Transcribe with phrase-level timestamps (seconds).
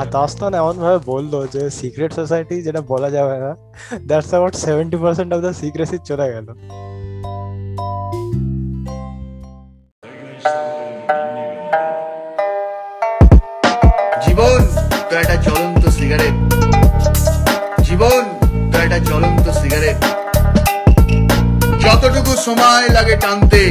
[0.00, 3.50] আর দাস্তান এমন ভাবে বলল যে সিক্রেট সোসাইটি যেটা বলা যাবে না
[4.08, 6.48] that's about seventy percent of the secrecy চলে গেল।
[14.24, 14.60] জীবন,
[15.08, 16.34] তো একটা জ্বলন্ত সিগারেট
[17.86, 18.22] জীবন,
[18.72, 19.98] তো একটা জ্বলন্ত সিগারেট
[21.84, 23.62] যতটুকু সময় লাগে টানতে,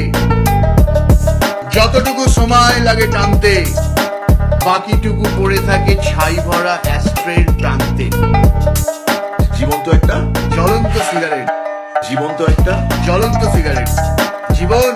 [1.75, 3.53] যতটুকু সময় লাগে টানতে
[4.70, 8.08] বাকিটুকু পড়ে থাকে ছাই ভরা অ্যাস্ট্রের প্রান্তে।
[9.58, 10.16] জীবন তো একটা?
[10.54, 11.48] জ্বলন্ত সিগারেট।
[12.09, 12.90] জীবন তো একটা?
[13.05, 13.90] জ্বলন্ত সিগারেট।
[14.54, 14.92] জীবন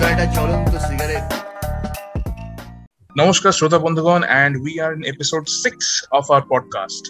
[0.00, 1.24] তো একটা জ্বলন্ত সিগারেট।
[3.18, 7.04] নমস্কার শ্রোতা বন্ধুগণ and we are in episode six of our podcast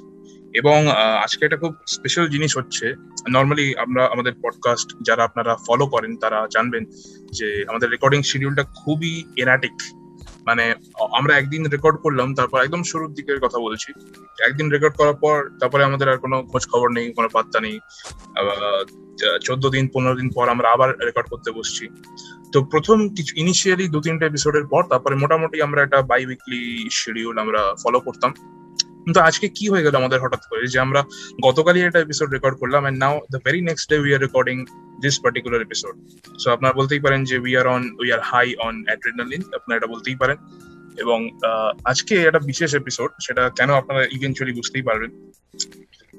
[0.55, 0.89] এবং
[1.23, 2.95] আজকে একটা খুব স্পেশাল জিনিস হচ্ছে।
[3.30, 6.84] নর্মালি আমরা আমাদের পডকাস্ট যারা আপনারা ফলো করেন তারা জানবেন
[7.33, 9.73] যে আমাদের রেকর্ডিং শিডিউলটা খুবই এনাটিক
[10.46, 10.64] মানে
[11.18, 13.91] আমরা একদিন রেকর্ড করলাম, তারপর একদম শুরুর দিকের কথা বলছি।
[14.48, 17.77] একদিন রেকর্ড করার পর, তারপরে আমাদের আর কোনো খোঁজ খবর নেই, কোনো পাত্তা নেই।
[19.47, 21.84] চোদ্দ দিন, পনেরো দিন পর আমরা আবার রেকর্ড করতে বসছি।
[22.52, 27.36] তো প্রথম কিছু ইনিশিয়ালি দু তিনটা এপিসোডের পর, তারপরে মোটামুটি আমরা একটা বাই উইকলি শিডিউল
[27.39, 28.30] আমরা ফলো করতাম।
[29.05, 30.62] কিন্তু আজকে কি হয়ে গেল আমাদের হঠাৎ করে?
[30.67, 31.00] যে আমরা
[31.47, 34.56] গতকালই একটা এপিসোড রেকর্ড করলাম and now the very next day we are recording
[35.02, 35.94] this particular episode
[36.42, 39.92] so আপনারা বলতেই পারেন যে we are on we are high on adrenaline আপনারা এটা
[39.94, 40.39] বলতেই পারেন
[41.02, 41.19] এবং
[41.91, 45.11] আজকে একটা বিশেষ এপিসোড সেটা কেন আপনারা ইভেনচুয়ালি বুঝতেই পারবেন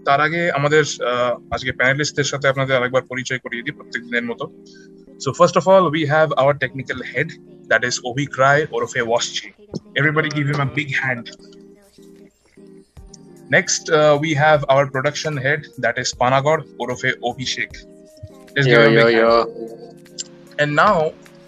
[0.05, 0.83] তার আগে আমাদের
[1.55, 4.45] আজকে প্যানেলিস্টদের সাথে আপনাদের আরেকবার পরিচয় করিয়ে দিই প্রত্যেক দিনের মতো
[5.20, 7.31] So first of all, we have our technical head,
[7.67, 9.52] that is Obi Krai Orofe Washchi.
[9.95, 11.31] Everybody give him a big hand.
[13.50, 17.72] Next, uh, we have our production head, that is Panagod Orofe Obhishek.
[18.58, 19.31] Let's give Yo, him a yo, yo.
[20.59, 20.97] And now,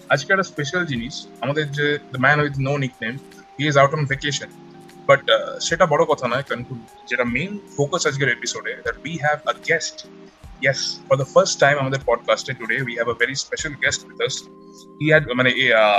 [0.09, 3.13] আজকে একটা special জিনিস আমাদের যে the man with no nickname
[3.57, 4.49] he is out on vacation
[5.07, 5.21] but
[5.67, 6.61] সেটা বড় কথা নয় কারণ
[7.09, 9.97] যেটা মেইন ফোকাস আজকের এপিসোডে that we have a guest
[10.67, 14.19] yes for the first time আমাদের পডকাস্টে today we have a very special guest with
[14.27, 14.35] us.
[14.99, 15.51] He had মানে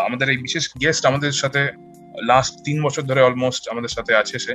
[0.06, 1.62] আমাদের এই বিশেষ গেস্ট আমাদের সাথে
[2.30, 4.54] লাস্ট তিন বছর ধরে অলমোস্ট আমাদের সাথে আছে সে।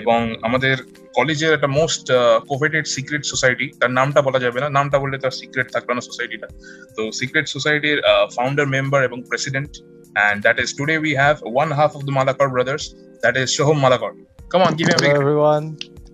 [0.00, 0.76] এবং আমাদের
[1.18, 2.04] কলেজের একটা মোস্ট
[2.50, 6.48] কোভেটেড সিক্রেট সোসাইটি তার নামটা বলা যাবে না, নামটা বললে তার সিক্রেট থাকবে না সোসাইটিটা
[6.96, 7.98] তো সিক্রেট সোসাইটির
[8.36, 9.72] ফাউন্ডার মেম্বার এবং president
[10.16, 12.84] and that today we have one half of the Malakar brothers
[13.22, 14.12] that is Soham Malakar
[14.52, 15.62] come on give hello everyone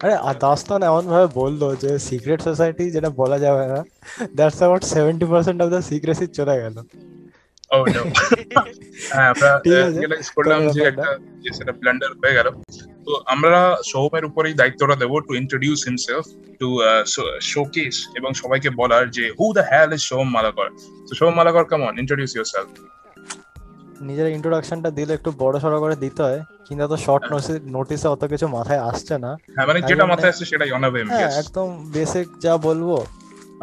[0.03, 3.78] আরে আর দাস্তান এমন ভাবে বলল যে সিক্রেট সোসাইটি যেটা বলা যাবে না
[4.38, 6.76] that's about seventy percent of the secrecy চলে গেল।
[7.75, 8.03] ও নো
[9.12, 9.51] হ্যাঁ আমরা।
[9.95, 11.09] রিয়েলাইজ করলাম যে একটা
[11.59, 12.49] সেটা ব্লান্ডার হয়ে গেল
[13.07, 16.25] তো আমরা সোহমের উপরেই দায়িত্বটা দেবো to introduce himself
[16.61, 16.69] to
[17.53, 20.69] showcase এবং সবাইকে বলার যে who the hell is Soham Malakar
[21.07, 22.69] তো Soham Malakar come on introduce yourself
[24.09, 27.23] নিজের ইন্ট্রোডাকশনটা দিলে একটু বড় সড়ো করে দিতে হয়। কিন্তু তো শর্ট
[27.75, 31.69] নোটিসে অত কিছু মাথায় আসছে না। হ্যাঁ মানে যেটা মাথায় আসছে সেটাই অনাবে হ্যাঁ একদম
[31.95, 32.89] বেসিক যা বলব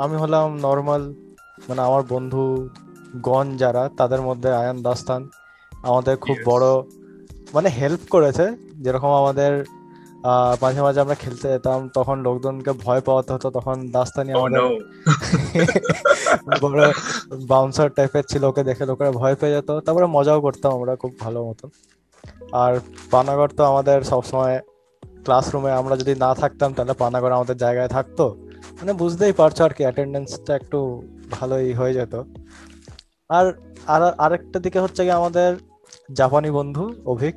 [0.04, 1.04] আমি হলাম নর্মাল
[1.68, 2.44] মানে আমার বন্ধু
[3.20, 5.30] গণ যারা তাদের মধ্যে আয়ান দাস্তান
[5.72, 6.82] আমাদের খুব বড়
[7.54, 9.64] মানে হেল্প করেছে। যেরকম আমাদের
[10.62, 14.62] মাঝে মাঝে আমরা খেলতে যেতাম তখন লোকজনকে ভয় পাওয়াতে হতো তখন দাস্তানি আমাদের
[16.62, 16.92] বড়
[17.48, 21.46] বাউন্সার টাইপের ছিল ওকে দেখে লোকেরা ভয় পেয়ে যেত। তারপরে মজাও করতাম আমরা খুব ভালো
[21.46, 21.70] মতো।
[22.54, 22.80] আর
[23.12, 24.60] পানাগড় তো আমাদের সবসময়
[25.24, 28.36] ক্লাসরুমে আমরা যদি না থাকতাম তাহলে পানাগড় আমাদের জায়গায় থাকতো।
[28.80, 31.02] মানে বুঝতেই পারছ আর কি অ্যাটেন্ডেন্সটা একটু
[31.32, 32.16] ভালোই হয়ে যেত।
[33.32, 33.46] আর
[33.88, 35.56] আর আরেকটা দিকে হচ্ছে কি আমাদের
[36.12, 37.36] জাপানি বন্ধু অভিক।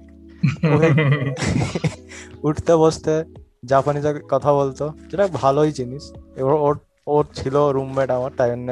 [0.73, 0.93] অভিক
[2.45, 3.25] উঠতে বসতে
[3.65, 6.05] জাপানিতে কথা বলতো যেটা ভালোই জিনিস।
[6.37, 6.75] এবার ওর
[7.07, 8.69] ওর ছিল রুমমেট আমার তাই জন্য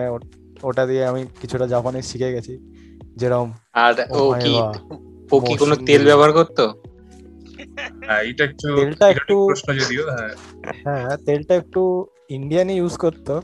[0.63, 2.55] ওটা দিয়ে আমি কিছুটা জাপানি শিখে গেছি।
[3.17, 4.55] যেরকম আর ও ও কি
[5.33, 6.65] ও কি কোনো তেল ব্যবহার করতো?
[8.07, 10.35] হ্যাঁ এটা একটু তেলটা একটু- প্রশ্ন যদিও হ্যাঁ।
[10.85, 13.35] হ্যাঁ তেলটা একটু ইন্ডিয়ানই ইউজ করতো।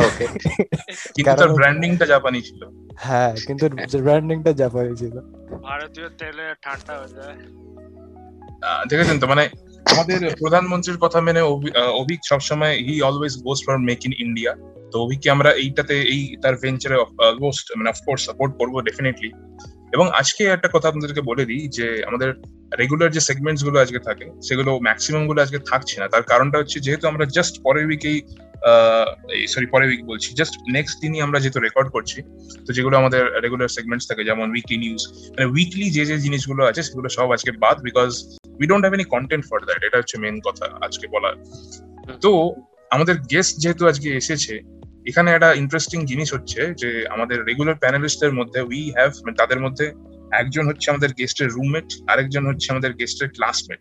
[0.00, 0.24] ওকে
[1.16, 2.60] কিন্তু তার ব্র্যান্ডিংটা জাপানি ছিল।
[2.98, 3.64] হ্যাঁ কিন্তু
[3.98, 5.14] ব্র্যান্ডিংটা জাপানি ছিল।
[5.62, 7.36] ভারতীয় তেলে ঠান্ডা হয়ে যায়।
[8.84, 9.44] দেখেছেন তো মানে
[9.86, 14.52] আমাদের প্রধানমন্ত্রীর কথা মেনে অভি- অভিক সবসময় he always goes for make in India
[14.92, 19.30] তো অভিককে আমরা এইটাতে এই তার ভেঞ্চারে অলমোস্ট মানে অফকোর্স সাপোর্ট করব ডেফিনেটলি
[19.92, 22.28] এবং আজকে একটা কথা আপনাদেরকে বলে দিই যে আমাদের
[22.80, 27.24] রেগুলার যে সেগমেন্টসগুলো আজকে থাকে, সেগুলো ম্যাক্সিমামগুলো আজকে থাকছে না। তার কারণটা হচ্ছে যেহেতু আমরা
[27.36, 28.18] জাস্ট পরের উইকেই
[29.52, 32.18] সরি পরের উইক বলছি জাস্ট নেক্সট দিনই আমরা যেহেতু রেকর্ড করছি,
[32.66, 35.02] তো যেগুলো আমাদের রেগুলার সেগমেন্টস থাকে, যেমন উইকলি নিউজ
[35.34, 38.10] মানে উইকলি যে যে জিনিসগুলো আছে, সেগুলো সব আজকে বাদ because
[38.60, 41.34] we don't have any content for that এটা হচ্ছে মেন কথা আজকে বলার।
[42.24, 42.30] তো
[42.94, 44.54] আমাদের গেস্ট যেহেতু আজকে এসেছে,
[45.10, 49.86] এখানে একটা ইন্টারেস্টিং জিনিস হচ্ছে যে আমাদের রেগুলার প্যানেলিস্টদের মধ্যে উই হ্যাভ তাদের মধ্যে
[50.42, 53.80] একজন হচ্ছে আমাদের গেস্টের রুমমেট আরেকজন হচ্ছে আমাদের গেস্টের ক্লাসমেট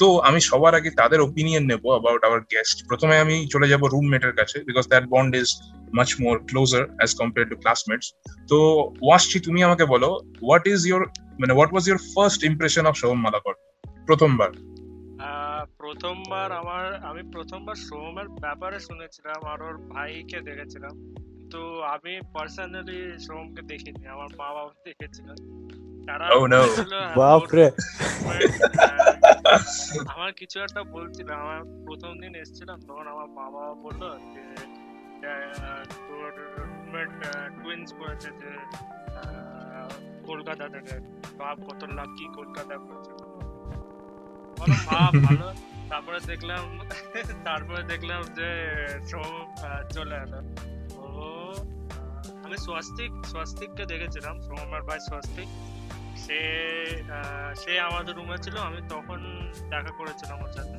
[0.00, 4.34] তো আমি সবার আগে তাদের ওপিনিয়ন নেব অ্যাবাউট আওয়ার গেস্ট প্রথমে আমি চলে যাব রুমমেটের
[4.38, 5.48] কাছে because that bond is
[5.98, 8.06] much more closer as compare to classmates
[8.50, 8.58] তো
[9.06, 10.08] ওয়াসছি তুমি আমাকে বলো
[10.42, 11.02] হোয়াট ইজ ইয়োর
[11.40, 13.54] মানে what was your first impression of Soham Malakar
[14.08, 14.50] প্রথমবার।
[15.82, 20.94] প্রথমবার আমার, আমি প্রথমবার সোহমের ব্যাপারে শুনেছিলাম আর ওর ভাইকে দেখেছিলাম।
[21.36, 21.60] কিন্তু
[21.94, 25.28] আমি পার্সোনালি সোহমকে দেখিনি, আমার মা বাবা দেখেছিল।
[26.08, 26.60] তারা Oh, no.
[26.60, 27.14] বলছিল, হ্যাঁ,
[29.46, 29.62] আহ,
[30.12, 34.02] আমার কিছু একটা বলছিল আমার প্রথম দিন এসেছিলাম তখন আমার মা বাবা বলল
[34.32, 34.44] যে
[35.98, 37.10] তোর রুমমেট
[37.56, 38.50] টুইন্স করেছে যে
[40.26, 40.94] কলকাতা থেকে।
[41.38, 43.12] বাপ কত লাকি কলকাতা করেছে
[44.86, 45.48] মা ভালো?
[45.90, 46.62] তারপরে দেখলাম
[47.44, 48.48] তারপরে দেখলাম যে
[49.04, 49.30] সব
[49.90, 50.40] চলে এলো।
[50.98, 51.04] ও
[52.50, 55.48] আমি স্বস্তিক স্বস্তিককে দেখেছিলাম সোমার ভাই স্বস্তিক
[56.22, 56.40] সে
[57.62, 59.18] সে আমাদের রুমে ছিল আমি তখন
[59.72, 60.76] দেখা করেছিলাম ওর সাথে।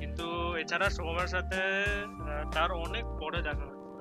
[0.00, 0.26] কিন্তু
[0.62, 1.60] এছাড়া সোমের সাথে
[2.54, 4.00] তার অনেক পরে দেখা হয়েছিল।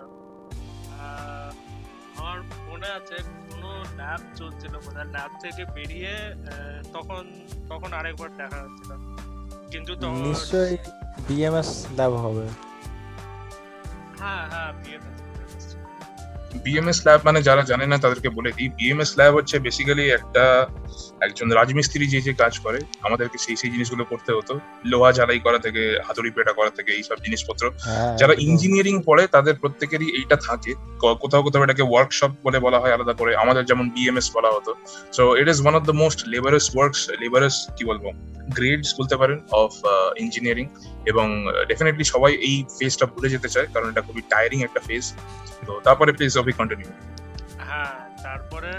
[2.20, 3.18] আমার মনে আছে
[3.50, 3.70] কোনো
[4.00, 6.14] ল্যাব চলছিল বোধহয় ল্যাব থেকে বেরিয়ে
[6.96, 7.24] তখন
[7.72, 8.92] তখন আরেকবার দেখা হচ্ছিল
[9.72, 9.92] কিন্তু
[10.28, 10.76] নিশ্চয়ই
[11.28, 12.46] বিএমএস ল্যাব হবে।
[14.20, 15.00] হ্যাঁ হ্যাঁ বিয়ে
[16.66, 20.44] বিএমএস ল্যাব মানে যারা জানে না তাদেরকে বলে দিই। বিএমএস ল্যাব হচ্ছে বেসিক্যালি একটা
[21.26, 24.54] একজন রাজমিস্ত্রি যে যে কাজ করে আমাদেরকে সেই সেই জিনিসগুলো করতে হতো।
[24.92, 29.56] লোহা ঝালাই করা থেকে হাতুড়ি পেটা করা থেকে এইসব জিনিসপত্র। হ্যাঁ যারা ইঞ্জিনিয়ারিং পড়ে তাদের
[29.62, 30.72] প্রত্যেকেরই এইটা থাকে।
[31.24, 34.72] কোথাও কোথাও এটাকে ওয়ার্কশপ বলে বলা হয় আলাদা করে। আমাদের যেমন বিএমএস বলা হতো।
[35.18, 38.06] So it is one of the most laborious works laborious কি বলব
[38.58, 39.72] গ্রেডস বলতে পারেন অফ
[40.24, 40.66] ইঞ্জিনিয়ারিং
[41.12, 41.28] এবং
[41.70, 45.06] ডেফিনেটলি সবাই এই ফেজটা ভুলে যেতে চায় কারণ এটা খুবই টায়ারিং একটা ফেজ
[45.68, 46.90] তো তারপরে প্লিজ অভি কন্টিনিউ
[47.68, 48.74] হ্যাঁ তারপরে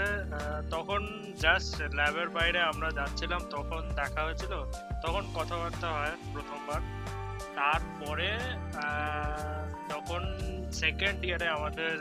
[0.75, 1.01] তখন
[1.43, 4.53] জাস্ট ল্যাবের বাইরে আমরা যাচ্ছিলাম, তখন দেখা হয়েছিল,
[5.05, 6.81] তখন কথাবার্তা হয় প্রথমবার।
[7.59, 8.29] তারপরে
[9.91, 10.21] তখন
[10.81, 11.93] সেকেন্ড ইয়ারে আমাদের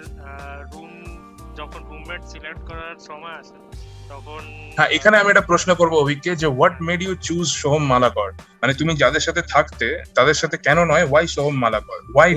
[0.73, 0.93] রুম
[1.59, 3.59] যখন রুমমেট সিলেক্ট করার সময় আসে
[4.76, 8.31] হ্যাঁ এখানে আমি একটা প্রশ্ন করব অভিককে যে what made you choose Soham Malakar?
[8.62, 11.99] মানে তুমি যাদের সাথে থাকতে তাদের সাথে কেন নয় ওয়াই সোহম মালাকর?
[12.14, 12.31] ওয়াই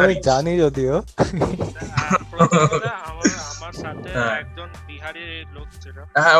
[0.00, 0.94] আমি জানি যদিও।
[3.02, 6.34] আমার আমার সাথে হ্যাঁ। একজন বিহারি লোক ছিল। হ্যাঁ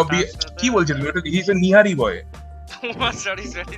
[0.59, 0.97] কি বলছিল?
[1.25, 2.19] He is a nihari boy
[3.15, 3.77] sorry sorry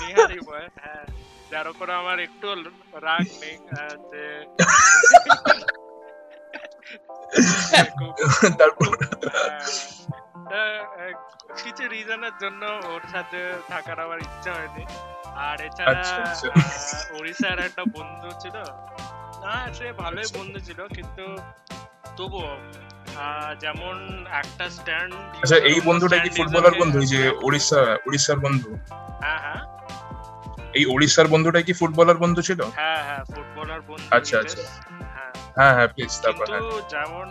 [0.00, 1.04] nihari boy হ্যাঁ।
[1.52, 2.46] যার উপরে আমার একটু
[3.02, 3.56] রাগ নেই
[4.12, 4.22] যে
[8.58, 8.90] তারপর
[11.64, 14.84] কিছু রিজনের জন্য ওর সাথে থাকার আমার ইচ্ছা হয়নি।
[15.44, 16.48] আর এছাড়া আচ্ছা, আচ্ছা।
[17.14, 18.56] ওড়িশার একটা বন্ধু ছিল।
[19.44, 21.24] না সে ভালোই আচ্ছা। বন্ধু ছিল কিন্তু
[22.16, 22.50] তবুও
[23.60, 23.96] যেমন
[24.32, 28.70] একটা স্ট্যান্ড আচ্ছা এই বন্ধুটা কি ফুটবলার বন্ধু যে ওড়িশা ওড়িশার বন্ধু?
[29.22, 29.62] হ্যাঁ হ্যাঁ।
[30.74, 32.60] এই ওড়িশার বন্ধুটাই কি ফুটবলার বন্ধু ছিল?
[32.78, 34.58] হ্যাঁ হ্যাঁ ফুটবলার বন্ধু আচ্ছা, আচ্ছা।
[35.56, 37.26] হ্যাঁ হ্যাঁ প্লিজ তারপর কিন্তু হ্যাঁ। যেমন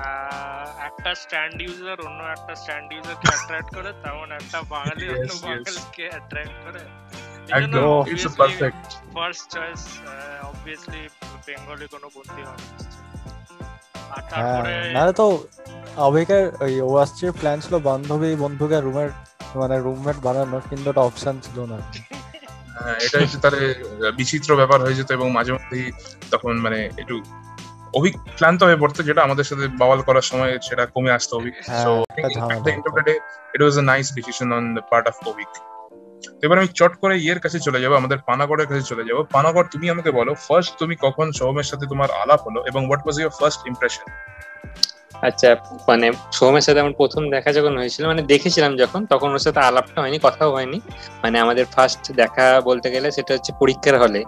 [0.00, 5.30] আহ, একটা স্ট্যান্ড ইউজার অন্য একটা স্ট্যান্ড ইউজারকে অ্যাট্রাক্ট করে তেমন একটা বাঙালি অন্য.
[5.44, 6.82] বাঙালিকে অ্যাট্রাক্ট করে।
[7.50, 8.84] একদম it's perfect
[9.14, 9.82] first choice
[10.48, 11.02] obviously
[11.46, 12.64] Bengali কোনো বন্ধু হবে
[14.08, 14.74] আর হ্যাঁ তারপরে
[15.20, 15.26] তো
[16.06, 19.10] অভিকের ওই ওয়াসচির প্ল্যান ছিল বান্ধবী বন্ধুকে রুমের
[19.54, 21.78] মানে রুমমেট বানানোর কিন্তু অপশন ছিল না।
[22.76, 23.62] হ্যাঁ এটা একটু তাহলে
[24.18, 25.86] বিচিত্র ব্যাপার হয়ে যেত এবং মাঝে মধ্যেই
[26.32, 27.16] তখন মানে একটু
[27.94, 32.04] অভিক ক্লান্ত হয়ে পড়তো যেটা আমাদের সাথে বাওয়াল করার সময় সেটা কমে আসতো অভিক সো
[32.10, 33.18] একটা ঝামেলা the end of the day
[33.54, 35.50] it was a nice decision on the part of Abhik
[36.44, 39.90] এবার আমি চট করে ইয়ের কাছে চলে যাব আমাদের পানাগড়ের কাছে চলে যাব। পানাগড় তুমি
[39.90, 43.60] আমাকে বলো ফার্স্ট তুমি কখন সোহমের সাথে তোমার আলাপ হলো এবং what was your first
[43.66, 44.06] impression
[45.28, 45.56] আচ্ছা
[45.88, 50.02] মানে সৌমের সাথে আমার প্রথম দেখা যখন হয়েছিল মানে দেখেছিলাম যখন তখন ওর সাথে আলাপটা
[50.02, 50.80] হয়নি কথাও হয়নি।
[51.22, 54.24] মানে আমাদের ফার্স্ট দেখা বলতে গেলে সেটা হচ্ছে পরীক্ষার হলে।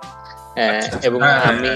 [1.02, 1.68] এবং হ্যাঁ, হ্যাঁ, আমি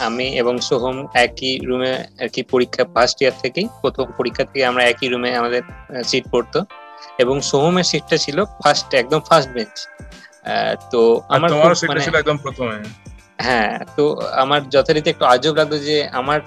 [0.00, 4.84] আমি এবং সোহম একই রুমে আর কি পরীক্ষা ফার্স্ট ইয়ার থেকেই প্রথম পরীক্ষা থেকে আমরা
[4.84, 5.62] একই রুমে আমাদের
[6.04, 6.64] সিট পড়তো।
[7.18, 9.86] এবং সোহমের সিটটা ছিল ফার্স্ট একদম ফার্স্ট বেঞ্চ
[10.90, 11.50] তো আমার
[11.88, 12.76] মানে- ছিল একদম প্রথমে।
[13.38, 16.40] হ্যাঁ তো আমার যথারীতি একটু আজব লাগতো যে আমার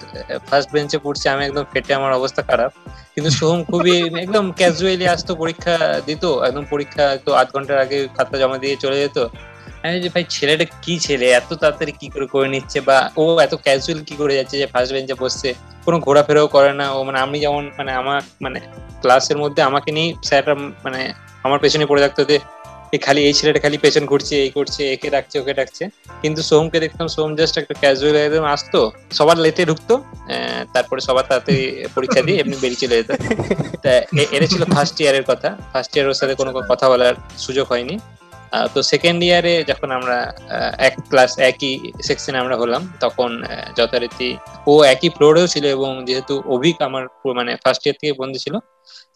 [0.50, 2.72] ফার্স্ট বেঞ্চে পড়ছে আমি একদম ফেটে আমার অবস্থা খারাপ।
[3.14, 8.38] কিন্তু সোহম খুবই একদম ক্যাজুয়ালি আসতো পরীক্ষা দিত একদম পরীক্ষা তো আধ ঘণ্টার আগে খাতা
[8.38, 9.18] জমা দিয়ে চলে যেত।
[9.88, 13.54] আমি যে ভাই ছেলেটা কি ছেলে, এত তাড়াতাড়ি কি করে করে নিচ্ছে বা ও এত
[13.64, 15.48] ক্যাজুয়াল কি করে যাচ্ছে যে ফার্স্ট বেঞ্চে বসছে,
[15.86, 18.58] কোনো ঘোরাফেরাও করে না, ও মানে আমি যেমন মানে আমার মানে
[19.02, 21.00] ক্লাসের মধ্যে আমাকে নিয়ে স্যাররা মানে
[21.46, 22.38] আমার পেছনে পড়ে থাকতো যে
[23.06, 25.84] খালি এই ছেলেটা খালি পেছন ঘুরছে, এই করছে, একে ডাকছে, ওকে ডাকছে।
[26.22, 28.80] কিন্তু সোমকে দেখতাম, সোম জাস্ট একটা ক্যাজুয়াল একদম আসতো,
[29.18, 29.94] সবার লেটে ঢুকতো
[30.74, 31.62] তারপরে সবার তাড়াতাড়ি
[31.94, 33.10] পরীক্ষা দিয়ে এমনি বেরিয়ে চলে যেত।
[33.84, 33.90] তা
[34.36, 37.14] এটা ছিল ফার্স্ট ইয়ারের কথা ফার্স্ট ইয়ার ওর সাথে কোনো কথা বলার
[37.44, 37.94] সুযোগ হয়নি।
[38.74, 40.16] তো সেকেন্ড ইয়ারে যখন আমরা
[40.88, 41.72] এক ক্লাস একই
[42.06, 43.30] সেকশনে আমরা হলাম তখন
[43.78, 44.30] যথারীতি
[44.66, 47.04] ও একই ফ্লোরেও ছিল এবং যেহেতু অভিক আমার
[47.38, 48.54] মানে ফার্স্ট ইয়ার থেকে বন্ধু ছিল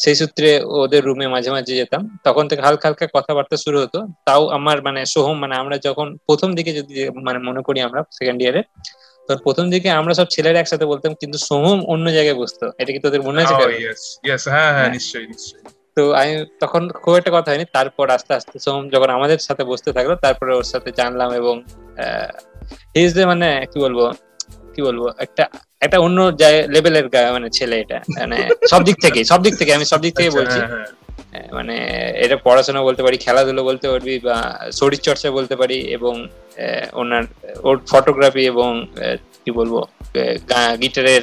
[0.01, 0.49] সেই সূত্রে
[0.81, 5.01] ওদের রুমে মাঝে মাঝে যেতাম। তখন থেকে হালকা হালকা কথাবার্তা শুরু হতো। তাও আমার মানে
[5.15, 6.95] সোহম মানে আমরা যখন প্রথম দিকে যদি
[7.27, 8.63] মানে মনে করি আমরা সেকেন্ড ইয়ারে
[9.29, 13.01] তো প্রথম দিকে আমরা সব ছেলেরা একসাথে বলতাম কিন্তু সোহম অন্য জায়গায় বসতো। এটা কি
[13.07, 13.55] তোদের মনে আছে
[14.25, 15.63] ইয়েস হ্যাঁ হ্যাঁ হ্যাঁ। নিশ্চয়ই নিশ্চয়ই।
[15.97, 19.91] তো আমি তখন খুব একটা কথা হয়নি। তারপর আস্তে আস্তে সোহম যখন আমাদের সাথে বসতে
[19.93, 21.55] থাকল তারপরে ওর সাথে জানলাম এবং
[22.95, 23.99] হিজ যে মানে কি বলব
[24.75, 25.45] কি বলব একটা
[25.83, 26.19] একটা অন্য
[26.69, 28.37] লেভেলের মানে ছেলে এটা। মানে
[28.71, 30.89] সব দিক থেকে সব দিক থেকে আমি সব দিক থেকে আচ্ছা, বলছি। হ্যাঁ, হ্যাঁ।
[31.37, 31.75] আহ, মানে
[32.15, 34.37] এটা পড়াশোনা বলতে পারি খেলাধুলো বলতে পারবি বা
[34.73, 36.15] শরীর চর্চা বলতে পারি এবং
[36.93, 37.25] ওনার
[37.63, 38.71] ওর ফটোগ্রাফি এবং
[39.43, 39.75] কি বলব
[40.83, 41.23] গিটারের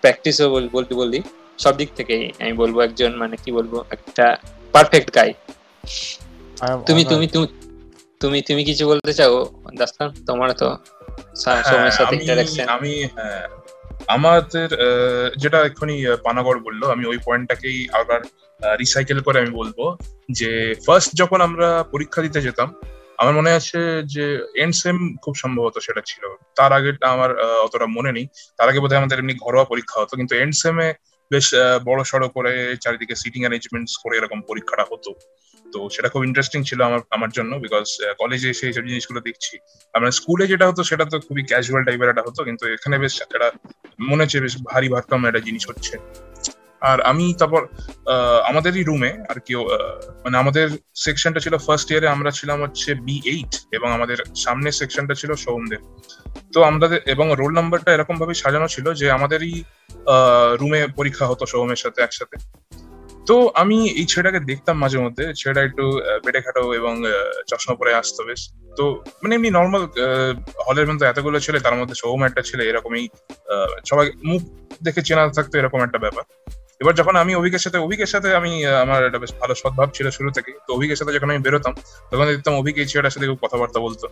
[0.00, 1.18] প্র্যাকটিসও বলতে বললি।
[1.58, 4.24] সব দিক থেকেই আমি বলব একজন মানে কি বলব একটা
[4.74, 5.30] পারফেক্ট গাই
[6.86, 7.46] তুমি তুমি তুমি
[8.20, 9.34] তুমি তুমি কিছু বলতে চাও
[9.74, 10.08] দাস্তান?
[10.26, 10.68] তোমার তো
[11.44, 13.44] হ্যাঁ, সময়ের সাথে আমি ইন্টারাকশন আমি হ্যাঁ,
[14.08, 14.86] আমাদের আহ,
[15.36, 18.20] যেটা এক্ষুনি পানাগড় বলল আমি ওই পয়েন্টটাকেই আবার
[18.78, 19.78] রিসাইকেল করে আমি বলব
[20.32, 20.50] যে
[20.86, 22.68] ফার্স্ট যখন আমরা পরীক্ষা দিতে যেতাম
[23.18, 23.80] আমার মনে আছে
[24.14, 24.24] যে
[24.56, 26.22] এন্ড সেম খুব সম্ভবত সেটা ছিল।
[26.56, 27.30] তার আগে আমার
[27.66, 28.26] অতটা মনে নেই।
[28.58, 30.88] তার আগে বোধহয় আমাদের এমনি ঘরোয়া পরীক্ষা হতো কিন্তু এন্ড সেমে
[31.30, 31.46] বেশ
[31.84, 35.10] বড় সড়ো করে চারিদিকে সিটিং অ্যারেঞ্জমেন্টস করে এরকম পরীক্ষাটা হতো।
[35.66, 37.86] তো সেটা খুব ইন্টারেস্টিং ছিল আমার আমার জন্য বিকজ
[38.18, 39.54] কলেজে এসে এইসব জিনিসগুলো দেখছি।
[39.94, 43.38] আমরা স্কুলে যেটা হতো সেটা তো খুবই ক্যাজুয়াল টাইপের একটা হতো কিন্তু এখানে বেশ একটা
[44.00, 45.94] মনে হচ্ছে বেশ ভারী ভারকাম একটা জিনিস হচ্ছে।
[46.82, 47.62] আর আমি তারপর
[48.44, 49.64] আমাদেরই রুমে আর কি আহ,
[50.24, 55.14] মানে আমাদের সেকশনটা ছিল ফার্স্ট ইয়ারে আমরা ছিলাম হচ্ছে বি এইট এবং আমাদের সামনের সেকশনটা
[55.14, 55.80] ছিল সৌমদের
[56.54, 59.54] তো আমাদের এবং রোল নাম্বারটা এরকম ভাবে সাজানো ছিল যে আমাদেরই
[60.60, 62.36] রুমে পরীক্ষা হতো সৌমের সাথে একসাথে।
[63.28, 65.84] তো আমি এই ছেলেটাকে দেখতাম মাঝে মধ্যে, ছেলেটা একটু
[66.24, 66.94] বেটে খাটো এবং
[67.50, 68.40] চশমা পরে আসতো বেশ।
[68.78, 68.84] তো
[69.22, 69.82] মানে এমনি নর্মাল
[70.66, 73.04] হলের মধ্যে এতগুলো ছেলে, তার মধ্যে সৌম একটা ছেলে, এরকমই
[73.90, 74.40] সবাই মুখ
[74.84, 76.24] দেখে চেনা থাকতো এরকম একটা ব্যাপার।
[76.80, 78.52] এবার যখন আমি অভিকের সাথে অভিকের সাথে আমি
[78.84, 81.74] আমার একটা বেশ ভালো সদ্ভাব ছিল শুরু থেকে, তো অভিকের সাথে যখন আমি বেরোতাম,
[82.10, 84.06] তখন দেখতাম অভিক এই ছেলেটার সাথে কথাবার্তা বলতো।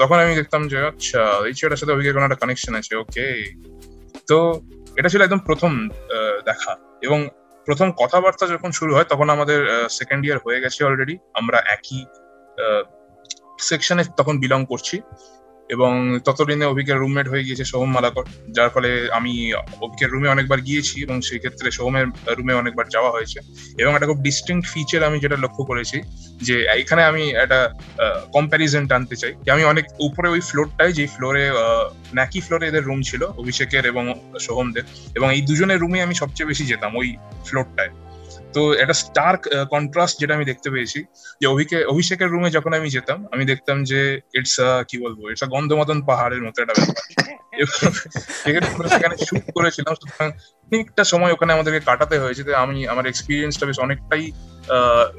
[0.00, 3.26] তখন আমি দেখতাম যে আচ্ছা এই ছেলেটার সাথে অভিকের কোনো একটা কানেকশন আছে ওকে
[4.28, 4.36] তো
[4.98, 5.72] এটা ছিল একদম প্রথম
[6.48, 6.72] দেখা।
[7.06, 7.18] এবং
[7.66, 9.58] প্রথম কথাবার্তা যখন শুরু হয়, তখন আমাদের
[9.98, 12.00] সেকেন্ড ইয়ার হয়ে গেছে অলরেডি আমরা একই
[13.68, 14.96] সেকশনে তখন বিলং করছি।
[15.74, 15.92] এবং
[16.24, 18.24] ততদিনে অভিকের রুমমেট হয়ে গিয়েছে সোহম মালাকর,
[18.56, 19.32] যার ফলে আমি
[19.80, 22.06] অভিকের রুমে অনেকবার গিয়েছি এবং সেই ক্ষেত্রে সোহমের
[22.38, 23.38] রুমে অনেকবার যাওয়া হয়েছে।
[23.78, 25.98] এবং একটা খুব ডিস্টিংক্ট ফিচার আমি যেটা লক্ষ্য করেছি,
[26.42, 27.60] যে এখানে আমি একটা
[28.32, 31.44] কম্প্যারিজন টানতে চাই। যে আমি অনেক উপরে ওই ফ্লোরটায় যে ফ্লোরে
[32.24, 34.04] একই ফ্লোরে এদের রুম ছিল, অভিষেকের এবং
[34.40, 34.84] সোহমদের।
[35.14, 37.08] এবং এই দুজনের রুমে আমি সবচেয়ে বেশি যেতাম ওই
[37.46, 37.92] ফ্লোরটায়
[38.54, 39.40] তো একটা স্টার্ক
[39.70, 41.00] কন্ট্রাস্ট যেটা আমি দেখতে পেয়েছি
[41.40, 44.00] যে অভিকে অভিষেকের রুমে যখন আমি যেতাম আমি দেখতাম যে
[44.34, 44.56] ইটস
[44.88, 46.96] কি বলব ইটস গন্ধমাদন পাহাড়ের মতো একটা ব্যাপার।
[48.92, 50.28] সেখানে শুট করেছিলাম সুতরাং
[50.72, 54.24] অনেকটা সময় ওখানে আমাদেরকে কাটাতে হয়েছে তো আমি আমার এক্সপিরিয়েন্সটা বেশ অনেকটাই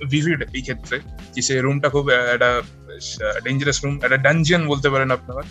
[0.09, 0.95] ভিভিড এই ক্ষেত্রে
[1.33, 2.49] যে সে রুমটা খুব একটা
[3.43, 5.41] ডেঞ্জারাস রুম একটা ডানজিয়ান বলতে পারেন আপনারা।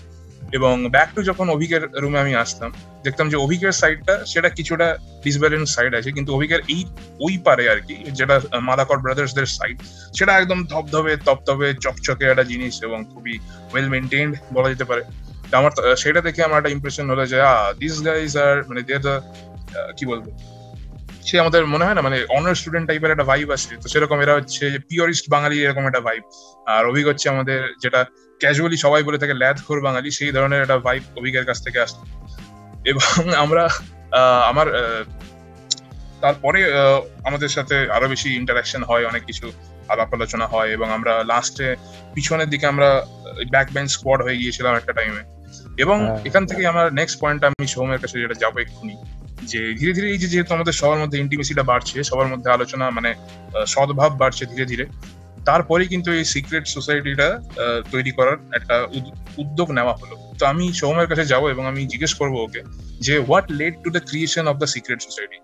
[0.57, 2.71] এবং ব্যাক টু যখন অভিকের রুমে আমি আসতাম,
[3.07, 4.87] দেখতাম যে অভিকের সাইডটা সেটা কিছুটা
[5.25, 6.83] ডিসব্যালেন্স সাইড আছে, কিন্তু অভিকের এই,
[7.27, 8.37] ওই পারে আর কি, যেটা
[8.69, 9.77] মালাকর ব্রাদার্সদের সাইড
[10.17, 13.35] সেটা একদম ধবধবে তপতবে চকচকে একটা জিনিস এবং খুবই
[13.73, 15.03] ওয়েল মেনটেন্ড বলা যেতে পারে।
[15.61, 17.39] আমার সেটা দেখে আমার একটা ইমপ্রেশন হলো যে
[17.83, 19.15] দিস গাইজ আর মানে দে দ্য
[19.97, 20.27] কি বলব?
[21.29, 24.35] সে আমাদের মনে হয় না মানে অনার স্টুডেন্ট টাইপের একটা ভাইব আছে তো সেরকম এরা
[24.39, 26.23] হচ্ছে পিওরিস্ট বাঙালি এরকম একটা ভাইব
[26.75, 28.01] আর অভিক হচ্ছে আমাদের যেটা
[28.41, 32.03] ক্যাজুয়ালি সবাই বলে থাকে ল্যাদখোর বাঙালি। সেই ধরনের একটা ভাইব অভিকের কাছ থেকে আসতো।
[32.91, 33.65] এবং আমরা
[34.51, 34.67] আমার
[36.25, 36.61] তারপরে
[37.29, 39.47] আমাদের সাথে আরও বেশি ইন্টারাকশন হয় অনেক কিছু
[39.93, 41.69] আলাপ আলোচনা হয় এবং আমরা লাস্টে
[42.15, 42.89] পিছনের দিকে আমরা
[43.51, 45.23] ব্যাক বেঞ্চ স্কোয়াড হয়ে গিয়েছিলাম একটা টাইমে
[45.79, 48.95] এবং হ্যাঁ। এখান থেকে আমার নেক্সট পয়েন্ট আমি সৌমের কাছে যেটা যাব এক্ষুনি
[49.43, 53.11] যে ধীরে ধীরে এই যে যেহেতু আমাদের সবার মধ্যে ইন্টিমেসিটা বাড়ছে সবার মধ্যে আলোচনা মানে
[53.67, 54.85] সদ্ভাব বাড়ছে ধীরে ধীরে
[55.49, 57.29] তারপরে কিন্তু এই সিক্রেট সোসাইটিটা
[57.93, 62.13] তৈরি করার একটা উদ- উদ্যোগ নেওয়া হলো। তো আমি সৌমের কাছে যাব এবং আমি জিজ্ঞেস
[62.15, 62.61] করব ওকে
[63.01, 65.39] যে what led to the creation of the secret society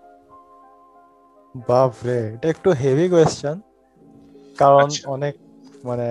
[1.65, 3.55] বাপ রে এটা একটু হেভি কোয়েশ্চেন
[4.57, 5.33] কারণ আচ্ছা। অনেক
[5.83, 6.07] মানে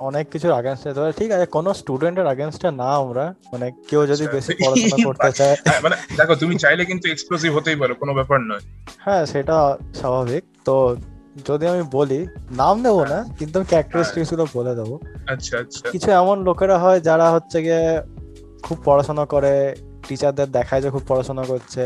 [0.00, 4.34] অনেক কিছুর আগেনস্টে তবে ঠিক আছে কোনো স্টুডেন্টের আগেনস্টে না আমরা মানে কেউ যদি আচ্ছা।
[4.36, 8.62] বেশি পড়াশোনা করতে চায়। মানে দেখো তুমি চাইলে কিন্তু এক্সক্লুসিভ হতেই পারো কোনো ব্যাপার নয়।
[8.98, 9.56] হ্যাঁ সেটা
[9.94, 10.74] স্বাভাবিক। তো
[11.36, 12.20] যদি আমি বলি
[12.52, 14.94] নাম দেবো না কিন্তু আমি ক্যারেক্টারিস্টিক্সগুলো বলে দেবো।
[15.26, 17.84] আচ্ছা আচ্ছা। কিছু এমন লোকেরা হয় যারা হচ্ছে গিয়ে
[18.62, 19.54] খুব পড়াশোনা করে
[20.08, 21.84] টিচারদের দেখায় যে খুব পড়াশোনা করছে।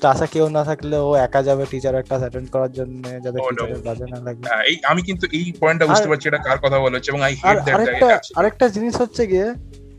[0.00, 3.80] ক্লাসে কেউ না থাকলে ও একা যাবে টিচার একটা অ্যাটেন্ড করার জন্য যাতে Oh, টিচারের
[3.86, 6.94] বাজে না লাগে। হ্যাঁ, এই আমি কিন্তু এই পয়েন্টটা বুঝতে পারছি এটা কার কথা বলা
[6.96, 9.48] হচ্ছে এবং আই আর হেট দ্যাট আরেকটা আরেকটা জিনিস হচ্ছে গিয়ে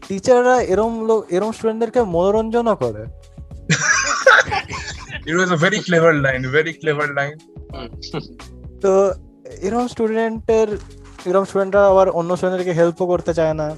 [0.08, 3.04] টিচাররা এরম লোক এরম স্টুডেন্টদেরকে মনোরঞ্জনও করে।
[5.28, 7.34] It was a very clever line very clever line
[8.86, 9.14] তো
[9.62, 10.68] এরকম স্টুডেন্টের
[11.26, 13.76] এরকম স্টুডেন্টরা আবার অন্য স্টুডেন্টদেরকে হেল্পও করতে চায় না।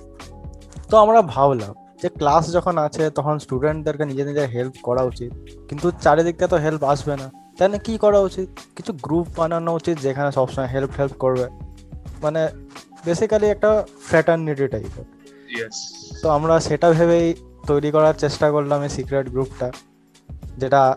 [0.89, 5.33] তো আমরা ভাবলাম যে ক্লাস যখন আছে তখন স্টুডেন্টদেরকে নিজে নিজে হেল্প করা উচিত।
[5.67, 8.49] কিন্তু চারিদিক থেকে তো হেল্প আসবে না। তাই না কি করা উচিত?
[8.75, 11.47] কিছু গ্রুপ বানানো উচিত যেখানে সবসময় হেল্প হেল্প করবে।
[12.21, 12.47] মানে
[13.05, 15.05] বেসিক্যালি একটা ফ্র্যাটার্নিটি টাইপের
[16.21, 17.33] তো আমরা সেটা ভেবেই
[17.67, 19.71] তৈরি করার চেষ্টা করলাম এই সিক্রেট গ্রুপটা
[20.57, 20.95] যেটা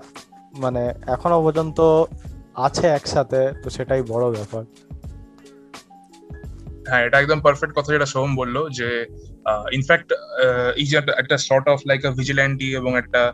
[0.55, 2.05] মানে এখনও পর্যন্ত
[2.54, 4.64] আছে একসাথে, তো সেটাই বড় ব্যাপার।
[6.88, 9.07] হ্যাঁ এটা একদম পারফেক্ট কথা যেটা সোহম বলল যে
[9.73, 10.12] ইনফ্যাক্ট
[10.76, 13.33] এই যে একটা- sort of like a vigilante এবং একটা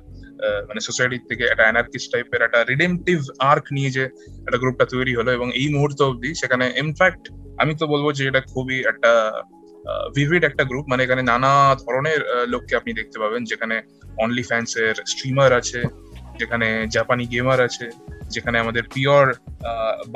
[0.68, 4.04] মানে সোসাইটি থেকে একটা অ্যানার্কিস্ট টাইপের একটা রিডেমটিভ আর্ক নিয়ে যে
[4.46, 8.40] একটা গ্রুপটা তৈরি হলো এবং এই মুহূর্ত অবধি সেখানে ইনফ্যাক্ট আমি তো বলব যে এটা
[8.40, 9.32] খুবই একটা
[10.16, 13.82] ভিভিড একটা গ্রুপ মানে এখানে নানা ধরনের লোককে আপনি দেখতে পাবেন, যেখানে
[14.18, 15.82] অনলি ফ্যান্সের স্ট্রিমার আছে
[16.40, 16.66] যেখানে
[16.97, 17.87] জাপানি গেমার আছে,
[18.35, 19.25] যেখানে আমাদের পিওর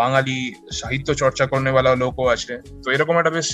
[0.00, 0.38] বাঙালি
[0.80, 3.48] সাহিত্য চর্চা করনেওয়ালা লোকও আছে। তো এরকম একটা বেশ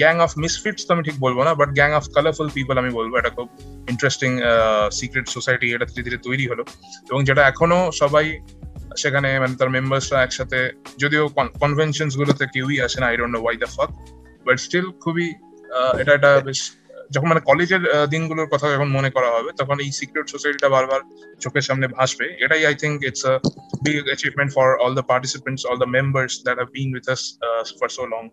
[0.00, 3.12] গ্যাং অফ মিসফিটস তো আমি ঠিক বলব না but gang of colourful people আমি বলব।
[3.20, 3.48] এটা খুব
[3.92, 4.30] ইন্টারেস্টিং
[5.00, 6.62] সিক্রেট সোসাইটি এটা ধীরে ধীরে তৈরি হলো।
[7.10, 8.26] এবং যেটা এখনও সবাই
[9.02, 10.58] সেখানে মানে তার মেম্বার্সরা একসাথে,
[11.02, 11.24] যদিও
[11.62, 13.90] কনভেনশনস গুলোতে কেউই আসে না I don't know why the fuck
[14.46, 15.26] but still খুবই
[16.00, 16.60] এটা একটা বেশ
[17.14, 17.82] যখন মানে কলেজের
[18.12, 21.00] দিনগুলোর কথা যখন মনে করা হবে তখন এই সিক্রেট সোসাইটিটা বারবার
[21.40, 23.34] চোখের সামনে ভাসবে। এটাই I think it's a
[24.16, 27.88] achievement for all the participants, all the members that have been with us uh, for
[27.98, 28.26] so long.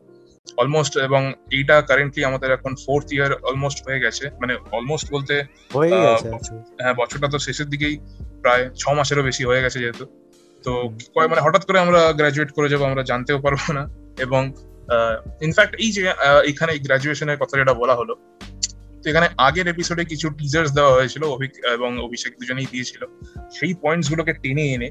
[0.61, 1.21] Almost এবং
[1.57, 5.35] এইটা কারেন্টলি আমাদের এখন ফোর্থ ইয়ার অলমোস্ট হয়ে গেছে। মানে অলমোস্ট বলতে
[5.75, 6.27] হয়ে আহ, গেছে
[6.81, 7.95] হ্যাঁ বছরটা তো শেষের দিকেই
[8.43, 10.05] প্রায় ছ মাসেরও বেশি হয়ে গেছে যেহেতু।
[10.63, 10.71] তো
[11.15, 13.83] কয় মানে হঠাৎ করে আমরা গ্রাজুয়েট করে যাব আমরা জানতেও পারব না।
[14.25, 14.41] এবং
[15.47, 16.01] ইনফ্যাক্ট এই যে
[16.51, 18.13] এখানে গ্রাজুয়েশনের কথা যেটা বলা হলো
[19.03, 23.01] তো এখানে আগের এপিসোডে কিছু টিজার্স দেওয়া হয়েছিল, অভিক এবং অভিষেক দুজনেই দিয়েছিল।
[23.57, 24.89] সেই পয়েন্টস গুলোকে টেনে এনে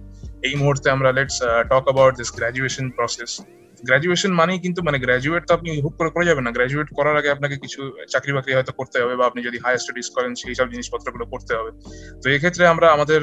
[0.49, 1.37] এই মুহূর্তে আমরা let's
[1.71, 3.33] talk about this graduation process
[3.89, 7.31] graduation মানেই কিন্তু মানে গ্রাজুয়েট তো আপনি হুক করে করে যাবেন না। গ্রাজুয়েট করার আগে
[7.31, 7.81] আপনাকে কিছু
[8.13, 11.53] চাকরি বাকরি হয়তো করতে হবে বা আপনি যদি হায়ার স্টাডিজ করেন, সেই সব জিনিসপত্রগুলো করতে
[11.59, 11.71] হবে।
[12.23, 13.21] তো এক্ষেত্রে আমরা আমাদের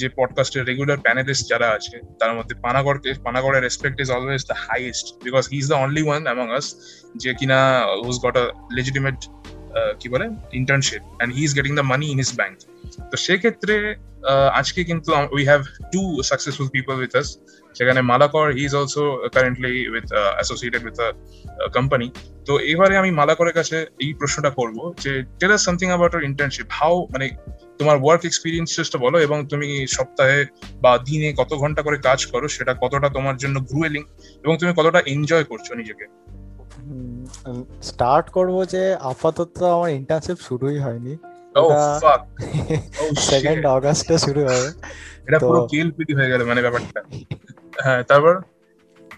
[0.00, 5.06] যে পডকাস্টের রেগুলার প্যানেলিস্ট যারা আছে, তার মধ্যে পানাগড়কে, পানাগড়ের respect is always the highest
[5.24, 6.66] because he is the only one among us
[7.22, 7.58] যে কিনা
[8.04, 8.44] হুজ গট আ
[8.76, 9.18] লেজিটিমেট
[10.00, 10.26] কি বলে
[10.60, 12.56] internship and he is getting the money in his bank
[13.10, 13.76] তো সেক্ষেত্রে
[14.60, 17.28] আজকে কিন্তু we have two successful people with us
[17.78, 19.02] সেখানে Malakar he is also
[19.34, 20.06] currently with
[20.36, 20.98] associated with
[21.76, 22.06] company
[22.46, 26.94] তো এবারে আমি মালাকরের কাছে এই প্রশ্নটা করব যে tell us something about internship how
[27.12, 27.26] মানে
[27.80, 30.38] তোমার ওয়ার্ক এক্সপিরিয়েন্সটা বলো, এবং তুমি সপ্তাহে
[30.84, 34.02] বা দিনে কত ঘণ্টা করে কাজ করো, সেটা কতটা তোমার জন্য গ্রুয়েলিং
[34.44, 36.04] এবং তুমি কতটা এনজয় করছ নিজেকে।
[37.82, 41.16] স্টার্ট করব যে আপাতত আমার ইন্টার্নশিপ শুরুই হয়নি।
[41.56, 42.20] ও ওটা- ফাক
[43.02, 44.72] ও সেকেন্ড আগস্টে শুরু হবে।
[45.28, 47.02] এটা পুরো কেলপিটি হয়ে গেল মানে ব্যাপারটা।
[47.82, 48.40] হ্যাঁ তারপর?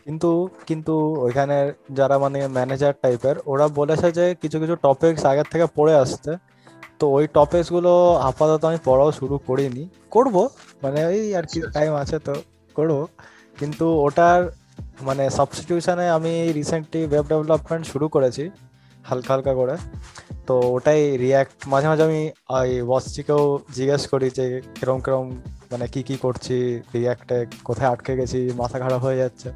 [0.04, 5.66] কিন্তু কিন্তু ওইখানে যারা মানে ম্যানেজার টাইপের ওরা বলেছে যে কিছু কিছু টপিকস আগের থেকে
[5.74, 6.36] পড়ে আসতে।
[6.98, 10.48] তো ওই টপিকসগুলো আপাতত আমি পড়াও শুরু করিনি। করব
[10.82, 12.34] মানে ওই আর কি টাইম আছে তো
[12.74, 13.06] করব।
[13.58, 14.52] কিন্তু ওটার
[15.02, 18.50] মানে সাবস্টিটিউশনে আমি রিসেন্টলি ওয়েব ডেভেলপমেন্ট শুরু করেছি,
[19.04, 19.76] হালকা হালকা করে।
[20.46, 22.22] তো ওটাই রিয়াক্ট মাঝে মাঝে আমি,
[22.58, 23.42] ওই বসটিকেও
[23.76, 24.44] জিজ্ঞেস করি যে
[24.78, 25.26] কিরম কিরম
[25.72, 26.56] মানে কি কি করছি
[26.94, 29.48] রিয়াক্টে কোথায় আটকে গেছি, মাথা খারাপ হয়ে যাচ্ছে।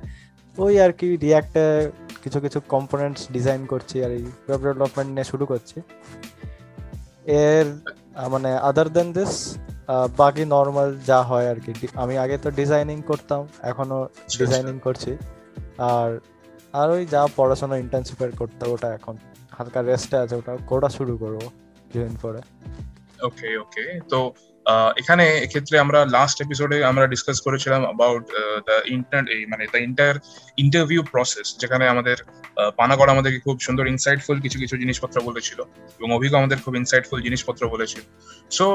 [0.59, 1.91] ওই আর কি রিয়াক্টে
[2.23, 5.81] কিছু কিছু কম্পোনেন্টস ডিজাইন করছি আর এই ওয়েব ডেভেলপমেন্ট নিয়ে শুরু করছি।
[7.29, 7.67] এর
[8.35, 9.33] মানে আদার দেন দিস
[10.21, 13.99] বাকি নর্মাল যা হয় আর কি। আমি আগে তো ডিজাইনিং করতাম এখনও
[14.41, 15.13] ডিজাইনিং করছি।
[15.93, 16.11] আর
[16.81, 19.15] আর ওই যা পড়াশোনা ইন্টার্নশিপের করতে ওটা এখন
[19.57, 21.41] হালকা রেস্টে আছে ওটা কোটা শুরু করব
[21.89, 22.41] কিছুদিন পরে।
[23.29, 24.21] ওকে ওকে তো
[25.01, 28.25] এখানে এক্ষেত্রে আমরা লাস্ট এপিসোডে আমরা ডিসকাস করেছিলাম অ্যাবাউট
[28.69, 30.13] দ্য ইন্টার মানে দ্য ইন্টার
[30.65, 32.17] ইন্টারভিউ প্রসেস যেখানে আমাদের
[32.77, 35.59] পানাগড় আমাদেরকে খুব সুন্দর ইনসাইটফুল কিছু কিছু জিনিসপত্র বলেছিল
[35.99, 38.03] এবং অভিজ্ঞ আমাদের খুব ইনসাইটফুল জিনিসপত্র বলেছিল।
[38.51, 38.67] So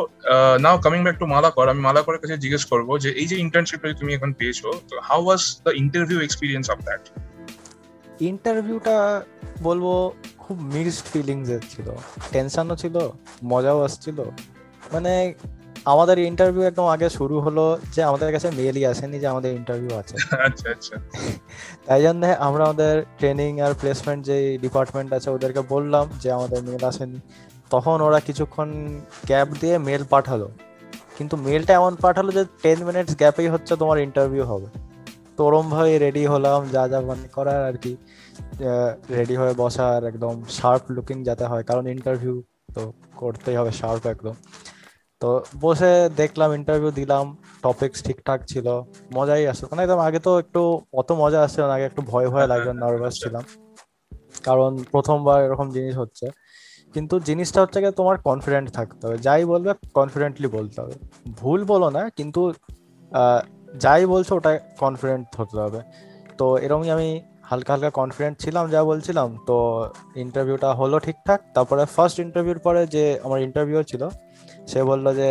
[0.59, 4.11] now coming back to Malakar আমি মালাকরের কাছে জিজ্ঞেস করব যে এই যে ইন্টার্নশিপটা তুমি
[4.13, 7.03] এখন পেয়েছ, তো how was the interview experience of that
[8.31, 8.97] ইন্টারভিউটা
[9.67, 9.85] বলব
[10.37, 11.87] খুব মিক্সড ফিলিংস ছিল।
[12.31, 12.95] টেনশনও ছিল,
[13.43, 14.17] মজাও আসছিল।
[14.93, 15.13] মানে
[15.85, 20.15] আমাদের ইন্টারভিউ একদম আগে শুরু হলো যে আমাদের কাছে মেলই আসেনি যে আমাদের ইন্টারভিউ আছে।
[20.47, 20.95] আচ্ছা আচ্ছা।
[21.85, 26.83] তাই জন্য আমরা আমাদের ট্রেনিং আর প্লেসমেন্ট যে ডিপার্টমেন্ট আছে ওদেরকে বললাম যে আমাদের মেল
[26.83, 27.19] আসেনি।
[27.69, 30.49] তখন ওরা কিছুক্ষণ গ্যাপ দিয়ে মেল পাঠালো।
[31.17, 34.67] কিন্তু মেলটা এমন পাঠালো যে টেন মিনিটস গ্যাপেই হচ্ছে তোমার ইন্টারভিউ হবে।
[35.37, 37.97] তো ওরম ভাবে রেডি হলাম যা যা মানে করার আর কি।
[39.09, 42.43] রেডি হয়ে বসার একদম শার্প লুকিং যাতে হয় কারণ ইন্টারভিউ
[42.73, 44.33] তো করতেই হবে শার্প একদম।
[45.23, 45.31] তো
[45.63, 47.25] বসে দেখলাম ইন্টারভিউ দিলাম
[47.65, 48.67] টপিকস ঠিকঠাক ছিল,
[49.17, 50.61] মজাই আসছে মানে একদম আগে তো একটু
[50.99, 53.43] অত মজা আসছিল না, আগে একটু ভয় ভয় লাগবে নার্ভাস ছিলাম।
[54.47, 56.25] কারণ প্রথমবার এরকম জিনিস হচ্ছে।
[56.95, 60.95] কিন্তু জিনিসটা হচ্ছে গিয়ে তোমার কনফিডেন্ট থাকতে হবে। যাই বলবে কনফিডেন্টলি বলতে হবে।
[61.39, 62.41] ভুল বলো না, কিন্তু
[63.83, 64.51] যাই বলছো ওটা
[64.83, 65.79] কনফিডেন্ট হতে হবে।
[66.39, 67.09] তো এরকমই আমি
[67.49, 69.57] হালকা হালকা কনফিডেন্ট ছিলাম, যা বলছিলাম। তো
[70.23, 74.03] ইন্টারভিউটা হলো ঠিকঠাক। তারপরে ফার্স্ট ইন্টারভিউর পরে যে আমার ইন্টারভিউ ছিল
[74.67, 75.29] সে বলল যে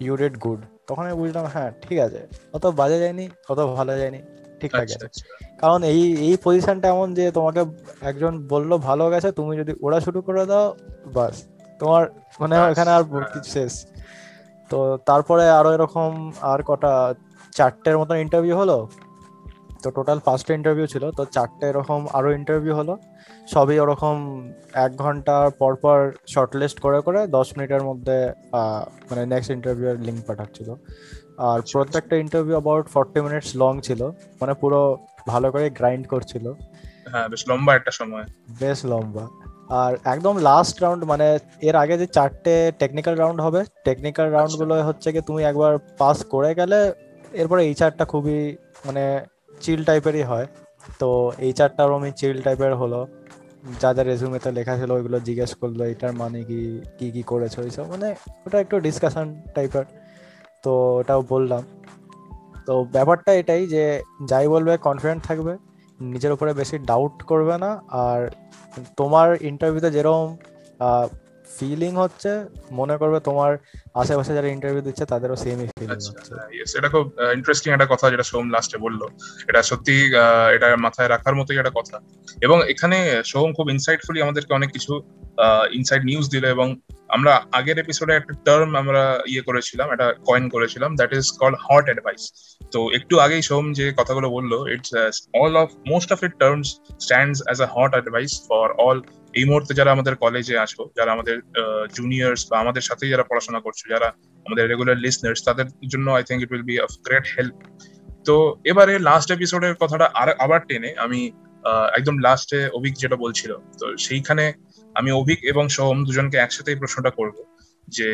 [0.00, 2.20] ইউ ডিড গুড তখন আমি বুঝলাম হ্যাঁ ঠিক আছে।
[2.54, 4.20] অত বাজে যায়নি অত ভালো যায়নি
[4.60, 5.24] ঠিকঠাক আচ্ছা আছে। আচ্ছা।
[5.58, 7.60] কারণ এই এই পজিশনটা এমন যে তোমাকে
[8.00, 10.66] একজন বলল ভালো গেছে তুমি যদি ওরা শুরু করে দাও
[11.14, 11.34] বাস।
[11.80, 12.02] তোমার
[12.40, 13.72] মানে এখানে আর। কিছু শেষ।
[14.70, 17.14] তো তারপরে আরও এরকম আর কটা
[17.52, 18.88] চারটের মতন ইন্টারভিউ হলো।
[19.82, 22.94] তো টোটাল পাঁচটা ইন্টারভিউ ছিল তো চারটে এরকম আরও ইন্টারভিউ হলো।
[23.52, 24.16] সবই ওরকম
[24.84, 25.98] এক ঘণ্টার পর পর
[26.34, 28.16] শর্টলিস্ট করে করে দশ মিনিটের মধ্যে
[29.08, 30.68] মানে নেক্সট ইন্টারভিউ এর লিঙ্ক পাঠাচ্ছিল।
[31.48, 34.00] আর আচ্ছা। প্রত্যেকটা interview about forty minutes long ছিল
[34.40, 34.80] মানে পুরো
[35.32, 36.46] ভালো করে গ্রাইন্ড করছিল।
[37.12, 38.24] হ্যাঁ বেশ লম্বা একটা সময়।
[38.60, 39.24] বেশ লম্বা।
[39.82, 41.26] আর একদম লাস্ট রাউন্ড মানে
[41.68, 46.50] এর আগে যে চারটে টেকনিক্যাল রাউন্ড হবে টেকনিক্যাল রাউন্ডগুলো হচ্ছে কি তুমি একবার পাস করে
[46.54, 46.78] গেলে
[47.32, 48.38] এরপরে এই চারটা খুবই
[48.86, 49.04] মানে
[49.60, 50.46] চিল টাইপেরই হয়।
[50.98, 53.06] তো এই চারটার আমি চিল টাইপের হলো।
[53.80, 57.58] যা যা রেজুমেতে লেখা ছিল, ওইগুলো জিজ্ঞেস করল, এটার মানে কি কি কি করেছ?
[57.58, 58.14] এইসব। মানে
[58.46, 59.84] ওটা একটু ডিসকাশন টাইপের
[60.62, 61.62] তো ওটাও বললাম।
[62.66, 65.56] তো ব্যাপারটা এটাই যে, যাই বলবে কনফিডেন্ট থাকবে।
[66.00, 68.30] নিজের উপরে বেশি ডাউট করবে না। আর
[68.96, 70.36] তোমার ইন্টারভিউতে যেরকম
[71.56, 73.58] ফিলিং হচ্ছে মনে করবে তোমার
[73.94, 78.22] আশেপাশে যারা ইন্টারভিউ দিচ্ছে তাদেরও সেমই ফিলিং আচ্ছা হচ্ছে। এটা খুব ইন্টারেস্টিং একটা কথা যেটা
[78.22, 79.00] সোম লাস্টে বলল।
[79.48, 80.06] এটা সত্যি
[80.54, 82.00] এটা মাথায় রাখার মতোই একটা কথা।
[82.42, 85.02] এবং এখানে সোম খুব ইনসাইটফুলি আমাদেরকে অনেক কিছু
[85.72, 86.76] ইনসাইড নিউজ দিল এবং
[87.08, 91.84] আমরা আগের এপিসোডে একটা টার্ম আমরা ইয়ে করেছিলাম একটা কয়েন করেছিলাম that is call hot
[91.84, 92.22] advice
[92.72, 97.42] তো একটু আগেই সোম যে কথাগুলো বলল it's all of most of it terms stands
[97.42, 99.02] as a hot advice for all
[99.34, 101.36] এই মুহূর্তে যারা আমাদের কলেজে আসো যারা আমাদের
[101.96, 104.08] জুনিয়র্স বা আমাদের সাথে যারা পড়াশোনা করছ, যারা
[104.46, 107.56] আমাদের রেগুলার লিসনার্স তাদের জন্য I think it will be of great help
[108.26, 108.34] তো
[108.70, 111.20] এবারে লাস্ট এপিসোডের কথাটা আর, আবার টেনে আমি
[111.98, 114.44] একদম লাস্টে অভিক যেটা বলছিল, তো সেইখানে
[114.96, 117.36] আমি অভিক এবং সোহম দুজনকে একসাথে প্রশ্নটা করব
[117.96, 118.08] যে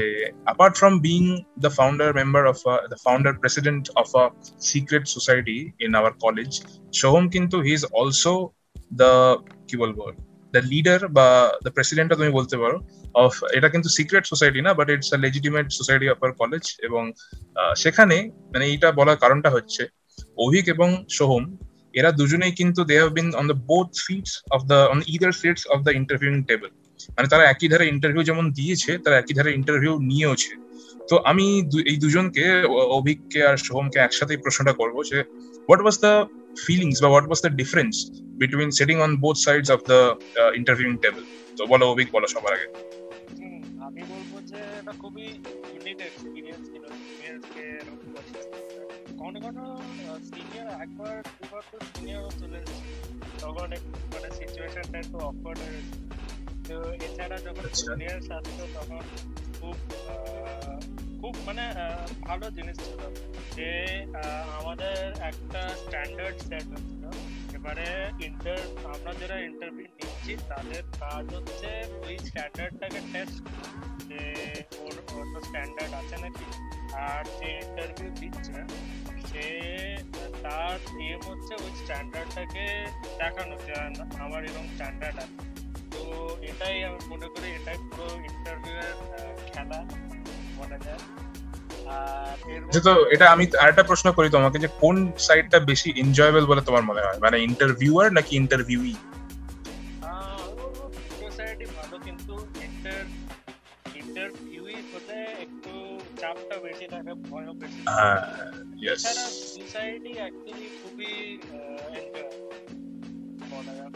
[0.46, 1.22] apart from being
[1.64, 2.59] the founder member of
[2.92, 4.24] the founder president of a
[4.72, 6.50] secret society in our college
[7.00, 8.35] Soham কিন্তু হি ইজ অলসো
[9.00, 9.11] দ্য
[9.68, 9.98] কি বলব
[10.54, 11.26] দ্য লিডার বা
[11.64, 12.76] দ্য প্রেসিডেন্টটা তুমি বলতে পারো
[13.14, 17.02] অফ এটা কিন্তু সিক্রেট সোসাইটি না but it's a legitimate society of our college এবং
[17.76, 18.16] সেখানে
[18.52, 19.82] মানে এইটা বলার কারণটা হচ্ছে,
[20.38, 21.44] অভিক এবং সোহম,
[21.94, 25.62] এরা দুজনেই কিন্তু they have been on the both seats of the on either seats
[25.66, 26.70] of the interviewing table
[27.16, 30.52] মানে তারা একই ধারে ইন্টারভিউ যেমন দিয়েছে, তারা একই ধারে ইন্টারভিউ নিয়েওছে।
[31.08, 31.46] তো আমি
[31.90, 32.44] এই দুজনকে
[32.98, 35.18] অভিককে আর সোহমকে একসাথে এই প্রশ্নটা করব যে
[35.66, 36.12] হোয়াট ওয়াজ দ্য
[36.64, 37.94] ফিলিংস বা what was the difference
[38.40, 40.00] between sitting on both sides of the
[40.60, 41.22] interviewing table
[41.58, 42.66] তো বলো অভিক, বলো সবার আগে।
[43.86, 45.26] আমি বলব যে এটা খুবই
[45.74, 47.66] ইউনিক এক্সপিরিয়েন্স ছিল সিনিয়রকে
[48.14, 48.40] বসে
[49.20, 49.64] কখনো
[50.30, 52.60] সিনিয়র একবার, দুবার তো সিনিয়রও চলে
[53.42, 53.68] তখন
[54.12, 55.96] মানে সিচুয়েশনটা একটু অকওয়ার্ড গেছে।
[56.68, 59.00] তো এছাড়া যখন আচ্ছা। সিনিয়র আসতো তখন
[59.59, 59.77] খুব
[61.20, 61.64] খুব মানে
[62.27, 63.00] ভালো জিনিস ছিল।
[63.57, 63.70] যে
[64.59, 64.96] আমাদের
[65.31, 67.05] একটা স্ট্যান্ডার্ড সেট হচ্ছিল।
[67.57, 67.88] এবারে
[68.29, 68.61] ইন্টার
[68.94, 71.70] আমরা যারা ইন্টারভিউ নিচ্ছি তাদের কাজ হচ্ছে
[72.07, 73.42] ওই স্ট্যান্ডার্ডটাকে টেস্ট
[74.09, 74.22] যে
[74.85, 74.96] ওর
[75.33, 76.46] তো স্ট্যান্ডার্ড আছে নাকি?
[77.09, 78.59] আর যে ইন্টারভিউ দিচ্ছে
[79.29, 79.46] সে
[80.44, 82.64] তার এম হচ্ছে ওই স্ট্যান্ডার্ডটাকে
[83.20, 83.72] দেখানো। যে
[84.24, 85.42] আমার এরকম স্ট্যান্ডার্ড আছে।
[85.94, 86.02] তো
[86.50, 88.94] এটাই আমি মনে করি এটাই পুরো ইন্টারভিউয়ের
[89.48, 89.78] খেলা
[90.59, 91.00] বলা যায়।
[92.87, 97.02] তো এটা আমি আরেকটা প্রশ্ন করি তোমাকে যে কোন সাইডটা বেশি এনজয়েবল বলে তোমার মনে
[97.07, 97.18] হয়?
[97.24, 98.94] মানে ইন্টারভিউয়ার নাকি ইন্টারভিউই
[101.20, 102.35] সোসাইটি ভালো কিন্তু
[102.66, 103.00] ইন্টার
[104.00, 105.72] ইন্টারভিউই হলে একটু
[106.20, 108.20] চাপটা বেশি থাকে ভয়ও বেশি হ্যাঁ
[109.54, 111.12] সোসাইটি অ্যাকচুয়ালি খুবই
[111.98, 112.28] এনজয়
[113.52, 113.90] বলা যায়।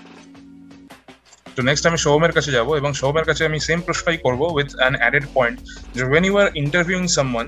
[1.59, 4.93] তো নেক্সট আমি সৌমের কাছে যাব এবং সৌমের কাছে আমি সেম প্রশ্নই করব উইথ অ্যান
[5.01, 5.57] অ্যাডেড পয়েন্ট
[5.95, 7.47] যে when you are interviewing someone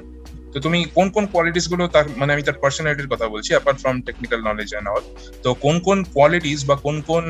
[0.53, 4.41] তো তুমি কোন কোন কোয়ালিটিসগুলো তার মানে আমি তার পার্সোনালিটির কথা বলছি apart from technical
[4.49, 5.05] knowledge and all
[5.45, 7.25] তো কোন কোন কোয়ালিটিস বা কোন কোন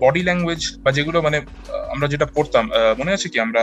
[0.00, 1.38] বডি ল্যাঙ্গুয়েজ বা যেগুলো মানে
[1.92, 2.64] আমরা যেটা পড়তাম
[3.00, 3.62] মনে আছে কি আমরা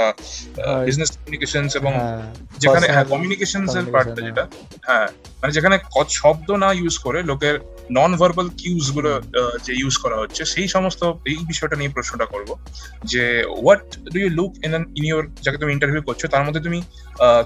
[0.57, 2.21] হ্যাঁ। বিজনেস কমিউনিকেশনস এবং হ্যাঁ
[2.63, 4.43] যেখানে হ্যাঁ কমিউনিকেশনস এর পার্টটা যেটা
[4.87, 5.07] হ্যাঁ
[5.41, 5.75] মানে যেখানে
[6.15, 7.55] শব্দ না ইউজ করে লোকের
[7.97, 9.11] নন ভার্বাল কিউজগুলো
[9.65, 12.49] যে ইউজ করা হচ্ছে সেই সমস্ত এই বিষয়টা নিয়ে প্রশ্নটা করব।
[13.13, 13.23] যে
[13.55, 16.79] what do you look in in your যাকে তুমি ইন্টারভিউ করছ তার মধ্যে তুমি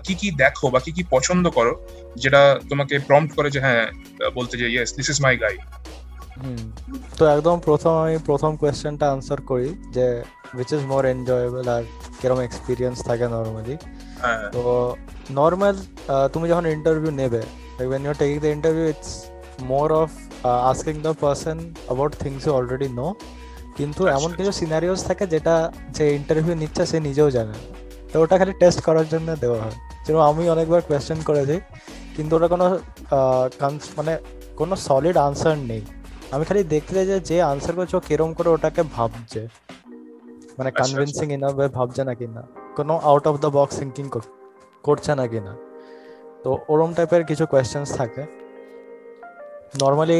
[0.06, 1.74] কি কি দেখো বা কি কি পছন্দ করো
[2.24, 3.84] যেটা তোমাকে প্রম্পট করে যে হ্যাঁ
[4.38, 5.56] বলতে যে yes this is my guy
[7.18, 10.08] তো একদম প্রথম আমি প্রথম কোয়েশ্চেনটা আনসার করি যে
[10.58, 11.84] উইচ ইজ মোর এনজয়েবল আর
[12.20, 13.76] কীরকম এক্সপিরিয়েন্স থাকে নর্মালি
[14.24, 14.62] হ্যাঁ। তো
[15.32, 15.76] নর্মাল
[16.34, 17.44] তুমি যখন ইন্টারভিউ নেবে
[17.82, 19.30] when you're taking the interview it's
[19.62, 21.58] more of uh, asking the person
[21.94, 23.12] about things you already know
[23.78, 25.56] কিন্তু আচ্ছা, এমন কিছু সিনারিওস থাকে যেটা
[25.98, 27.56] যে ইন্টারভিউ নিচ্ছে সে নিজেও জানে
[28.12, 29.76] তো ওটা খালি টেস্ট করার জন্য দেওয়া হয়।
[30.06, 31.56] যেরকম আমি অনেকবার কোয়েশ্চেন করেছি
[32.16, 32.66] কিন্তু ওটা কোনো
[33.18, 33.46] আহ,
[33.98, 34.14] মানে
[34.60, 35.82] কোনো সলিড আনসার নেই।
[36.34, 39.42] আমি খালি দেখতে চাই যে যে আনসার করছে ও কিরম করে ওটাকে ভাবছে।
[40.58, 42.42] মানে আচ্ছা, আচ্ছা। কনভিন্সিং ইনাফ ভাবছে নাকি না
[42.78, 44.06] কোনো। Out of the box thinking
[44.84, 45.54] করছে নাকি না
[46.44, 48.24] তো ওরম টাইপের কিছু কোয়েশ্চেন্স থাকে।
[49.82, 50.20] নর্মালি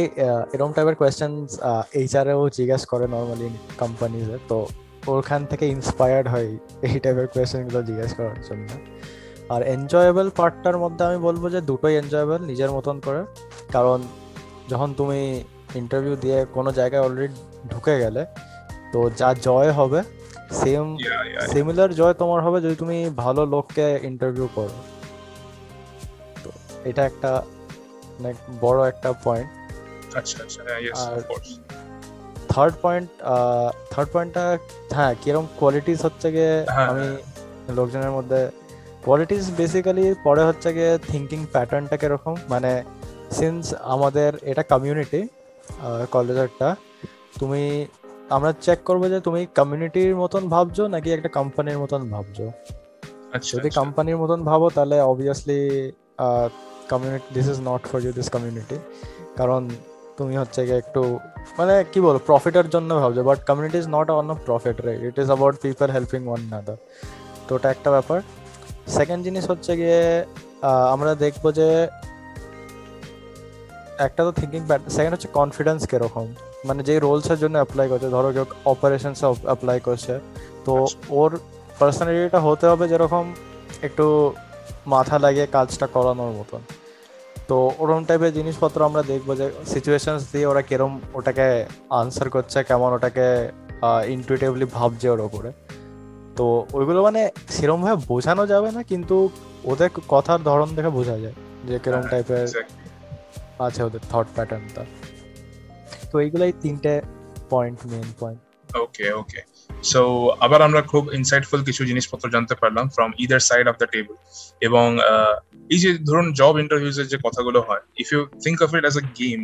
[0.56, 1.46] এরম টাইপের কোয়েশ্চেন্স
[2.00, 3.48] এইচআরও জিজ্ঞেস করে নর্মালি
[3.82, 4.58] কোম্পানিজে তো
[5.12, 6.50] ওখান থেকে ইন্সপায়ার্ড হয়
[6.88, 8.68] এই টাইপের কোয়েশ্চেনগুলো জিজ্ঞেস করার জন্য।
[9.54, 13.22] আর এনজয়েবল পার্টটার মধ্যে আমি বলব যে দুটোই এনজয়েবল নিজের মতন করে।
[13.76, 14.00] কারণ
[14.72, 15.20] যখন তুমি
[15.82, 17.38] ইন্টারভিউ দিয়ে কোনো জায়গায় অলরেডি
[17.72, 18.22] ঢুকে গেলে
[18.94, 20.00] তো যা জয় হবে
[20.60, 20.86] সেম
[21.52, 24.78] সিমিলার জয় তোমার হবে যদি তুমি ভালো লোককে ইন্টারভিউ করো।
[26.44, 26.50] তো
[26.90, 27.32] এটা একটা
[28.14, 29.50] মানে বড় একটা পয়েন্ট
[30.16, 31.48] আচ্ছা আচ্ছা হ্যাঁ yes R- of course
[32.50, 33.08] third point
[33.92, 34.44] third পয়েন্টটা
[34.96, 37.06] হ্যাঁ কীরকম কোয়ালিটিস হচ্ছে গিয়ে হ্যাঁ, আমি
[37.76, 38.40] লোকজনের মধ্যে
[39.04, 42.36] কোয়ালিটিস বেসিক্যালি পরে হচ্ছে গিয়ে থিঙ্কিং প্যাটার্নটা কীরকম?
[42.50, 42.72] মানে
[43.32, 45.22] সিন্স আমাদের এটা কমিউনিটি
[46.12, 46.70] কলেজেরটা
[47.40, 47.64] তুমি
[48.30, 52.38] আমরা চেক করব যে তুমি কমিউনিটির মতন ভাবছ নাকি একটা কোম্পানির মতন ভাবছ?
[53.34, 55.60] আচ্ছা যদি আচ্ছা। কোম্পানির মতন ভাবো তাহলে obviously
[56.90, 58.78] community this is not for you this community
[59.38, 59.70] কারণ
[60.18, 61.20] তুমি হচ্ছে গিয়ে একটু
[61.58, 65.28] মানে কি বলব প্রফিটের জন্য ভাবছ but community is not on profit right it is
[65.28, 66.78] about people helping one another
[67.48, 68.22] তো ওটা একটা ব্যাপার
[68.88, 70.24] সেকেন্ড জিনিস হচ্ছে গিয়ে
[70.92, 71.88] আমরা দেখব যে
[73.98, 76.28] একটা তো থিঙ্কিং সেকেন্ড হচ্ছে কনফিডেন্স কীরকম
[76.66, 80.20] মানে যে রোলসের জন্য অ্যাপ্লাই করছে ধরো কেউ অপারেশনস অ্যাপ্লাই করছে
[80.66, 81.40] তো। ওর
[81.80, 83.34] পার্সোনালিটিটা হতে হবে যেরকম
[83.82, 84.34] একটু
[84.88, 86.62] মাথা লাগিয়ে কাজটা করানোর মতন।
[87.50, 91.48] তো ওরকম টাইপের জিনিসপত্র আমরা দেখব যে সিচুয়েশনস দিয়ে ওরা কিরম ওটাকে
[92.00, 93.28] আনসার করছে কেমন ওটাকে
[94.16, 95.50] ইনটুইটিভলি ভাবছে ওর ওপরে।
[96.38, 99.16] তো ওইগুলো মানে সেরমভাবে বোঝানো যাবে না কিন্তু
[99.66, 101.36] ওদের কথার ধরন দেখে বোঝা যায়
[101.68, 102.46] যে কিরম হ্যাঁ, টাইপের
[103.60, 104.84] আছে ওদের থট প্যাটার্নটা
[106.12, 106.94] তো এইগুলাই তিনটে
[107.50, 108.42] point main point
[108.84, 109.40] okay okay
[109.84, 110.02] so
[110.40, 114.16] আবার আমরা খুব ইনসাইটফুল কিছু জিনিসপত্র জানতে পারলাম from either side of the table
[114.62, 114.88] এবং
[115.70, 119.06] এই যে ধরুন জব ইন্টারভিউজের যে কথাগুলো হয় if you think of it as a
[119.20, 119.40] game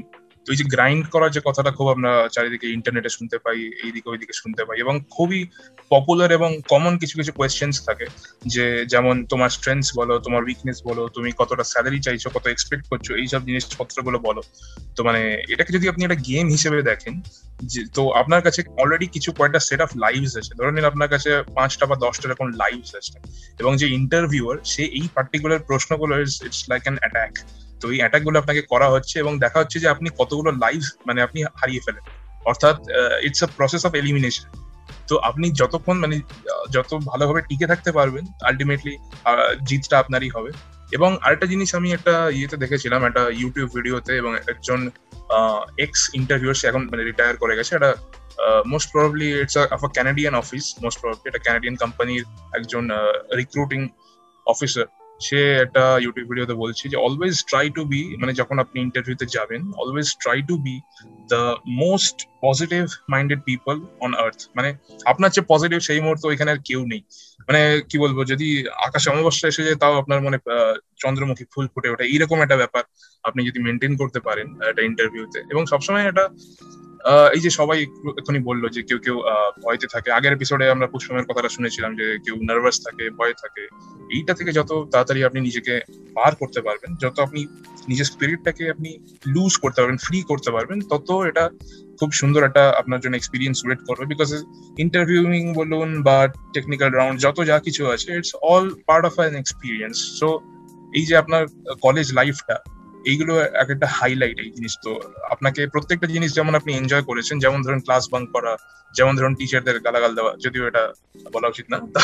[0.51, 4.61] এই যে গ্রাইন্ড করার যে কথাটা খুব আমরা চারিদিকে ইন্টারনেটে শুনতে পাই, এইদিকে ওইদিকে শুনতে
[4.67, 5.39] পাই এবং খুবই
[5.91, 8.05] পপুলার এবং কমন কিছু কিছু কোয়েশ্চেন্স থাকে।
[8.53, 13.07] যে যেমন তোমার স্ট্রেংথস বলো, তোমার উইকনেস বলো, তুমি কতটা স্যালারি চাইছো, কত এক্সপেক্ট করছ,
[13.21, 14.41] এইসব জিনিসপত্রগুলো বলো।
[14.95, 15.21] তো মানে
[15.53, 17.13] এটাকে যদি আপনি একটা গেম হিসেবে দেখেন,
[17.71, 21.29] যে তো আপনার কাছে অলরেডি কিছু কয়েকটা সেট অফ লাইভস আছে। ধরে নিন আপনার কাছে
[21.57, 23.15] পাঁচটা বা দশটা এরকম লাইভস আছে
[23.61, 27.33] এবং যে ইন্টারভিউয়ার সে এই পার্টিকুলার প্রশ্নগুলো ইটস লাইক অ্যান অ্যাটাক
[27.81, 31.39] তো এই অ্যাটাকগুলো আপনাকে করা হচ্ছে এবং দেখা হচ্ছে যে আপনি কতগুলো লাইভ মানে আপনি
[31.59, 32.03] হারিয়ে ফেলেন।
[32.49, 32.77] অর্থাৎ
[33.27, 34.47] it's a process of elimination
[35.09, 36.15] তো আপনি যতক্ষণ মানে
[36.75, 38.93] যত ভালোভাবে টিকে থাকতে পারবেন আলটিমেটলি
[39.69, 40.51] জিতটা আপনারই হবে।
[40.97, 44.79] এবং আরেকটা জিনিস আমি একটা ইয়েতে দেখেছিলাম, একটা ইউটিউব ভিডিওতে এবং একজন
[45.85, 47.91] এক্স ইন্টারভিউ সে এখন মানে রিটায়ার করে গেছে। এটা
[48.73, 52.23] most probably it's of a Canadian office most probably এটা ক্যানাডিয়ান কোম্পানির
[52.57, 52.83] একজন
[53.39, 53.81] রিক্রুটিং
[54.47, 54.85] অফিসার
[55.19, 59.61] সে একটা ইউটিউব ভিডিওতে বলছে যে অলওয়েজ ট্রাই টু বি মানে যখন আপনি ইন্টারভিউতে যাবেন
[59.77, 60.75] always try to be
[61.29, 61.41] the
[61.81, 64.69] most positive minded people on earth মানে
[65.05, 67.01] আপনার যে পজিটিভ সেই মুহূর্তে ওইখানে আর কেউ নেই।
[67.47, 68.47] মানে কি বলব যদি
[68.87, 70.37] আকাশ অমাবস্যা এসে যায় তাও আপনার মনে
[70.99, 72.83] চন্দ্রমুখী ফুল ফুটে ওঠে। এইরকম একটা ব্যাপার
[73.23, 76.29] আপনি যদি মেনটেন করতে পারেন একটা ইন্টারভিউতে এবং সবসময় আহ,
[77.35, 77.79] এই যে সবাই
[78.21, 79.17] এখনই বলল যে কেউ কেউ
[79.63, 83.63] ভয়তে থাকে। আগের এপিসোডে আমরা পুষ্পমের কথাটা শুনেছিলাম যে কেউ নার্ভাস থাকে, ভয় থাকে।
[84.15, 85.73] এইটা থেকে যত তাড়াতাড়ি আপনি নিজেকে
[86.17, 87.41] পার করতে পারবেন, যত আপনি
[87.87, 88.89] নিজের স্পিরিটটাকে আপনি
[89.25, 91.43] লুজ করতে পারবেন ফ্রি করতে পারবেন, তত এটা
[91.99, 94.29] খুব সুন্দর একটা আপনার জন্য এক্সপিরিয়েন্স ওয়েট করবে। বিকজ
[94.77, 96.17] ইন্টারভিউইং বলুন বা
[96.53, 100.27] টেকনিক্যাল রাউন্ড যত যা কিছু আছে it's all part of an experience so
[100.97, 101.43] এই যে আপনার
[101.85, 102.55] কলেজ লাইফটা
[103.09, 103.33] এইগুলো
[103.63, 104.91] এক একটা হাইলাইট এই জিনিস তো।
[105.33, 108.53] আপনাকে প্রত্যেকটা জিনিস যেমন আপনি এনজয় করেছেন, যেমন ধরুন ক্লাস বাঙ্ক করা,
[108.97, 110.83] যেমন ধরুন টিচারদের গালাগাল দেওয়া, যদিও এটা
[111.35, 112.01] বলা উচিত না, তো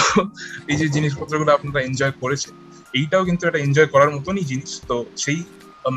[0.71, 2.53] এই যে জিনিসপত্রগুলো আপনারা এনজয় করেছেন,
[2.99, 5.39] এইটাও কিন্তু একটা এনজয় করার মতনই জিনিস। তো সেই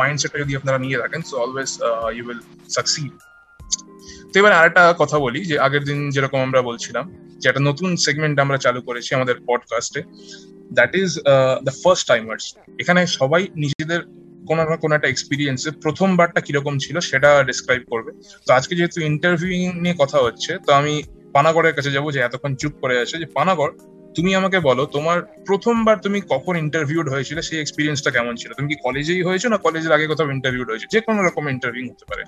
[0.01, 1.71] মাইন্ডসেটটা যদি আপনারা নিয়ে রাখেন so always
[2.17, 2.41] you will
[2.77, 3.13] succeed
[4.31, 7.05] তো এবার আরেকটা কথা বলি, যে আগের দিন যেরকম আমরা বলছিলাম,
[7.41, 10.01] যে একটা নতুন সেগমেন্ট আমরা চালু করেছি আমাদের পডকাস্টে
[10.77, 11.11] that is
[11.67, 12.45] the first timers
[12.83, 14.01] এখানে সবাই নিজেদের
[14.51, 18.11] কোনো না কোনো একটা এক্সপিরিয়েন্সে প্রথমবারটা কীরকম ছিল সেটা ডিসক্রাইব করবে।
[18.47, 20.95] তো আজকে যেহেতু ইন্টারভিউ নিয়ে কথা হচ্ছে, তো আমি
[21.37, 23.73] পানাগড়ের কাছে যাব যে এতক্ষণ চুপ করে আছে যে, পানাগড়,
[24.17, 28.51] তুমি আমাকে বলো তোমার প্রথমবার তুমি কখন ইন্টারভিউড হয়েছিল, সেই এক্সপিরিয়েন্সটা কেমন ছিল?
[28.59, 30.87] তুমি কি কলেজেই হয়েছো না কলেজের আগে কোথাও ইন্টারভিউড হয়েছো?
[30.95, 32.25] যে কোনো রকম ইন্টারভিউ হতে পারে।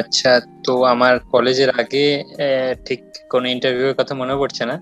[0.00, 0.32] আচ্ছা
[0.66, 2.04] তো আমার কলেজের আগে
[2.86, 3.00] ঠিক
[3.32, 4.76] কোনো ইন্টারভিউর কথা মনে পড়ছে না।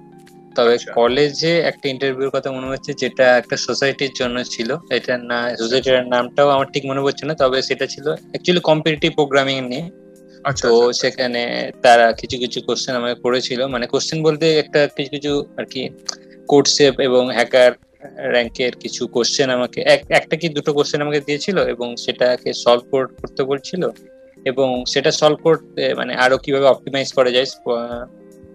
[0.59, 5.57] তবে আচ্ছা। কলেজে একটা ইন্টারভিউর কথা মনে হচ্ছে যেটা একটা সোসাইটির জন্য ছিল। এটার না
[5.57, 9.83] সোসাইটির নামটাও আমার ঠিক মনে পড়ছে না তবে সেটা ছিল অ্যাকচুয়ালি কম্পিটিটিভ প্রোগ্রামিং নিয়ে।
[10.45, 14.87] আচ্ছা তো আচ্ছা, আচ্ছা। সেখানে তারা কিছু কিছু কোশ্চেন আমাকে করেছিল। মানে কোশ্চেন বলতে একটা
[14.97, 15.89] কিছু কিছু আর কি
[16.49, 17.73] কোড শেপ এবং হ্যাকার
[18.33, 23.43] র্যাঙ্কের কিছু কোশ্চেন আমাকে এক- একটা কি দুটো কোশ্চেন আমাকে দিয়েছিল এবং সেটাকে সলভ করতে
[23.43, 23.89] বলছিল।
[24.45, 27.47] এবং সেটা সলভ করতে মানে আরও কীভাবে অপটিমাইজ করা যায়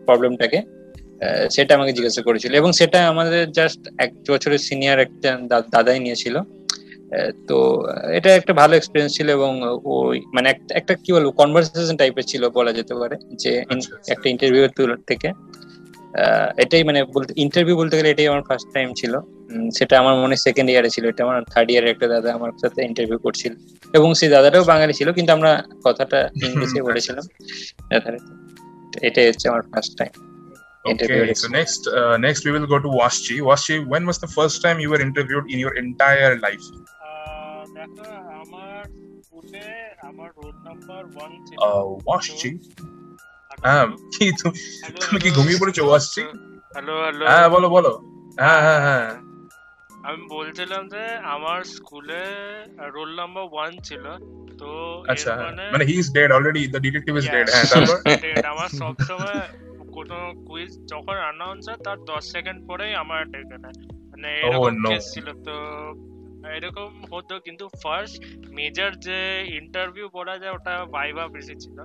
[0.05, 0.61] প্রবলেমটাকে
[1.51, 5.39] সেটা আমাকে জিজ্ঞাসা করেছিল। এবং সেটা আমাদের জাস্ট এক বছরের সিনিয়র একটা
[5.71, 6.41] দাদাই নিয়েছিল।
[7.47, 12.49] তো এটা একটা ভালো এক্সপিরিয়েন্স ছিল এবং ওই মানে একটা- কি বলব কনভারসেশন টাইপের ছিল
[12.49, 15.31] বলা যেতে পারে যে আচ্ছা, আচ্ছা। একটা ইন্টারভিউ থেকে।
[16.57, 19.19] এটাই মানে বলতে ইন্টারভিউ বলতে গেলে এটাই আমার ফার্স্ট টাইম ছিল।
[19.75, 23.17] সেটা আমার মনে সেকেন্ড ইয়ারে ছিল। এটা আমার থার্ড ইয়ারের একটা দাদা আমার সাথে ইন্টারভিউ
[23.17, 23.53] করছিল।
[23.93, 27.23] এবং সেই দাদাটাও বাঙালি ছিল কিন্তু আমরা কথাটা ইংলিশে বলেছিলাম।
[29.01, 30.32] এটাই হচ্ছে আমার first time
[30.85, 33.39] Okay, so next, uh, next we will go to Washchi.
[33.41, 36.65] Washchi, when was the first time you were interviewed in your entire life?
[37.03, 38.05] আহ, দেখো
[38.41, 38.81] আমার
[39.19, 39.63] স্কুলে
[40.09, 42.51] আমার রোল নাম্বার ওয়ান ছিল Uh, Washchi?
[43.51, 45.37] Hello, হ্যাঁ hello, কি তুমি hello, তুমি কি hello.
[45.37, 46.23] ঘুমিয়ে পড়েছো ওয়াশচি
[46.75, 47.91] হ্যালো হ্যালো হ্যাঁ বলো বলো
[48.37, 49.07] হ্যাঁ হ্যাঁ হ্যাঁ
[50.07, 51.03] আমি বলছিলাম যে
[51.35, 52.23] আমার স্কুলে
[52.95, 54.03] রোল নাম্বার ওয়ান ছিল
[54.61, 54.69] তো
[54.99, 57.35] এর আচ্ছা হ্যাঁ। মানে মানে he is dead already the detective is Yeah.
[57.35, 58.43] Dead হ্যাঁ তারপর dead.
[58.53, 59.41] আমার সবসময়
[59.93, 63.77] কোনো কুইজ যখন অ্যানাউন্স হয় তার দশ সেকেন্ড পরেই আমার ডেকে নেয়।
[64.11, 65.55] মানে এরকম কেস ছিল তো
[66.49, 71.77] এরকম হতো। কিন্তু ফার্স্ট মেজর যে ইন্টারভিউ বলা যায় ওটা ভাইভা বেশি ছিল।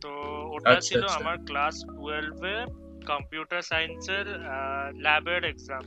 [0.00, 0.10] তো
[0.52, 2.54] ওটা আচ্ছা, ছিল আচ্ছা। আমার ক্লাস টুয়েলভে
[3.06, 4.26] কম্পিউটার সায়েন্সের
[5.02, 5.82] ল্যাবের এক্সাম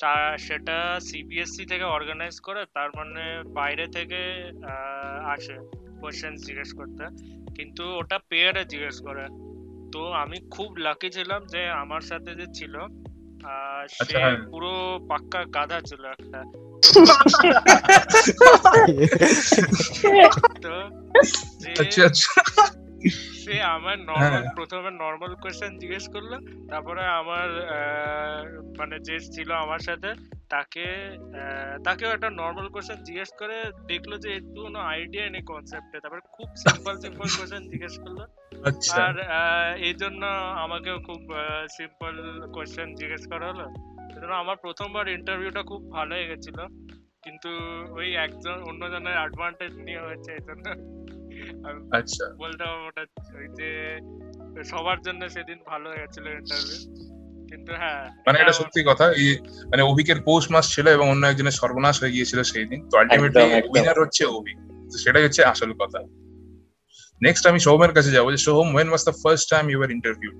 [0.00, 4.20] তা সেটা সিবিএসসি E থেকে অর্গানাইজ করে তার মানে বাইরে থেকে
[5.24, 5.56] আসে।
[6.00, 7.04] কোয়েশ্চেন জিজ্ঞেস করতে।
[7.54, 9.26] কিন্তু ওটা পেয়ারে জিজ্ঞেস করে।
[9.92, 12.78] তো আমি খুব লাকি ছিলাম যে আমার সাথে যে ছিল
[13.50, 16.44] আর সে আচ্ছা, হ্যাঁ। পুরো পাক্কা গাধা ছিল একটা
[20.64, 20.74] তো
[21.76, 22.30] আচ্ছা আচ্ছা
[23.48, 26.32] সে আমার নর্মাল। প্রথমে নর্মাল কোয়েশ্চেন জিজ্ঞেস করল
[26.70, 27.48] তারপরে আমার
[28.78, 30.14] মানে যে ছিল আমার সাথে
[30.48, 30.86] তাকে
[31.84, 33.56] তাকেও একটা নর্মাল কোয়েশ্চেন জিজ্ঞেস করে
[33.86, 38.20] দেখল যে একটু কোনো আইডিয়া নেই কনসেপ্টে তারপরে খুব সিম্পল সিম্পল কোয়েশ্চেন জিজ্ঞেস করল।
[38.64, 40.26] আচ্ছা। আর এই জন্য
[40.64, 41.20] আমাকেও খুব
[41.76, 42.14] সিম্পল
[42.52, 43.64] কোয়েশ্চেন জিজ্ঞেস করা হলো।
[44.14, 46.58] সেজন্য আমার প্রথমবার ইন্টারভিউটা খুব ভালো হয়ে গেছিল।
[47.22, 47.48] কিন্তু
[47.92, 50.66] ওই একজন অন্যজনের অ্যাডভান্টেজ নিয়ে হয়েছে এই জন্য।
[51.98, 53.02] আচ্ছা। বলতে পারব ওটা
[53.36, 53.68] ওই যে
[54.72, 56.78] সবার জন্য সেদিন ভালো হয়ে গেছিল ইন্টারভিউ
[57.50, 59.28] কিন্তু হ্যাঁ মানে এটা সত্যি কথা এই
[59.70, 63.44] মানে অভিকের পৌষ মাস ছিল এবং অন্য একজনের সর্বনাশ হয়ে গিয়েছিল সেই দিন। তো আলটিমেটলি।
[63.72, 64.54] উইনার হচ্ছে অভি
[64.90, 66.00] তো সেটাই হচ্ছে আসল কথা।
[67.20, 70.32] নেক্সট আমি সোহমের কাছে যাব যে Soham when was the first time you are interview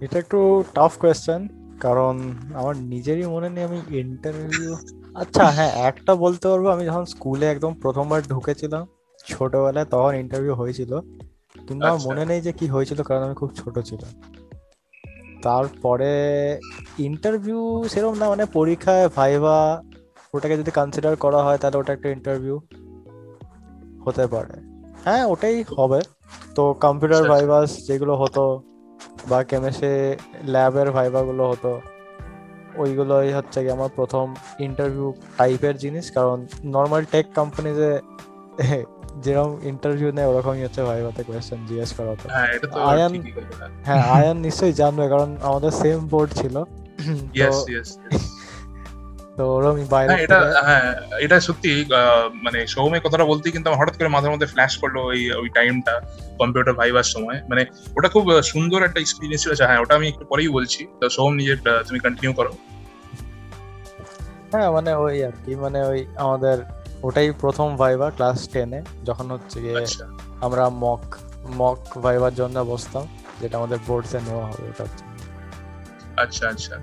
[0.00, 0.38] এটা একটু
[0.74, 1.40] টাফ কোয়েশ্চেন
[1.80, 2.14] কারণ
[2.54, 4.72] আমার নিজেরই মনে নেই আমি ইন্টারভিউ
[5.22, 8.84] আচ্ছা হ্যাঁ একটা বলতে পারব আমি যখন স্কুলে একদম প্রথমবার ঢুকেছিলাম
[9.26, 11.00] ছোটবেলায় তখন ইন্টারভিউ হয়েছিল।
[11.68, 14.12] কিন্তু আমার আচ্ছা। মনে নেই যে কি হয়েছিল কারণ আমি খুব ছোট ছিলাম।
[15.42, 16.12] তারপরে
[16.98, 19.82] ইন্টারভিউ সেরকম না মানে পরীক্ষায় ভাইভা
[20.34, 22.60] ওটাকে যদি কনসিডার করা হয় তাহলে ওটা একটা ইন্টারভিউ
[24.06, 24.54] হতে পারে।
[25.04, 26.00] হ্যাঁ ওটাই হবে।
[26.54, 28.62] তো কম্পিউটার আচ্ছা, আচ্ছা। ভাইভাস যেগুলো হতো
[29.28, 31.80] বা কেমিস্ট্রি ল্যাবের ভাইভাগুলো হতো
[32.76, 37.98] ওইগুলোই হচ্ছে কি আমার প্রথম ইন্টারভিউ টাইপের জিনিস। কারণ নর্মাল টেক কোম্পানিতে
[39.22, 43.22] যেরকম ইন্টারভিউ নেয় ওরকমই হচ্ছে ভাইভাতে কোয়েশ্চেন জিজ্ঞেস করা হতো। হ্যাঁ আয়ান-
[43.84, 47.98] হ্যাঁ আয়ান নিশ্চয়ই জানবে কারণ আমাদের সেম বোর্ড ছিল। তো ইয়েস
[49.90, 52.66] বাইরে হ্যাঁ এটা হ্যাঁ এটা সত্যি আহ, মানে
[53.04, 56.00] কথাটা বলতেই কিন্তু হঠাৎ করে মাথার মধ্যে ফ্ল্যাশ করল ওই ওই টাইমটা
[56.38, 57.64] কম্পিউটার ভাইবার সময়। মানে
[57.96, 61.34] ওটা খুব সুন্দর একটা এক্সপিরিয়েন্স ছিল। আচ্ছা, হ্যাঁ ওটা আমি একটু পরেই বলছি। তো সৌম
[61.34, 61.56] নিজের
[61.88, 62.52] তুমি কন্টিনিউ করো।
[64.52, 66.58] হ্যাঁ মানে ওই আর কি মানে ওই আমাদের
[67.06, 70.04] ওটাই প্রথম ভাইবা ক্লাস টেনে যখন হচ্ছে গিয়ে আচ্ছা।
[70.40, 71.04] আমরা মক
[71.56, 73.04] মক ভাইবার জন্য বসতাম
[73.40, 75.04] যেটা আমাদের বোর্ডসে নেওয়া হবে ওটা হচ্ছে
[76.16, 76.74] আচ্ছা আচ্ছা।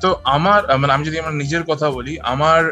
[0.00, 2.62] তো আমার মানে আমি যদি আমার নিজের কথা বলি আমার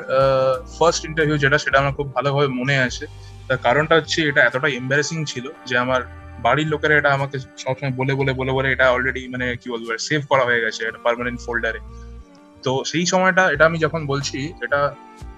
[0.79, 3.05] ফার্স্ট ইন্টারভিউ যেটা সেটা আমার খুব ভালোভাবে মনে আছে।
[3.49, 6.01] তার কারণটা হচ্ছে এটা এতটা এম্বারেসিং ছিল যে আমার
[6.43, 10.21] বাড়ির লোকেরা এটা আমাকে সবসময় বলে বলে বলে বলে এটা অলরেডি মানে কি বলব সেভ
[10.29, 11.81] করা হয়ে গেছে এটা পার্মানেন্ট ফোল্ডারে
[12.69, 14.81] তো সেই সময়টা, এটা আমি যখন বলছি, এটা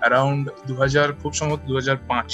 [0.01, 2.29] অ্যারাউন্ড দু হাজার খুব সম্ভবত দু হাজার পাঁচ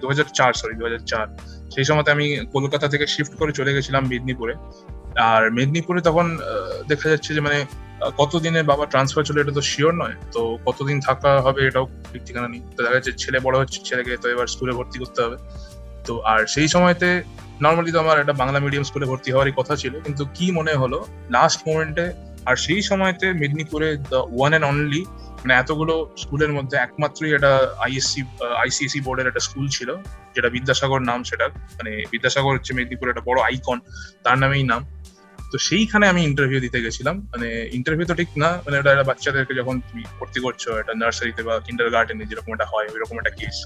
[0.00, 1.26] দু হাজার চার সরি দু হাজার চার।
[1.74, 4.54] সেই সময়তে আমি কলকাতা থেকে শিফট করে চলে গেছিলাম মেদিনীপুরে।
[5.30, 6.26] আর মেদিনীপুরে তখন
[6.90, 7.58] দেখা যাচ্ছে যে মানে
[8.20, 12.48] কতদিনে বাবা ট্রান্সফার চলে, এটা তো শিওর নয়। তো কতদিন থাকা হবে এটাও ঠিক ঠিকানা
[12.52, 15.36] নেই। তো দেখা যাচ্ছে ছেলে বড় হচ্ছে, ছেলেকে তো এবার স্কুলে ভর্তি করতে হবে।
[16.06, 17.08] তো আর সেই সময়তে
[17.64, 20.98] নর্মালি তো আমার একটা বাংলা মিডিয়াম স্কুলে ভর্তি হওয়ারই কথা ছিল। কিন্তু কি মনে হলো
[21.36, 22.06] লাস্ট মোমেন্টে
[22.48, 25.02] আর সেই সময়তে মেদিনীপুরে দ্য ওয়ান অ্যান্ড অনলি
[25.42, 27.52] মানে এতগুলো স্কুলের মধ্যে একমাত্রই একটা
[27.86, 28.20] আইএসসি
[28.62, 29.90] আইসিএসসি বোর্ডের একটা স্কুল ছিল,
[30.34, 31.46] যেটা বিদ্যাসাগর নাম সেটা
[31.78, 33.78] মানে বিদ্যাসাগর হচ্ছে মেদিনীপুরের একটা বড় আইকন
[34.24, 34.82] তার নামেই নাম।
[35.52, 39.54] তো সেইখানে আমি ইন্টারভিউ দিতে গেছিলাম মানে ইন্টারভিউ তো ঠিক না মানে এটা একটা বাচ্চাদেরকে
[39.60, 43.56] যখন তুমি ভর্তি করছ, একটা নার্সারিতে বা কিন্ডার গার্ডেনে যেরকম একটা হয়, ওইরকম একটা কেস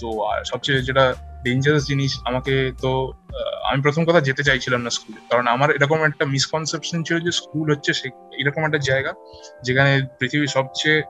[0.00, 0.08] তো
[0.50, 1.04] সবচেয়ে যেটা
[1.44, 2.54] ডেঞ্জারাস জিনিস আমাকে
[2.84, 2.92] তো
[3.66, 7.70] আমি প্রথম কথা যেতে চাইছিলাম না স্কুলে কারণ আমার এরকম একটা মিসকনসেপশন ছিল যে স্কুল
[7.70, 7.92] হচ্ছে
[8.38, 9.12] এরকম একটা জায়গা
[9.62, 11.02] যেখানে পৃথিবীর সবচেয়ে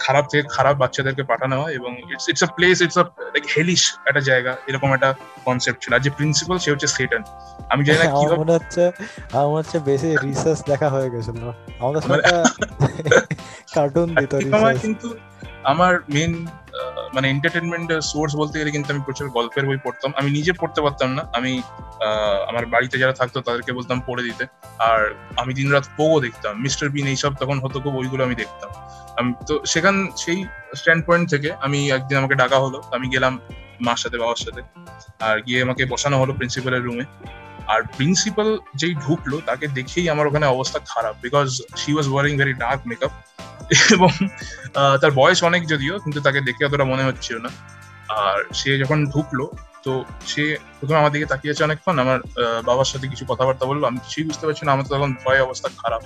[0.00, 3.82] খারাপ থেকে খারাপ বাচ্চাদেরকে পাঠানো হয় এবং it's it's a place it's a like hellish
[4.06, 7.22] একটা জায়গা এরকম একটা কনসেপ্ট ছিল। আর যে প্রিন্সিপাল সে হচ্ছে সেটান
[7.68, 8.82] আমি জানি না কীভাবে মনে হচ্ছে
[9.32, 11.40] আমার হচ্ছে বেশি রিসার্চ দেখা হয়ে গেছিল।
[11.80, 12.24] আমাদের মানে-
[13.76, 15.08] কার্টুন দিত সময় কিন্তু
[15.72, 16.32] আমার মেন
[17.14, 21.08] মানে এন্টারটেনমেন্ট সোর্স বলতে গেলে কিন্তু আমি প্রচুর গল্পের বই পড়তাম। আমি নিজে পড়তে পারতাম
[21.18, 21.52] না। আমি
[22.50, 24.44] আমার বাড়িতে যারা থাকতো তাদেরকে বলতাম পড়ে দিতে।
[24.90, 25.00] আর
[25.36, 28.70] আমি দিনরাত পোগো দেখতাম। মিস্টার বিন এইসব তখন হতো খুব ওইগুলো আমি দেখতাম।
[29.18, 30.38] আমি তো সেখান সেই
[30.76, 33.32] স্ট্যান্ড পয়েন্ট থেকে আমি একদিন আমাকে ডাকা হলো। আমি গেলাম
[33.86, 34.62] মার সাথে বাবার সাথে।
[35.28, 37.04] আর গিয়ে আমাকে বসানো হলো প্রিন্সিপালের রুমে
[37.72, 38.48] আর প্রিন্সিপাল
[38.80, 41.48] যেই ঢুকলো, তাকে দেখেই আমার ওখানে অবস্থা খারাপ because
[41.80, 43.12] she was wearing very dark makeup
[43.94, 44.10] এবং
[45.02, 47.50] তার বয়স অনেক যদিও, কিন্তু তাকে দেখে অতটা মনে হচ্ছিল না।
[48.22, 49.44] আর সে যখন ঢুকলো,
[49.84, 49.92] তো
[50.32, 50.44] সে
[50.78, 52.18] প্রথমে আমার দিকে তাকিয়েছে অনেকক্ষণ, আমার
[52.68, 55.68] বাবার সাথে কিছু কথাবার্তা বলল, আমি কিছুই বুঝতে পারছি না, আমার তো তখন ভয় অবস্থা
[55.82, 56.02] খারাপ।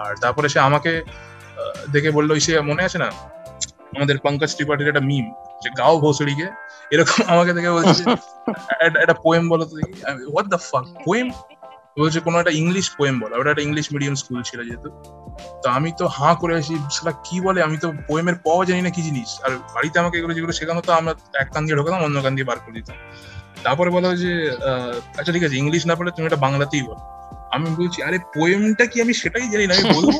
[0.00, 0.92] আর তারপরে সে আমাকে
[1.94, 3.08] দেখে বলল সে মনে আছে না?
[3.96, 5.26] আমাদের পঙ্কজ ত্রিপাঠীর একটা মিম
[5.62, 6.46] যে, গাও ভোসড়িকে
[6.90, 8.04] এরকম আমাকে দেখে বলছে
[8.80, 11.30] একটা- পোয়েম বলো তো দেখি। হোয়াট দ্য ফাক পোয়েম
[11.98, 14.90] বলছে কোনো একটা ইংলিশ পোয়েম বলো। ওটা একটা ইংলিশ মিডিয়াম স্কুল ছিল যেহেতু।
[15.62, 17.62] তো আমি তো হাঁ করে আসি সেটা কি বলে?
[17.62, 19.40] আমি তো পোয়েমের পাওয়া জানি না কি জিনিস?
[19.44, 22.44] আর বাড়িতে আমাকে এগুলো যেগুলো শেখানো তো আমরা এক কান দিয়ে ঢোকাতাম অন্য কান দিয়ে
[22.44, 22.96] বার করে দিতাম।
[23.64, 24.50] তারপরে বলো যে
[25.18, 27.21] আচ্ছা ঠিক আছে ইংলিশ না পড়লে তুমি এটা বাংলাতেই বলো।
[27.56, 30.14] আমি বলছি, আরে পোয়েমটা কি আমি সেটাই জানি না, আমি বলব?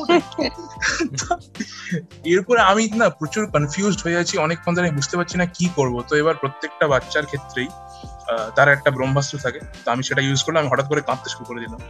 [2.33, 6.13] এরপরে আমি না প্রচুর কনফিউজড হয়ে আছি, অনেকক্ষণ ধরে বুঝতে পারছি না কি করব। তো
[6.21, 7.69] এবার প্রত্যেকটা বাচ্চার ক্ষেত্রেই
[8.55, 11.59] তার একটা ব্রহ্মাস্ত্র থাকে, তো আমি সেটা ইউজ করলাম, আমি হঠাৎ করে কাঁদতে শুরু করে
[11.63, 11.81] দিলাম।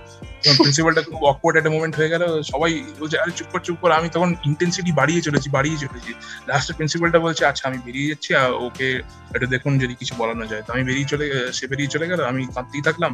[0.61, 2.71] প্রিন্সিপালটা খুব অকওয়ার্ড একটা মোমেন্ট হয়ে গেল, সবাই
[3.01, 6.11] বলছে, আরে চুপ কর চুপ কর। আমি তখন ইন্টেন্সিটি বাড়িয়ে চলেছি বাড়িয়ে চলেছি।
[6.49, 8.29] লাস্টে প্রিন্সিপালটা বলছে আচ্ছা আমি বেরিয়ে যাচ্ছি
[8.67, 8.87] ওকে
[9.35, 11.25] একটু দেখুন যদি কিছু বলানো যায়। তো আমি বেরিয়ে চলে,
[11.57, 13.11] সে বেরিয়ে চলে গেল, আমি কাঁদতেই থাকলাম।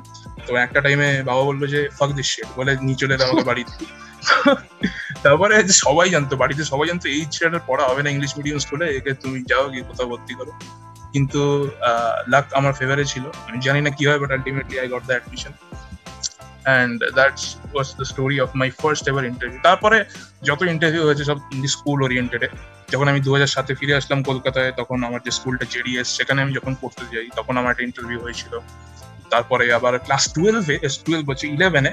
[0.47, 3.73] তো একটা টাইমে বাবা বলল যে ফাক দিস বলে, নিয়ে চলে এলো আমাকে বাড়িতে।
[5.23, 9.11] তারপরে সবাই জানতো, বাড়িতে সবাই জানতো, এই ছেলেটার পড়া হবে না ইংলিশ মিডিয়াম স্কুলে একে
[9.23, 10.53] তুমি যাও, গিয়ে কোথাও ভর্তি করো।
[11.13, 11.41] কিন্তু
[12.33, 15.53] লাক আমার ফেভারে ছিল। আমি জানি না কি হয় but ultimately I got the admission
[16.67, 17.43] and that's
[17.73, 19.97] was the story of my first ever interview তারপরে
[20.49, 21.37] যত ইন্টারভিউ হয়েছে, সব
[21.75, 22.47] স্কুল ওরিয়েন্টেডে
[22.93, 26.51] যখন আমি দু হাজার সাতে ফিরে আসলাম কলকাতায়, তখন আমার যে স্কুলটা জেডিএস, সেখানে আমি
[26.57, 28.53] যখন পড়তে যাই, তখন আমার একটা ইন্টারভিউ হয়েছিল।
[29.33, 31.91] তারপরে আবার ক্লাস টুয়েলভে টুয়েলভ হচ্ছে ইলেভেনে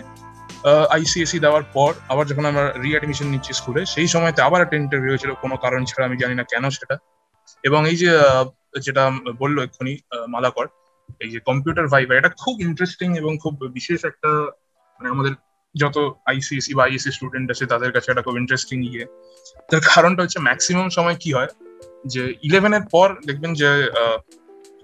[0.97, 5.33] আইসিএসি দেওয়ার পর আবার যখন আমরা রিঅ্যাডমিশন নিচ্ছি স্কুলে সেই সময়তে আবার একটা ইন্টারভিউ হয়েছিল,
[5.43, 6.97] কোনো কারণ ছাড়া, আমি জানি না কেন সেটা।
[7.69, 8.11] এবং এই যে
[8.87, 9.03] যেটা
[9.43, 9.95] বলল এক্ষুনি
[10.35, 10.67] মালাকর,
[11.25, 14.31] এই যে কম্পিউটার ভাইবার এটা খুব ইন্টারেস্টিং এবং খুব বিশেষ একটা
[14.97, 15.33] মানে আমাদের
[15.75, 15.97] যত
[16.31, 19.05] আইসিএসি বা আইএসসি স্টুডেন্ট আছে, তাদের কাছে এটা খুব ইন্টারেস্টিং ইয়ে।
[19.71, 21.51] তার কারণটা হচ্ছে ম্যাক্সিমাম সময় কি হয়?
[22.13, 23.71] যে ইলেভেনের পর দেখবেন যে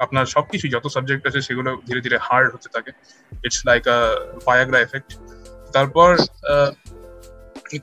[0.04, 2.90] আপনার সবকিছু যত সাবজেক্ট আছে, সেগুলো ধীরে ধীরে হার্ড হতে থাকে।
[3.46, 3.98] ইটস লাইক আ
[4.86, 5.10] এফেক্ট
[5.74, 6.10] তারপর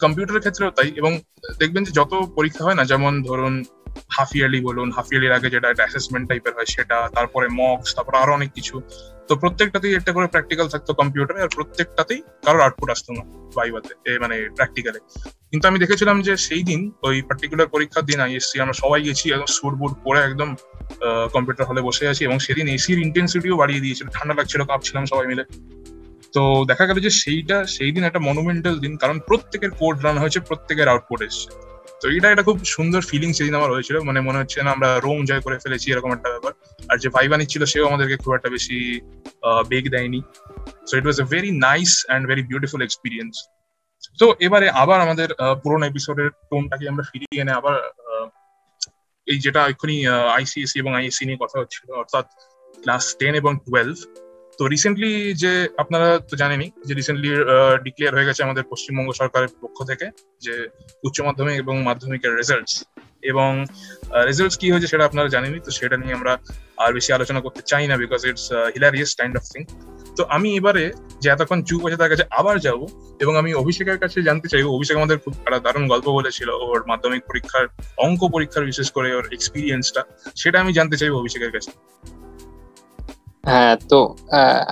[0.03, 1.11] কম্পিউটারের ক্ষেত্রেও তাই এবং
[1.61, 3.53] দেখবেন যে যত পরীক্ষা হয় না, যেমন ধরুন
[4.15, 8.13] হাফ ইয়ারলি বলুন হাফ ইয়ারলির আগে যেটা একটা অ্যাসেসমেন্ট টাইপের হয় সেটা, তারপরে মক্স তারপর
[8.21, 8.75] আরও অনেক কিছু।
[9.27, 13.23] তো প্রত্যেকটাতেই একটা করে প্র্যাকটিক্যাল থাকতো কম্পিউটারে আর প্রত্যেকটাতেই কারোর আউটপুট আসতো না
[13.57, 14.99] ভাইভাতে মানে প্র্যাকটিক্যালে
[15.51, 19.49] কিন্তু আমি দেখেছিলাম যে সেই দিন, ওই পার্টিকুলার পরীক্ষার দিন আইএসসি আমরা সবাই গেছি, একদম
[19.57, 20.49] সুট বুট পরে একদম
[21.35, 25.43] কম্পিউটার হলে বসে আছি, এবং সেদিন এসির ইন্টেন্সিটিও বাড়িয়ে দিয়েছিল, ঠান্ডা লাগছিল, কাঁপছিলাম সবাই মিলে।
[26.35, 30.39] তো দেখা গেল যে সেইটা, সেই দিন একটা মনুমেন্টাল দিন, কারণ প্রত্যেকের কোড রান হয়েছে,
[30.49, 31.49] প্রত্যেকের আউটপুট এসছে।
[32.01, 35.19] তো এটা একটা খুব সুন্দর ফিলিং সেদিন আমার হয়েছিল। মানে মনে হচ্ছে না আমরা রোম
[35.29, 36.53] জয় করে ফেলেছি, এরকম একটা ব্যাপার।
[36.89, 38.77] আর যে ভাইবা ছিল, সেও আমাদেরকে খুব একটা বেশি
[39.71, 40.19] বেগ দেয়নি।
[40.87, 43.33] So it was a very nice and very beautiful experience
[44.19, 45.29] তো এবারে আবার আমাদের
[45.63, 47.75] পুরোনো এপিসোডের টোনটাকে আমরা ফিরিয়ে এনে আবার
[49.27, 49.97] এই যেটা এক্ষুনি
[50.37, 52.25] আইসিএসসি এবং আইএসসি নিয়ে কথা হচ্ছিল, অর্থাৎ
[52.83, 53.97] ক্লাস টেন এবং টুয়েলভ
[54.59, 55.11] তো রিসেন্টলি
[55.43, 55.51] যে
[55.83, 57.29] আপনারা তো জানেনই যে রিসেন্টলি
[57.85, 60.05] ডিক্লেয়ার হয়ে গেছে আমাদের পশ্চিমবঙ্গ সরকারের পক্ষ থেকে
[60.45, 60.55] যে
[61.07, 62.73] উচ্চ মাধ্যমিক এবং মাধ্যমিকের রেজাল্টস
[63.31, 63.51] এবং
[64.29, 66.33] রেজাল্টস কি হয়েছে সেটা আপনারা জানেনই, তো সেটা নিয়ে আমরা
[66.83, 68.45] আর বেশি আলোচনা করতে চাই না because it's
[68.75, 69.61] hilarious kind of thing
[70.17, 70.83] তো আমি এবারে
[71.21, 72.79] যে এতক্ষণ চুপ আছে তার কাছে আবার যাব
[73.23, 75.33] এবং আমি অভিষেকের কাছে জানতে চাইব। অভিষেক আমাদের খুব
[75.65, 77.65] দারুণ গল্প বলেছিল, ওর মাধ্যমিক পরীক্ষার
[78.05, 80.01] অঙ্ক পরীক্ষার বিশেষ করে ওর এক্সপিরিয়েন্সটা
[80.41, 81.71] সেটা আমি জানতে চাইব অভিষেকের কাছে।
[83.43, 83.99] হ্যাঁ তো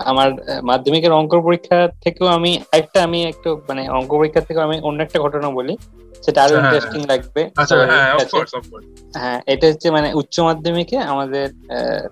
[0.05, 0.30] আমার
[0.63, 5.20] মাধ্যমিকের অঙ্ক পরীক্ষা থেকেও আমি একটা আমি একটু মানে অঙ্ক পরীক্ষা থেকেও আমি অন্য একটা
[5.20, 5.78] ঘটনা বলি।
[6.24, 10.39] সেটা আরও হ্যাঁ, ইন্টারেস্টিং লাগবে। আচ্ছা হ্যাঁ কাছে। অফকোর্স অফকোর্স হ্যাঁ এটা হচ্ছে মানে উচ্চ
[10.39, 11.47] মাধ্যমিকে আমাদের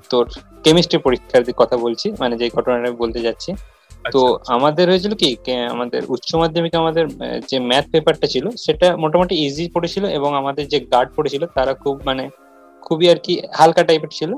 [0.09, 0.25] তোর
[0.63, 3.51] কেমিস্ট্রি পরীক্ষার কথা বলছি মানে যে ঘটনাটা বলতে যাচ্ছি।
[4.05, 5.29] তো আচ্ছা, আমাদের হয়েছিল কি
[5.69, 7.05] আমাদের উচ্চ মাধ্যমিকে আমাদের
[7.49, 11.95] যে ম্যাথ পেপারটা ছিল সেটা মোটামুটি ইজি পড়েছিল এবং আমাদের যে গার্ড পড়েছিল তারা খুব
[12.05, 12.23] মানে
[12.83, 14.31] খুবই আর কি হালকা টাইপের ছিল।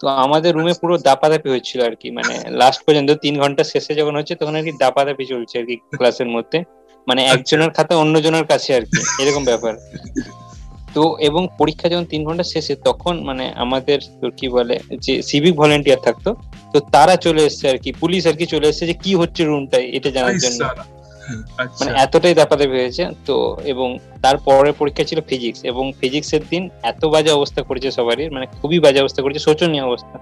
[0.00, 4.14] তো আমাদের রুমে পুরো দাপাদাপি হচ্ছিল আর কি মানে লাস্ট পর্যন্ত তিন ঘণ্টা শেষে যখন
[4.18, 6.58] হচ্ছে তখন আর কি দাপাদাপি চলছে আর কি ক্লাসের মধ্যে।
[7.06, 9.74] মানে একজনের খাতা অন্যজনের কাছে আর কি এরকম ব্যাপার।
[10.94, 13.98] তো এবং পরীক্ষা যখন তিন ঘণ্টা শেষে তখন মানে আমাদের
[14.38, 16.30] কি বলে যে সিভিক ভলেন্টিয়ার থাকতো
[16.72, 19.86] তো তারা চলে এসেছে আর কি পুলিশ আর কি চলে এসেছে যে কি হচ্ছে রুমটায়
[19.96, 20.95] এটা জানার জন্য। আচ্ছা
[21.78, 23.36] মানে এতটাই দাপাদাপি হয়েছে তো
[23.72, 23.88] এবং
[24.24, 29.00] তারপরের পরীক্ষা ছিল ফিজিক্স এবং ফিজিক্সের দিন এত বাজে অবস্থা করেছে সবারই মানে খুবই বাজে
[29.04, 30.16] অবস্থা করেছে, শোচনীয় অবস্থা।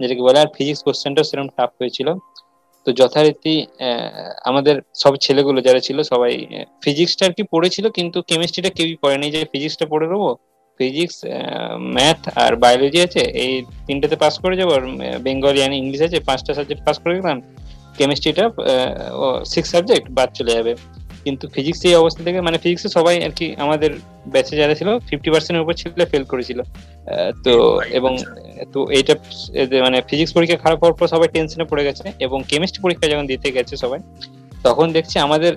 [0.00, 2.08] যেটাকে বলে আর ফিজিক্স কোশ্চেনটা সেরকম টাফ হয়েছিল।
[2.86, 3.54] তো যথারীতি
[4.50, 6.32] আমাদের সব ছেলেগুলো যারা ছিল সবাই
[6.84, 10.28] ফিজিক্সটা আর কি পড়েছিল, কিন্তু কেমিস্ট্রিটা কেউই পড়েনি যে ফিজিক্সটা পড়ে দেবো
[10.80, 11.16] ফিজিক্স
[11.96, 13.52] ম্যাথ আর বায়োলজি আছে, এই
[13.86, 14.82] তিনটাতে পাস করে যাব, আর
[15.26, 17.38] বেঙ্গলি আর ইংলিশ আছে, পাঁচটা সাবজেক্ট পাস করে গেলাম।
[17.98, 18.44] কেমিস্ট্রিটা
[19.52, 20.72] সিক্স সাবজেক্ট বাদ চলে যাবে।
[21.24, 23.90] কিন্তু ফিজিক্স এই অবস্থা থেকে মানে ফিজিক্সে সবাই আর কি আমাদের
[24.32, 26.58] ব্যাচে যারা ছিল ফিফটি পার্সেন্টের উপর ছিল ফেল করেছিল।
[27.44, 27.52] তো
[27.98, 28.12] এবং
[28.74, 29.14] তো এইটা
[29.86, 33.48] মানে ফিজিক্স পরীক্ষা খারাপ হওয়ার পর সবাই টেনশনে পড়ে গেছে এবং কেমিস্ট্রি পরীক্ষা যখন দিতে
[33.56, 34.00] গেছে সবাই
[34.66, 35.52] তখন দেখছি আমাদের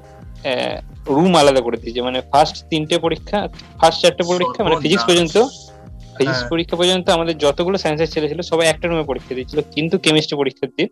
[1.15, 3.37] রুম আলাদা করে দিয়েছে। মানে ফার্স্ট তিনটে পরীক্ষা
[3.79, 5.35] ফার্স্ট চারটে পরীক্ষা মানে ফিজিক্স পর্যন্ত
[6.17, 9.95] ফিজিক্স হ্যাঁ। পরীক্ষা পর্যন্ত আমাদের যতগুলো সায়েন্সের ছেলে ছিল সবাই একটা রুমে পরীক্ষা দিয়েছিল। কিন্তু
[10.05, 10.87] কেমিস্ট্রি পরীক্ষার দিন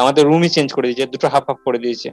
[0.00, 2.10] আমাদের রুমই চেঞ্জ করে দিয়েছে দুটো হাফ হাফ করে দিয়েছে।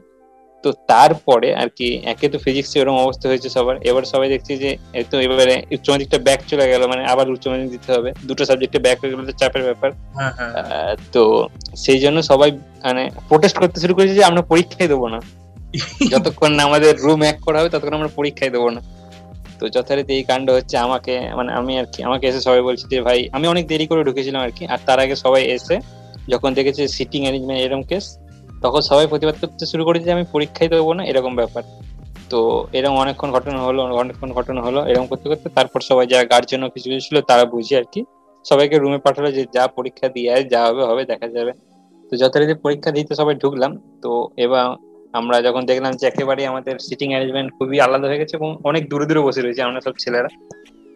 [0.63, 4.69] তো তারপরে আর কি একে তো ফিজিক্স এরকম অবস্থা হয়েছে সবার। এবার সবাই দেখছি যে
[5.11, 8.79] তো এবারে উচ্চ মাধ্যমিকটা ব্যাক চলে গেল মানে আবার উচ্চ মাধ্যমিক দিতে হবে। দুটো সাবজেক্টে
[8.85, 11.23] ব্যাক হয়ে গেলে তো চাপের ব্যাপার। হ্যাঁ হ্যাঁ। তো
[11.75, 12.49] সেই জন্য সবাই
[12.83, 15.19] মানে প্রোটেস্ট করতে শুরু করেছে যে আমরা পরীক্ষাই দেবো না।
[16.13, 18.81] যতক্ষণ না আমাদের রুম এক করা হবে ততক্ষণ আমরা পরীক্ষাই দেবো না।
[19.59, 22.99] তো যথারীতি এই কাণ্ড হচ্ছে আমাকে মানে আমি আর কি আমাকে এসে সবাই বলছে যে
[23.01, 25.75] ভাই আমি অনেক দেরি করে ঢুকেছিলাম আর কি আর তার আগে সবাই এসে
[26.33, 28.05] যখন দেখেছে সিটিং অ্যারেঞ্জমেন্ট এরকম কেস
[28.63, 31.63] তখন সবাই প্রতিবাদ করতে শুরু করেছে যে আমি পরীক্ষাই দেবো না, এরকম ব্যাপার।
[32.31, 32.39] তো
[32.77, 36.87] এরকম অনেকক্ষণ ঘটনা হলো, অনেকক্ষণ ঘটনা হলো, এরকম করতে করতে তারপর সবাই যারা গার্জেন কিছু
[36.91, 38.01] কিছু ছিল তারা বুঝে আর কি।
[38.45, 41.51] সবাইকে রুমে পাঠালো যে যা পরীক্ষা দিয়ে যা হবে হবে, দেখা যাবে।
[42.05, 43.71] তো যথারীতি পরীক্ষা দিতে সবাই ঢুকলাম।
[44.03, 44.11] তো
[44.45, 44.65] এবার
[45.19, 49.05] আমরা যখন দেখলাম যে একেবারে আমাদের সিটিং অ্যারেঞ্জমেন্ট খুবই আলাদা হয়ে গেছে এবং অনেক দূরে
[49.09, 50.29] দূরে বসে রয়েছে আমরা সব ছেলেরা।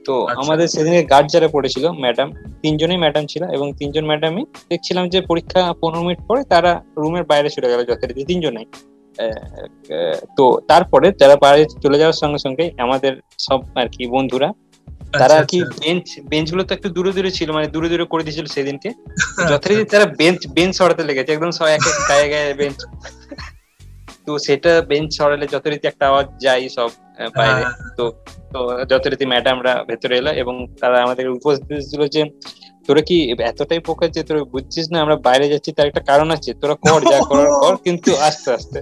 [0.05, 2.27] তো আচ্ছা। আমাদের সেদিনে গার্ড যারা পড়েছিল ম্যাডাম
[2.63, 7.49] তিনজনই ম্যাডাম ছিল এবং তিনজন ম্যাডামই দেখছিলাম যে পরীক্ষা পনেরো মিনিট পরে তারা রুমের বাইরে
[7.55, 8.67] চলে গেল যথারীতি তিনজনেই।
[10.37, 14.49] তো তারপরে যারা বাইরে চলে যাওয়ার সঙ্গে সঙ্গে আমাদের সব আর কি বন্ধুরা
[15.13, 18.23] তারা আর কি আচ্ছা, বেঞ্চ বেঞ্চগুলো তো একটু দূরে দূরে ছিল মানে দূরে দূরে করে
[18.25, 22.53] দিয়েছিল সেদিনকে। আচ্ছা। যথারীতি তারা বেঞ্চ বেঞ্চ সরাতে লেগেছে একদম সব এক এক গায়ে গায়ে
[22.61, 22.79] বেঞ্চ
[24.25, 26.89] তো সেটা বেঞ্চ সরালে যথারীতি একটা আওয়াজ যায় সব।
[27.35, 28.03] বাইরে হ্যাঁ, তো
[28.53, 32.21] তো যথারীতি ম্যাডামরা ভেতরে এলো এবং তারা আমাদের উপস্থিত ছিল যে
[32.89, 36.53] তোরা কি এতটাই পোকা যে তোরা বুঝছিস না আমরা বাইরে যাচ্ছি তার একটা কারণ আছে।
[36.53, 38.79] তোরা কর যা করার কর কিন্তু আস্তে আস্তে।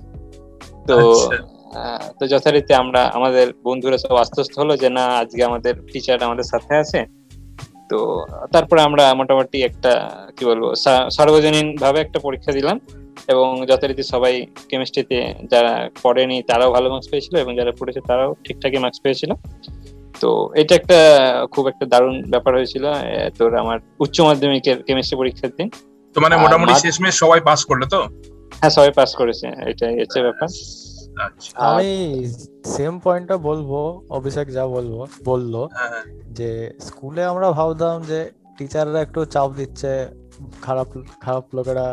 [0.88, 1.38] তো আচ্ছা।
[2.20, 6.74] তো যথারীতি আমরা আমাদের বন্ধুরা সব আশ্বস্ত হলো যে না আজকে আমাদের টিচার আমাদের সাথে
[6.76, 7.00] আছে।
[7.92, 8.00] তো
[8.54, 9.94] তারপরে আমরা মোটামুটি একটা
[10.36, 10.64] কি বলব
[11.18, 12.78] সার্বজনীন ভাবে একটা পরীক্ষা দিলাম
[13.34, 14.34] এবং যথারীতি সবাই
[14.70, 15.18] কেমিস্ট্রিতে
[15.52, 15.74] যারা
[16.04, 19.32] পড়েনি তারাও ভালো মার্কস পেয়েছিল এবং যারা পড়েছে তারাও ঠিকঠাকই মার্কস পেয়েছিল।
[20.22, 20.30] তো
[20.62, 21.00] এটা একটা
[21.54, 22.86] খুব একটা দারুণ ব্যাপার হয়েছিল
[23.38, 25.68] তোর আমার উচ্চ মাধ্যমিকের কেমিস্ট্রি পরীক্ষার দিন।
[26.16, 28.00] তো মানে মোটামুটি শেষমেশ সবাই পাস করল তো?
[28.60, 30.48] হ্যাঁ সবাই পাস করেছে এটাই হচ্ছে ব্যাপার।
[31.68, 31.92] আমি
[32.66, 33.72] সেম পয়েন্টটা বলব
[34.10, 34.94] অভিষেক যা বলব
[35.24, 36.50] বলল হ্যাঁ হ্যাঁ। যে
[36.80, 38.20] স্কুলে আমরা ভাবতাম যে
[38.58, 39.92] টিচাররা একটু চাপ দিচ্ছে
[40.62, 40.88] খারাপ
[41.22, 41.88] খারাপ লোকেরা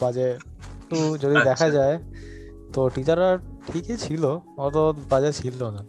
[0.00, 0.28] বাজে
[0.74, 1.96] একটু যদি দেখা আচ্ছা। যায়
[2.74, 3.30] তো টিচাররা
[3.66, 4.22] ঠিকই ছিল
[4.58, 4.76] অত
[5.10, 5.82] বাজে ছিল না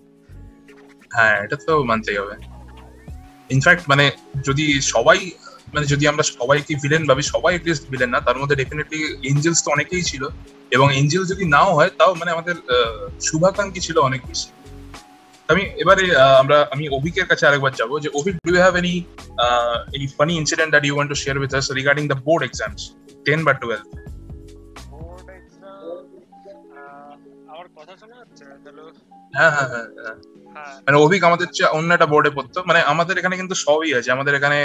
[1.11, 2.35] হ্যাঁ এটা তো মানতেই হবে
[3.49, 4.05] ইনফ্যাক্ট মানে
[4.47, 5.19] যদি সবাই
[5.75, 8.99] মানে যদি আমরা সবাইকে ভিলেন ভাবি সবাই এটলিস্ট ভিলেন না তার মধ্যে ডেফিনেটলি
[9.31, 10.23] এঞ্জেলস তো অনেকেই ছিল।
[10.75, 12.55] এবং এঞ্জেল যদি নাও হয় তাও মানে আমাদের
[13.27, 14.49] শুভাকাঙ্ক্ষী ছিল অনেক বেশি।
[15.49, 16.03] আমি এবারে
[16.41, 18.95] আমরা আমি অভিকের কাছে আরেকবার যাব যে Avik do have any
[19.95, 22.79] any funny incident that you want to share with us regarding the board exams
[23.25, 23.85] ten বা টুয়েলভ
[24.93, 25.83] বোর্ড এক্সাম
[27.53, 28.43] আমার কথা শোনা যাচ্ছে
[29.37, 29.87] হ্যাঁ হ্যাঁ হ্যাঁ
[30.85, 34.33] মানে অভিক আমাদের চেয়ে অন্য একটা বোর্ডে পড়তো। মানে আমাদের এখানে কিন্তু সবই আছে। আমাদের
[34.39, 34.59] এখানে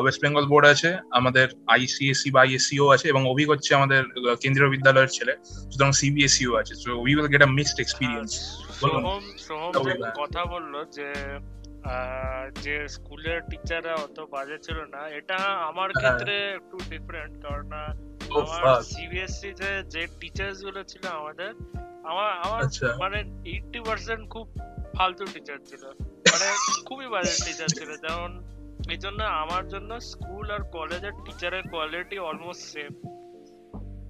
[0.00, 4.02] ওয়েস্ট বেঙ্গল বোর্ড আছে আমাদের আইসিএসসি বা আইএসসিও আছে এবং অভিক হচ্ছে আমাদের
[4.42, 5.32] কেন্দ্রীয় বিদ্যালয়ের ছেলে
[5.70, 8.30] সুতরাং সিবিএসইও আছে। So we will get a mixed experience
[8.80, 11.08] Soham Soham না। কথা বলল যে
[12.62, 15.38] যে স্কুলের টিচাররা অত বাজে ছিল না এটা
[15.70, 21.50] আমার হ্যাঁ। ক্ষেত্রে একটু ডিফারেন্ট কারণ আমার সিবিএসসি তে যে টিচার্সগুলো ছিল আমাদের
[22.04, 24.46] আমার আমার আচ্ছা। মানে এইটটি পার্সেন্ট খুব
[24.96, 25.82] ফালতু টিচার ছিল।
[26.24, 26.48] মানে
[26.84, 28.30] খুবই বাজে টিচার ছিল। যেমন
[28.90, 33.02] এই জন্য আমার জন্য স্কুল আর কলেজের টিচারের কোয়ালিটি অলমোস্ট সেম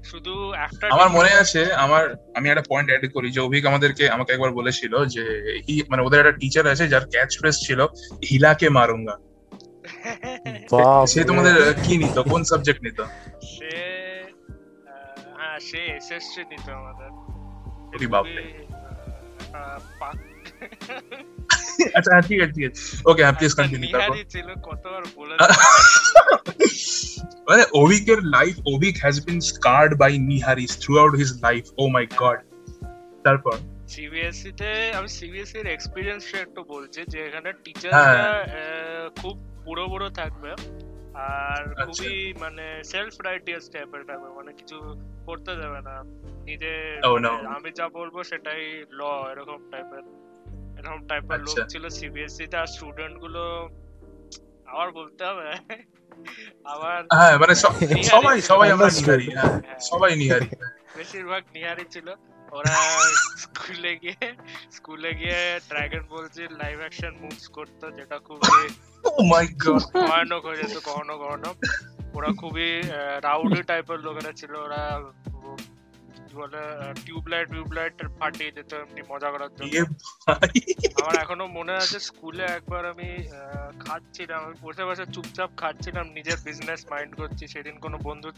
[0.02, 4.32] শুধু একটা আমার মনে আছে আমার আমি একটা পয়েন্ট অ্যাড করি যে অভিক আমাদেরকে আমাকে
[4.32, 5.22] একবার বলেছিল যে
[5.68, 7.80] হি- মানে ওদের একটা টিচার আছে যার ক্যাচ ফ্রেজ ছিল
[8.30, 9.16] হিলাকে মারুঙ্গা।
[11.06, 12.18] সে তোমাদের কি নিত?
[12.18, 13.00] কোন সাবজেক্ট নিত?
[13.42, 13.90] সে
[15.36, 18.70] হ্যাঁ সে এসএসসি নিত আমাদের। বাপরে।
[21.96, 24.14] আচ্ছা হ্যাঁ, ঠিক আছে ঠিক আছে। ওকে হ্যাঁ প্লিজ কন্টিনিউ তারপর।
[25.16, 25.34] বলে
[27.48, 32.38] মানে অভিকের life Avik has been scarred by নিহারিস throughout his life oh my God
[33.24, 33.56] তারপর
[33.88, 38.28] সিবিএসসি তে আমি সিবিএসসি এর এক্সপিরিয়েন্সটা একটু বলছি যে এখানে হ্যাঁ। টিচাররা
[39.20, 39.34] খুব
[39.64, 40.50] পুরো পুরো থাকবে
[41.28, 44.76] আর আচ্ছা। খুবই মানে সেলফ রাইটিয়াস টাইপের থাকবে মানে কিছু
[45.26, 45.94] করতে দেবে না।
[46.44, 47.30] নিজে Oh, মানে.
[47.56, 49.00] আমি যা বলব সেটাই ল
[49.32, 50.04] এরকম টাইপের
[50.80, 53.42] এরকম টাইপের লোক আচ্ছা। ছিল সিবিএসসি তে আর স্টুডেন্টগুলো
[54.66, 55.48] আবার বলতে হবে।
[56.64, 57.54] আবার হ্যাঁ মানে
[58.10, 60.48] সবাই সবাই আমরা নিহারি হ্যাঁ হ্যাঁ। সবাই নিহারি।
[60.96, 62.08] বেশিরভাগ নিহারি ছিল।
[62.52, 62.74] ওরা
[63.36, 64.26] স্কুলে গিয়ে
[64.70, 68.64] স্কুলে গিয়ে ড্রাগন বলছি লাইভ অ্যাকশন মুভস করতো যেটা খুবই
[69.04, 71.50] ও মাই গড ভয়ানক হয়ে যেত কখনো কখনো।
[72.14, 72.68] ওরা খুবই
[73.22, 74.82] রাউডি টাইপের লোকেরা ছিল। ওরা
[76.40, 76.62] বলে
[77.04, 79.74] টিউবলাইট টিউবলাইট ফাটিয়ে যেত এমনি মজা করার জন্য।
[81.00, 83.08] আমার এখনও মনে আছে স্কুলে একবার আমি
[83.84, 88.36] খাচ্ছিলাম আমি বসে বসে চুপচাপ খাচ্ছিলাম নিজের বিজনেস মাইন্ড করছি। সেদিন কোনো বন্ধুর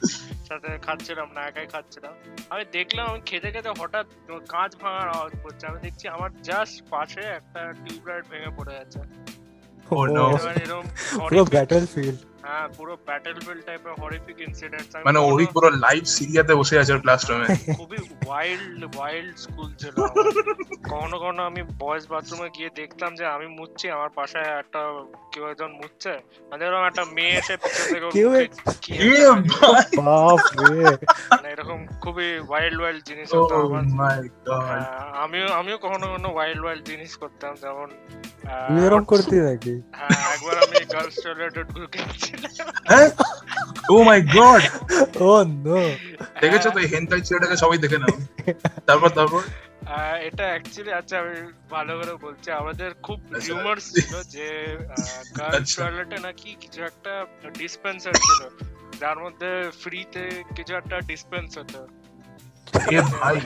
[0.49, 2.12] সাথে খাচ্ছিলাম না একাই খাচ্ছিলাম।
[2.53, 4.07] আমি দেখলাম আমি খেতে খেতে হঠাৎ
[4.55, 9.03] কাঁচ ভাঙার আওয়াজ করছে। আমি দেখছি আমার জাস্ট পাশে একটা টিউবলাইট ভেঙে পড়ে যাচ্ছে
[9.95, 10.07] Oh,
[11.22, 15.18] পুরো ব্যাটল ফিল্ড হ্যাঁ পুরো ব্যাটল ফিল্ড টাইপের হরিফিক ইনসিডেন্ট মানে
[15.55, 17.47] পুরো লাইভ সিরিয়াতে বসে আছে ক্লাসরুমে
[17.80, 19.97] খুবই ওয়াইল্ড ওয়াইল্ড স্কুল ছিল।
[20.84, 24.80] কখনো কখনো আমি বয়েজ বাথরুমে গিয়ে দেখতাম যে আমি মুছছি আমার পাশে একটা
[25.32, 26.12] কেউ একজন মুছছে
[26.51, 27.99] মানে এরকম একটা মেয়ে এসে পিছন থেকে
[28.86, 29.30] কেউ
[30.01, 30.82] বাপ রে
[31.30, 33.86] মানে এরকম খুবই ওয়াইল্ড ওয়াইল্ড জিনিস হতো গড
[34.62, 34.84] হ্যাঁ,
[35.24, 37.88] আমিও আমিও কখনো কখনো ওয়াইল্ড ওয়াইল্ড জিনিস করতাম যেমন
[38.76, 39.74] এরকম করতি নাকি?
[39.99, 42.32] হ্যাঁ একবার আমি গার্লস টয়লেটে ঢুকেছিলাম
[42.87, 43.09] হ্যাঁ?
[43.91, 44.62] ও মাই গড
[45.22, 45.30] ও
[45.64, 45.80] নো
[46.43, 48.14] দেখেছ তো এই হেনটাই ছেলেটাকে সবাই দেখে নাও।
[48.87, 49.43] তারপর তারপর?
[49.89, 51.35] আহ, এটা অ্যাকচুয়ালি আচ্ছা আমি
[51.70, 54.47] ভালো করে বলছি আমাদের খুব আচ্ছা। রিউমার্স ছিল যে
[55.33, 57.12] গার্লস আচ্ছা। টয়লেটে নাকি কিছু একটা
[57.59, 58.41] ডিসপেন্সার ছিল।
[59.01, 59.51] যার মধ্যে
[59.83, 60.24] ফ্রিতে
[60.57, 61.80] কিছু একটা ডিসপেন্স হতো।
[63.14, 63.37] ভাই।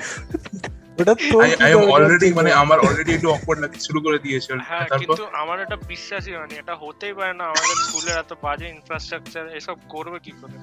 [0.98, 4.50] ওটা তো আই আই এম অলরেডি মানে আমার অলরেডি একটু অকওয়ার্ড লাগতে শুরু করে দিয়েছে
[4.68, 9.44] হ্যাঁ কিন্তু আমার এটা বিশ্বাসই হয়নি এটা হতেই পারে না আমাদের স্কুলের এত বাজে ইনফ্রাস্ট্রাকচার
[9.58, 10.56] এসব করবে কি করে?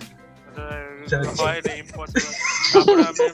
[2.65, 3.25] তারপরে আমি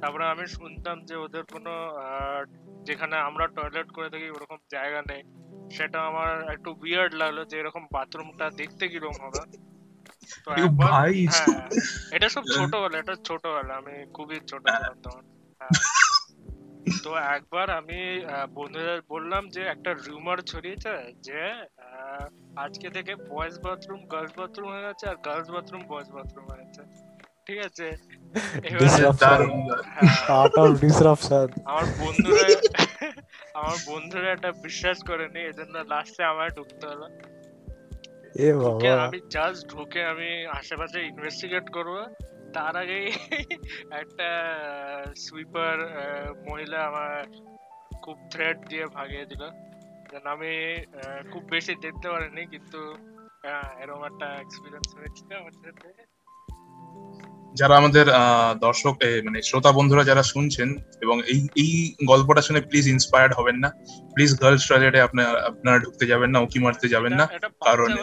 [0.00, 1.72] তারপরে আমি শুনতাম যে ওদের কোনো
[2.06, 2.40] আহ,
[2.84, 5.22] যেখানে আমরা টয়লেট করে থাকি ওরকম জায়গা নেই।
[5.70, 9.42] সেটা আমার একটু বিয়ার্ড লাগল যে এরকম বাথরুমটা দেখতে কীরকম হবে।
[11.28, 11.66] হ্যাঁ
[12.12, 15.24] এটা সব ছোটবেলা এটা ছোটবেলা আমি খুবই ছোট ছিলাম তখন।
[15.60, 15.72] হ্যাঁ।
[17.04, 18.00] তো একবার আমি
[18.54, 21.40] বন্ধুদের বললাম যে একটা রিউমার ছড়িয়েছে যে
[21.88, 22.24] আহ,
[22.56, 26.82] আজকে থেকে বয়েজ বাথরুম গার্লস বাথরুম হয়ে গেছে আর গার্লস বাথরুম বয়েজ বাথরুম হয়ে গেছে।
[27.46, 27.86] ঠিক আছে?
[29.86, 30.10] হ্যাঁ,
[31.66, 32.46] আমার বন্ধুরা
[33.54, 37.06] আমার বন্ধুরা এটা বিশ্বাস করেনি এজন্য লাস্টে আমায় ঢুকতে হলো।
[39.00, 41.94] আমি জাস্ট ঢুকে আমি আশেপাশে ইনভেস্টিগেট করব।
[42.54, 43.00] তার আগে
[44.02, 44.28] একটা
[45.24, 45.76] সুইপার
[46.48, 47.12] মহিলা আমার
[48.04, 49.42] খুব থ্রেড দিয়ে ভাগিয়ে দিল।
[50.10, 50.52] যেন আমি
[51.32, 52.80] খুব বেশি দেখতে পারিনি, কিন্তু
[53.82, 55.88] এরকম একটা এক্সপিরিয়েন্স হয়েছিল আমার সাথে।
[57.58, 58.20] যারা আমাদের আহ,
[58.58, 58.94] দর্শক
[59.24, 60.68] মানে শ্রোতা বন্ধুরা যারা শুনছেন
[61.00, 61.70] এবং এই এই
[62.06, 63.68] গল্পটা শুনে প্লিজ ইন্সপায়ার্ড হবেন না।
[64.14, 67.26] প্লিজ গার্লস টয়লেটে আপনার আপনারা ঢুকতে যাবেন না উকি মারতে যাবেন না।
[67.64, 67.96] কারণ-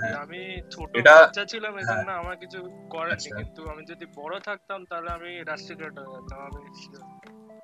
[0.00, 0.40] হ্যাঁ। আমি
[0.70, 2.58] ছোট এটা- বাচ্চা ছিলাম এই জন্য আমার কিছু
[2.90, 6.62] করার নেই। আচ্ছা। কিন্তু আমি যদি বড় থাকতাম তাহলে আমি রাষ্ট্রীয়টা যেতাম আমি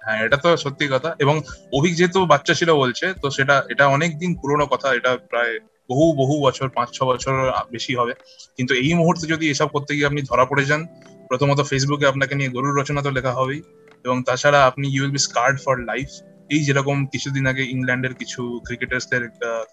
[0.04, 1.40] হ্যাঁ এটা তো সত্যি কথা। এবং
[1.72, 5.58] অভিক যেহেতু বাচ্চা ছিল বলছে তো সেটা এটা অনেক দিন পুরোনো কথা। এটা প্রায়
[5.90, 7.32] বহু বহু বছর পাঁচ ছ বছর
[7.70, 8.12] বেশি হবে।
[8.56, 10.86] কিন্তু এই মুহূর্তে যদি এসব করতে গিয়ে আপনি ধরা পড়ে যান
[11.30, 13.60] প্রথমত ফেসবুকে আপনাকে নিয়ে গরুর রচনা তো লেখা হবেই।
[14.04, 16.08] এবং তাছাড়া আপনি you will be scarred for life
[16.54, 19.22] এই যেরকম কিছুদিন আগে ইংল্যান্ডের কিছু ক্রিকেটার্সদের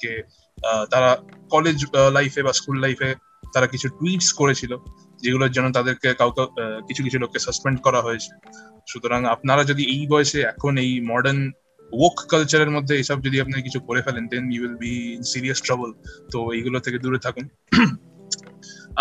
[0.01, 0.12] কে
[0.91, 1.10] তারা
[1.53, 1.78] কলেজ
[2.18, 3.10] লাইফে বা স্কুল লাইফে
[3.53, 4.72] তারা কিছু টুইটস করেছিল,
[5.24, 6.43] যেগুলোর জন্য তাদেরকে কাউকে
[6.88, 8.32] কিছু কিছু লোককে সাসপেন্ড করা হয়েছে।
[8.91, 11.39] সুতরাং আপনারা যদি এই বয়সে এখন এই মডার্ন
[11.91, 14.93] ওক কালচারের মধ্যে এসব যদি আপনি কিছু করে ফেলেন then you will be
[15.32, 15.89] serious trouble
[16.32, 17.45] তো এইগুলো থেকে দূরে থাকুন।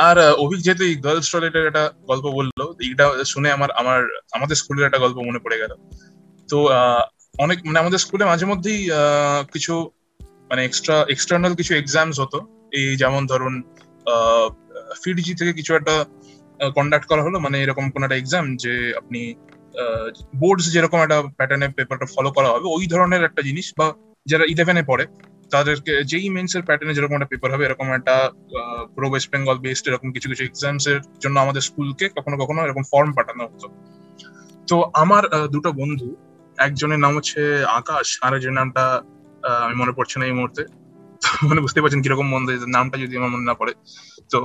[0.06, 4.00] আর অভিক যেহেতু গার্লস টয়লেটের একটা গল্প বলল, এইটা শুনে আমার আমার,
[4.36, 5.72] আমাদের স্কুলের একটা গল্প মনে পড়ে গেল।
[6.48, 6.58] তো
[7.44, 8.80] অনেক মানে আমাদের স্কুলে মাঝে মধ্যেই
[9.54, 9.74] কিছু
[10.50, 12.38] মানে এক্সট্রা এক্সটার্নাল কিছু এক্সামস হতো।
[12.78, 13.54] এই যেমন ধরুন
[15.02, 15.94] ফিডিজি থেকে কিছু একটা
[16.76, 19.20] কন্ডাক্ট করা হলো। মানে এরকম কোন একটা এক্সাম যে আপনি
[20.40, 23.86] বোর্ডস যেরকম একটা প্যাটার্নে পেপারটা ফলো করা হবে, ওই ধরনের একটা জিনিস বা
[24.26, 25.04] যারা ইলেভেনে পড়ে
[25.54, 28.14] তাদেরকে যেই মেন্স এর প্যাটার্নে যেরকম একটা পেপার হবে, এরকম একটা
[28.94, 32.84] পুরো ওয়েস্ট বেঙ্গল বেসড এরকম কিছু কিছু এক্সামস এর জন্য আমাদের স্কুলকে কখনো কখনো এরকম
[32.92, 33.66] ফর্ম পাঠানো হতো।
[34.70, 35.22] তো আমার
[35.54, 36.08] দুটো বন্ধু,
[36.66, 37.40] একজনের নাম হচ্ছে
[37.80, 38.84] আকাশ আর একজনের নামটা
[39.66, 40.62] আমি মনে পড়ছে না এই মুহূর্তে।
[41.48, 43.72] মানে বুঝতে পারছেন কীরকম বন্ধু নামটা যদি আমার মনে না পড়ে।
[44.32, 44.38] তো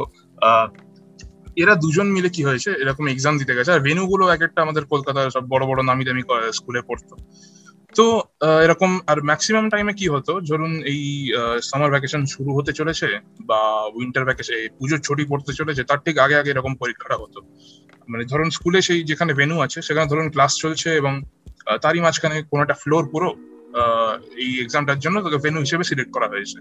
[1.61, 4.83] এরা দুজন মিলে কি হয়েছে, এরকম এক্সাম দিতে গেছে। আর ভেনু গুলো এক একটা আমাদের
[4.93, 6.23] কলকাতার সব বড় বড় নামি দামি
[6.57, 7.13] স্কুলে পড়তো।
[7.97, 8.05] তো
[8.65, 10.33] এরকম আর ম্যাক্সিমাম টাইমে কি হতো?
[10.49, 11.01] ধরুন এই
[11.69, 13.07] সামার ভ্যাকেশন শুরু হতে চলেছে
[13.49, 13.61] বা
[13.97, 17.39] উইন্টার ভ্যাকেশন পুজোর ছুটি পড়তে চলেছে, তার ঠিক আগে আগে এরকম পরীক্ষাটা হতো।
[18.11, 21.13] মানে ধরুন স্কুলে সেই যেখানে ভেনু আছে, সেখানে ধরুন ক্লাস চলছে এবং
[21.83, 23.29] তারই মাঝখানে কোনো একটা ফ্লোর পুরো
[24.43, 26.57] এই এক্সামটার জন্য তাকে ভেনু হিসেবে সিলেক্ট করা হয়েছে।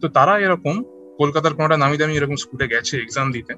[0.00, 0.74] তো তারা এরকম,
[1.20, 3.52] কলকাতার কোনো একটা নামি দামি এরকম স্কুলে গেছে এক্সাম দিতে।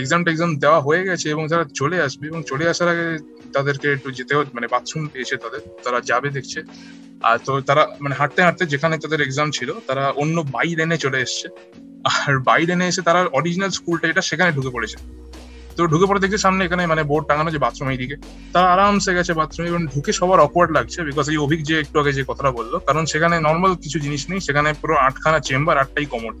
[0.00, 3.06] এক্সাম টেক্সাম দেওয়া হয়ে গেছে এবং তারা চলে আসবে এবং চলে আসার আগে
[3.54, 6.60] তাদেরকে একটু যেতে মানে বাথরুম পেয়েছে তাদের, তারা যাবে দেখছে।
[7.28, 11.18] আর তো তারা মানে হাঁটতে হাঁটতে যেখানে তাদের এক্সাম ছিল, তারা অন্য বাই লেনে চলে
[11.26, 11.46] এসছে।
[12.10, 14.98] আর বাই লেনে এসে তারা অরিজিনাল স্কুলটা এটা সেখানে ঢুকে পড়েছে।
[15.76, 18.16] তো ঢুকে পড়ে দেখছে সামনে এখানে মানে বোর্ড টাঙানো যে বাথরুম এইদিকে।
[18.54, 22.12] তারা আরামসে গেছে বাথরুমে এবং ঢুকে সবার অকওয়ার্ড লাগছে বিকজ এই অভিক যে একটু আগে
[22.18, 26.34] যে কথাটা বলল, কারণ সেখানে নর্মাল কিছু জিনিস নেই, সেখানে পুরো আটখানা চেম্বার আটটাই কমোড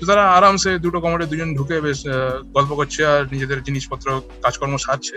[0.00, 2.00] তো তারা আরামসে দুটো কমোডে দুজন ঢুকে বেশ
[2.56, 4.06] গল্প করছে আর নিজেদের জিনিসপত্র,
[4.42, 5.16] কাজকর্ম সারছে।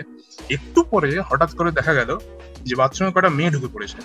[0.50, 2.10] একটু পরে হঠাৎ করে দেখা গেল
[2.64, 3.98] যে বাথরুমে কটা মেয়ে ঢুকে পড়েছে।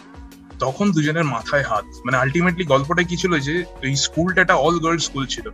[0.59, 5.03] তখন দুজনের মাথায় হাত মানে আলটিমেটলি গল্পটা কি ছিল যে, এই স্কুলটা একটা অল গার্লস
[5.05, 5.47] স্কুল ছিল।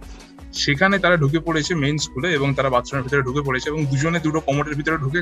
[0.64, 4.40] সেখানে তারা ঢুকে পড়েছে মেন স্কুলে এবং তারা বাথরুমের ভিতরে ঢুকে পড়েছে এবং দুজনে দুটো
[4.48, 5.22] কমোডের ভিতরে ঢুকে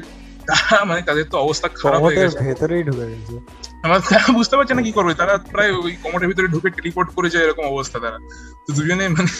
[0.49, 3.35] তারা মানে তাদের তো অবস্থা খারাপ হয়ে গেছে। ভেতরেই ঢুকে গেছে।
[3.85, 7.29] আমার তারা বুঝতে পারছে না কি করবে তারা প্রায় ওই কমোডের ভিতরে ঢুকে টেলিপোর্ট করে
[7.33, 8.17] যায় এরকম অবস্থা তারা।
[8.65, 9.31] তো দুজনে মানে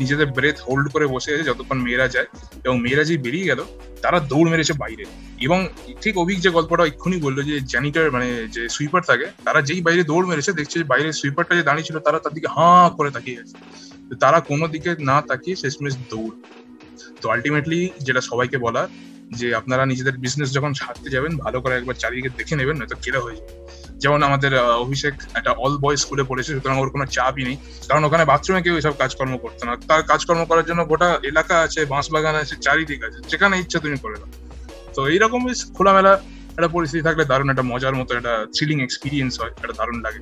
[0.00, 2.28] নিজেদের ব্রেথ হোল্ড করে বসে আছে যতক্ষণ মেয়েরা যায়
[2.66, 3.60] এবং মেয়েরা যে বেরিয়ে গেল
[4.04, 5.04] তারা দৌড় মেরেছে বাইরে।
[5.46, 5.58] এবং
[6.02, 10.02] ঠিক অভিক যে গল্পটা এক্ষুনি বলল যে জ্যানিটার মানে যে সুইপার থাকে তারা যেই বাইরে
[10.10, 13.40] দৌড় মেরেছে দেখছে যে বাইরে সুইপারটা যে দাঁড়িয়ে ছিল তারা তার দিকে হাঁ করে তাকিয়ে
[13.42, 13.85] আছে। তো
[14.22, 16.34] তারা কোনো দিকে না তাকিয়ে শেষমেশ দৌড়।
[17.20, 18.82] তো আলটিমেটলি যেটা সবাইকে বলা
[19.40, 23.20] যে আপনারা নিজেদের বিজনেস যখন ছাড়তে যাবেন, ভালো করে একবার চারিদিকে দেখে নেবেন, নয়তো কেরা
[23.24, 23.52] হয়ে যাবে।
[24.02, 24.52] যেমন আমাদের
[24.84, 27.56] অভিষেক একটা অল বয় স্কুলে পড়েছে, সুতরাং ওর কোনো চাপই নেই।
[27.88, 31.80] কারণ ওখানে বাথরুমে কেউ এসব কাজকর্ম করতো না। তার কাজকর্ম করার জন্য গোটা এলাকা আছে
[31.92, 34.30] বাঁশ বাগান আছে, চারিদিক আছে, যেখানে ইচ্ছা তুমি করে দাও
[34.94, 35.40] তো এইরকম
[35.76, 36.12] খোলামেলা
[36.56, 40.20] একটা পরিস্থিতি থাকলে দারুণ একটা মজার মতো একটা থ্রিলিং এক্সপিরিয়েন্স হয়, একটা দারুণ লাগে।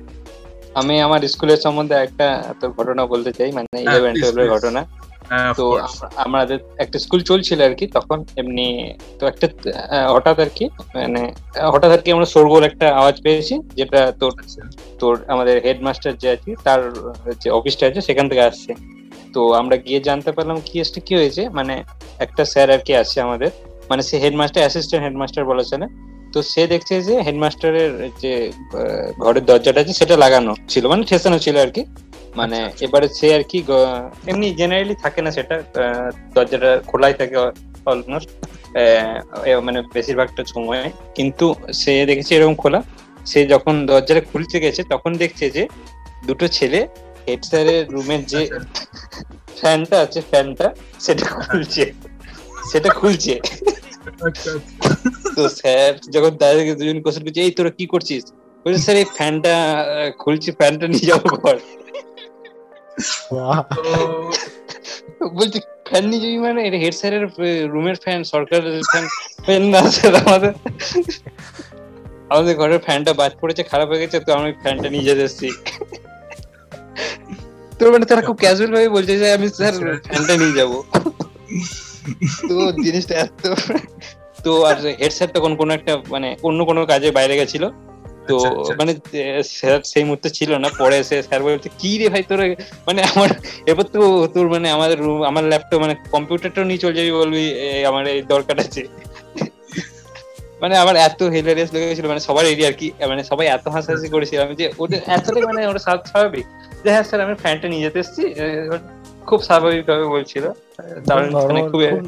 [0.75, 2.27] আমি আমার স্কুলের সম্বন্ধে একটা
[2.59, 4.81] তোর ঘটনা বলতে চাই মানে ইলেভেন please, টুয়েলভের ঘটনা।
[5.31, 5.65] হ্যাঁ, তো
[6.15, 8.67] আমাদের একটা স্কুল চলছিল আর কি তখন এমনি
[9.19, 9.47] তো একটা
[10.13, 10.65] হঠাৎ আর কি
[10.95, 11.21] মানে
[11.73, 14.61] হঠাৎ আর কি আমরা শোরগোল একটা আওয়াজ পেয়েছি যেটা তোর আচ্ছা।
[14.99, 16.81] তোর আমাদের হেডমাস্টার যে আছে তার
[17.41, 18.71] যে অফিসটা আছে সেখান থেকে আসছে।
[19.33, 21.73] তো আমরা গিয়ে জানতে পারলাম কি এসটা কি হয়েছে মানে
[22.19, 23.49] একটা স্যার আর কি আছে আমাদের
[23.89, 25.87] মানে সে হেডমাস্টার অ্যাসিস্ট্যান্ট হেডমাস্টার বলা চলে।
[26.35, 27.91] তো সে দেখছে যে হেডমাস্টারের
[28.23, 28.33] যে
[29.23, 31.83] ঘরের দরজাটা আছে সেটা লাগানো ছিল মানে ঠেসানো ছিল আর কি।
[32.39, 33.59] মানে আচ্ছা, আচ্ছা। এবারে সে আর কি
[34.31, 35.55] এমনি জেনারেলি থাকে না সেটা
[36.35, 37.35] দরজাটা খোলাই থাকে
[37.91, 38.29] অলমোস্ট
[39.65, 40.81] মানে বেশিরভাগটা সময়।
[41.17, 41.45] কিন্তু
[41.81, 42.79] সে দেখেছে এরকম খোলা।
[43.31, 45.63] সে যখন দরজাটা খুলতে গেছে তখন দেখছে যে
[46.27, 46.79] দুটো ছেলে
[47.27, 48.41] হেড স্যারের রুমের যে
[49.59, 50.67] ফ্যানটা আছে ফ্যানটা
[51.05, 51.83] সেটা খুলছে।
[52.71, 53.84] সেটা খুলছে। আচ্ছা, আচ্ছা।
[55.35, 58.23] তো স্যার যখন তাদেরকে দুজন কোশ্চেন করছে এই তোরা কি করছিস?
[58.63, 59.53] বলছে স্যার এই ফ্যানটা
[60.21, 61.57] খুলছি ফ্যানটা নিয়ে যাব ঘর
[65.37, 66.59] বলছি ফ্যান নিয়ে যাবি মানে?
[66.67, 67.23] এটা হেড স্যারের
[67.73, 69.05] রুমের ফ্যান সরকারের ফ্যান
[69.45, 70.53] ফ্যান না স্যার আমাদের।
[72.31, 75.49] আমাদের ঘরের ফ্যানটা বাজ পড়েছে খারাপ হয়ে গেছে তো আমি ফ্যানটা নিয়ে যেতে এসেছি।
[77.77, 79.73] তোর মানে তারা খুব ক্যাজুয়াল ভাবে বলছে যে আমি স্যার
[80.07, 80.71] ফ্যানটা নিয়ে যাব।
[82.49, 83.41] তো জিনিসটা এত
[84.43, 87.63] তো আর হেড স্যার তখন কোনো একটা মানে অন্য কোনো কাজে বাইরে গেছিল।
[88.27, 88.91] তো আচ্ছা, আচ্ছা। মানে
[89.49, 92.39] স্যার সেই মুহূর্তে ছিল না। পরে এসে স্যার বলছে কি রে ভাই তোর
[92.87, 93.29] মানে আমার
[93.65, 97.43] এবার তো তোর মানে আমাদের room- আমার ল্যাপটপ মানে কম্পিউটারটা নিয়ে চলে যাবি বলবি
[97.85, 98.81] আমার এই দরকার আছে।
[100.61, 104.47] মানে আমার এত হিলারিয়াস লেগেছিল মানে সবার এরিয়া আর কি মানে সবাই এত হাসাহাসি করেছিলাম
[104.53, 106.45] যে ওদের এতটাই মানে ওরা স্বা- স্বাভাবিক।
[106.83, 108.23] যে হ্যাঁ স্যার আমি ফ্যানটা নিয়ে যেতে এসেছি
[109.29, 110.45] খুব স্বাভাবিকভাবে বলছিল।
[111.17, 111.27] মানে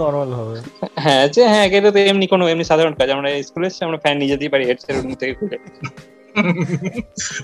[0.03, 0.57] নর্মাল হবে।
[1.05, 4.15] হ্যাঁ যে হ্যাঁ এটা তো এমনি কোনো এমনি সাধারণ কাজ। আমরা স্কুলে এসে আমরা ফ্যান
[4.24, 5.57] নিজে পারি হেডসেট রুম থেকে খুলে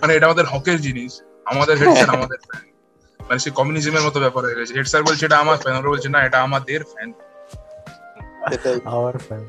[0.01, 1.11] মানে এটা আমাদের হকের জিনিস।
[1.51, 2.63] আমাদের হেড স্যার আমাদের ফ্যান
[3.19, 6.09] মানে সেই কমিউনিজমের মতো ব্যাপার হয়ে গেছে। হেড স্যার বলছে এটা আমার ফ্যান ওরা বলছে
[6.15, 7.09] না এটা আমাদের ফ্যান
[8.49, 8.77] সেটাই।
[9.27, 9.41] ফ্যান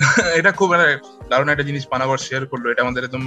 [0.38, 0.86] এটা খুব মানে
[1.30, 3.24] দারুণ একটা জিনিস পানাগড় শেয়ার করল। এটা আমাদের একদম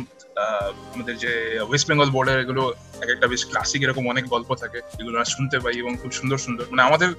[0.95, 1.31] আমাদের যে
[1.67, 2.63] ওয়েস্ট বেঙ্গল বোর্ডের এগুলো
[3.03, 6.37] এক একটা বেশ ক্লাসিক এরকম অনেক গল্প থাকে এগুলো আমরা শুনতে পাই এবং খুব সুন্দর
[6.45, 7.09] সুন্দর। মানে আমাদের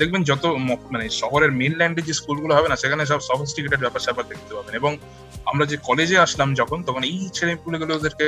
[0.00, 0.44] দেখবেন যত
[0.94, 4.74] মানে শহরের মেন ল্যান্ডে যে স্কুলগুলো হবে না, সেখানে সব সফিস্টিকেটেড ব্যাপার স্যাপার দেখতে পাবেন।
[4.80, 4.92] এবং
[5.50, 8.26] আমরা যে কলেজে আসলাম যখন, তখন এই ছেলেগুলো ওদেরকে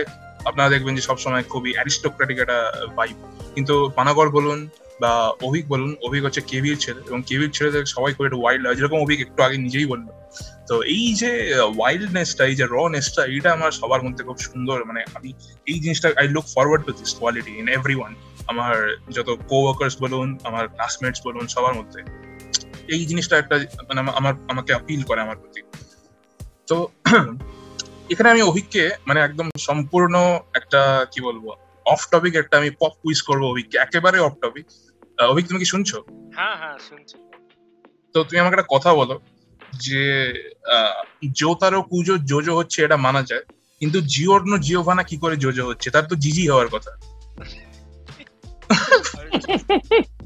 [0.49, 2.59] আপনারা দেখবেন যে সবসময় খুবই অ্যারিস্টোক্রেটিক একটা
[2.99, 3.17] ভাইব
[3.55, 4.59] কিন্তু পানাগড় বলুন
[5.01, 5.13] বা
[5.49, 9.19] অভিক বলুন, অভিক হচ্ছে কেভির ছেলে এবং কেভির ছেলেদের সবাই খুব একটু ওয়াইল্ড যেরকম অভিক
[9.21, 10.09] একটু আগে নিজেই বলল।
[10.69, 11.31] তো এই যে
[11.77, 15.31] ওয়াইল্ডনেসটা এই যে রনেসটা এটা আমার সবার মধ্যে খুব সুন্দর মানে আমি
[15.67, 17.97] এই জিনিসটা I look forward to this quality in every
[18.49, 18.75] আমার
[19.11, 22.01] যত কো ওয়ার্কার্স বলুন, আমার ক্লাসমেটস বলুন, সবার মধ্যে।
[22.89, 23.57] এই জিনিসটা একটা
[23.89, 25.61] মানে আমার, আমাকে আপিল করে আমার প্রতি।
[26.67, 26.77] তো
[28.13, 30.15] এখানে আমি অভিককে মানে একদম সম্পূর্ণ
[30.55, 30.81] একটা,
[31.13, 31.45] কি বলব
[31.87, 34.67] অফ টপিক একটা আমি পপ কুইজ করব অভিককে, একেবারে অফ টপিক
[35.21, 35.99] অভিক তুমি কি শুনছো?
[36.35, 37.17] হ্যাঁ হ্যাঁ শুনছি।
[38.15, 39.15] তো তুমি আমাকে একটা কথা বলো
[39.79, 40.03] যে
[41.33, 43.45] জোতারো কুজো জোজো হচ্ছে এটা মানা যায়
[43.81, 45.91] কিন্তু জিওর্নো জিওভানা কি করে জোজো হচ্ছে?
[45.91, 46.93] তার তো জিজি হওয়ার কথা।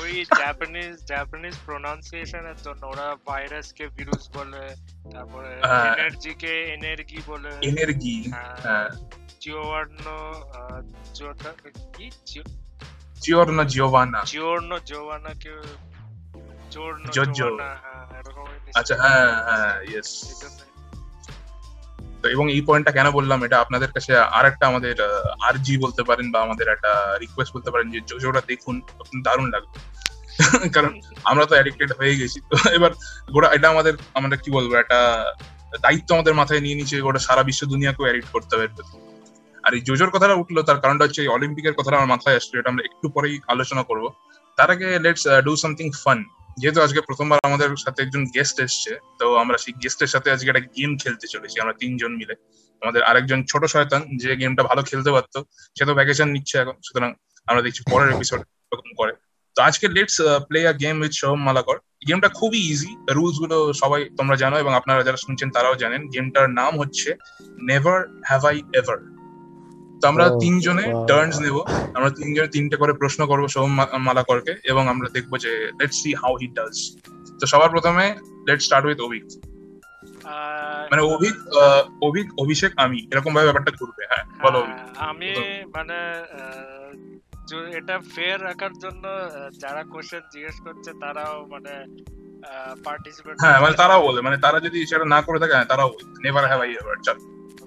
[0.00, 4.62] ওই জাপানিজ জাপানিজ প্রোনাউন্সিয়েশনের জন্য ওরা ভাইরাস কে ভিরুস বলে
[5.12, 8.16] তারপরে হ্যাঁ। এনার্জি কে এনার্জি বলে। এনার্জি
[8.64, 8.88] হ্যাঁ।
[9.40, 10.06] জিওয়ার্ন
[11.14, 11.50] জোটা
[11.96, 12.06] কি?
[13.22, 15.52] জিওর্নো জিওভানা জিওর্ন জোয়ানা কে
[18.18, 20.10] এরকম আচ্ছা হ্যাঁ হ্যাঁ ইয়েস
[22.22, 24.96] তো এবং এই পয়েন্টটা কেন বললাম এটা আপনাদের কাছে আর একটা আমাদের
[25.40, 28.74] আরজি বলতে পারেন বা আমাদের একটা রিকোয়েস্ট বলতে পারেন যে জোজোটা দেখুন
[29.22, 29.78] দারুণ লাগবে
[30.76, 30.92] কারণ
[31.24, 32.92] আমরা তো অ্যাডিক্টেড হয়ে গেছি। তো এবার
[33.30, 34.98] গোটা এটা আমাদের আমরা কি বলব একটা
[35.80, 38.66] দায়িত্ব আমাদের মাথায় নিয়ে নিচ্ছে গোটা সারা বিশ্ব দুনিয়াকেও অ্যাডিক্ট করতে হবে।
[39.64, 42.68] আর এই জোজোর কথাটা উঠল, তার কারণটা হচ্ছে এই অলিম্পিকের কথাটা আমার মাথায় আসলো, এটা
[42.72, 44.04] আমরা একটু পরেই আলোচনা করব।
[44.58, 46.18] তার আগে লেটস ডু সামথিং ফান
[46.60, 50.64] যেহেতু আজকে প্রথমবার আমাদের সাথে একজন গেস্ট এসছে, তো আমরা সেই গেস্টের সাথে আজকে একটা
[50.76, 52.34] গেম খেলতে চলেছি, আমরা তিনজন মিলে।
[52.82, 55.38] আমাদের আরেকজন ছোট শয়তান, যে গেমটা ভালো খেলতে পারতো,
[55.76, 57.10] সে তো ভ্যাকেশন নিচ্ছে এখন, সুতরাং
[57.48, 58.40] আমরা দেখছি পরের এপিসোড
[58.70, 59.12] এরকম করে।
[59.56, 60.16] তো আজকে let's
[60.48, 65.00] play a game with Soham Malakar গেমটা খুবই ইজি রুলসগুলো সবাই তোমরা জানো এবং আপনারা
[65.02, 67.08] যারা শুনছেন তারাও জানেন। গেমটার নাম হচ্ছে
[67.68, 68.98] নেভার হ্যাভ আই এভার
[70.00, 71.56] তো আমরা তিনজনে টার্নস নেব।
[71.96, 73.72] আমরা তিনজনে তিনটে করে প্রশ্ন করব সোহম
[74.06, 76.76] মালাকরকে এবং আমরা দেখব যে let's see how he does
[77.40, 78.04] তো সবার প্রথমে
[78.48, 79.24] লেটস স্টার্ট উইথ অভিক।
[80.90, 81.36] মানে অভিক
[82.08, 84.60] অভিক অভিষেক আমি এরকম ভাবে ব্যাপারটা ঘুরবে হ্যাঁ বলো
[85.10, 85.30] আমি
[85.76, 85.98] মানে
[87.78, 89.04] এটা ফেয়ার রাখার জন্য
[89.62, 91.72] যারা কোশ্চেন জিজ্ঞেস করছে তারাও মানে
[92.86, 95.90] পার্টিসিপেট হ্যাঁ মানে তারাও বলে মানে তারা যদি সেটা না করে থাকে হ্যাঁ, তারাও
[96.24, 97.18] নেভার হ্যাভ আই এভার চল।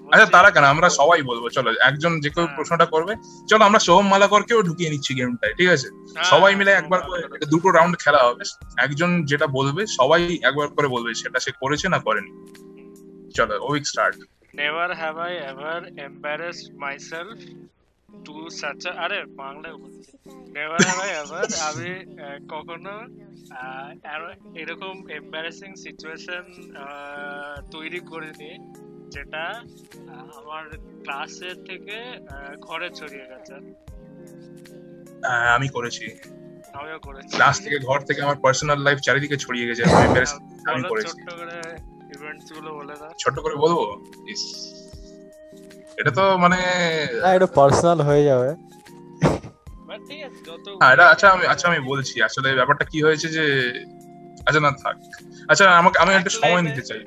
[0.04, 3.12] আচ্ছা তারা কেন আমরা সবাই বলব চলো একজন যে কেউ হ্যাঁ। প্রশ্নটা করবে
[3.48, 5.88] চলো আমরা সোহম মালাকরকেও ঢুকিয়ে নিচ্ছি গেমটায় ঠিক আছে?
[5.90, 7.20] হ্যাঁ, সবাই মিলে একবার করে
[7.52, 8.42] দুটো রাউন্ড খেলা হবে
[8.78, 12.30] একজন যেটা বলবে সবাই একবার করে বলবে সেটা সে করেছে না করেনি।
[13.34, 14.14] চলো week start
[14.54, 17.38] never have I ever embarrassed myself
[18.08, 20.10] to such আরে বাংলায় বলছি।
[20.54, 21.90] নেভার হ্যাভ আই এভার আমি
[22.48, 22.94] কখনো
[24.62, 26.44] এরকম এম্বারেসিং সিচুয়েশন
[27.70, 28.52] তৈরি করিনি।
[29.14, 29.44] যেটা
[30.38, 30.64] আমার
[31.04, 31.96] ক্লাসের থেকে
[32.60, 33.54] ঘরে ছড়িয়ে গেছে।
[35.24, 36.06] হ্যাঁ, আমি করেছি।
[36.74, 39.82] আমিও করেছি। ক্লাস থেকে ঘর থেকে আমার পার্সোনাল লাইফ চারিদিকে ছড়িয়ে গেছে
[40.70, 41.56] আমি করেছি। ছোট্ট করে
[42.14, 43.78] ইভেন্টসগুলো বলে দাও। ছোট করে বলব?
[44.32, 44.42] ইস,
[45.98, 46.58] এটা তো মানে
[47.36, 48.50] এটা পার্সোনাল হয়ে যাবে।
[50.08, 50.40] ঠিক আছে
[50.80, 53.44] হ্যাঁ এটা আচ্ছা আমি আচ্ছা আমি বলছি। আসলে ব্যাপারটা কি হয়েছে যে
[54.46, 54.96] আচ্ছা না থাক।
[55.50, 57.00] আচ্ছা আমাকে আমি একটা সময় নিতে চাই।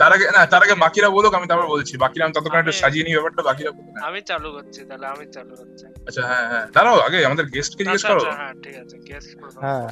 [0.00, 3.04] তার আগে না তার আগে বাকিরা বলুক আমি তারপর বলছি। বাকিরা আমি ততক্ষণ একটু সাজিয়ে
[3.06, 6.96] নিই ব্যাপারটা বাকিরা বলুক। আমি চালু করছি তাহলে আমি চালু করছি। আচ্ছা হ্যাঁ হ্যাঁ। দাঁড়াও
[7.06, 9.86] আগে আমাদের গেস্টকে জিজ্ঞেস আচ্ছা করো। আচ্ছা হ্যাঁ ঠিক আছে গেস করো হ্যাঁ।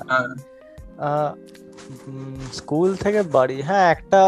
[1.00, 1.30] হ্যাঁ।
[2.52, 4.20] স্কুল থেকে বাড়ি হ্যাঁ একটা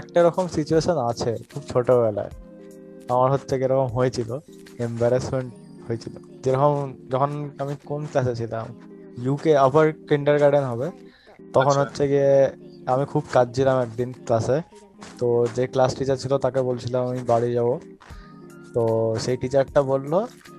[0.00, 2.32] একটা রকম সিচুয়েশন আছে খুব ছোটবেলায়।
[3.10, 4.30] আমার হচ্ছে এরকম হয়েছিল
[4.78, 5.50] এম্বারাসমেন্ট
[5.86, 6.14] হয়েছিল।
[6.44, 6.72] যেরকম
[7.10, 8.66] যখন আমি কোন ক্লাসে ছিলাম
[9.24, 10.86] ইউকে আপার কিন্ডার গার্ডেন হবে
[11.54, 12.32] তখন আচ্ছা। হচ্ছে গিয়ে
[12.86, 14.58] আমি খুব কাঁদছিলাম একদিন ক্লাসে
[15.18, 17.68] তো যে ক্লাস টিচার ছিল তাকে বলছিলাম আমি বাড়ি যাব।
[18.74, 18.82] তো
[19.18, 20.12] সেই টিচারটা বলল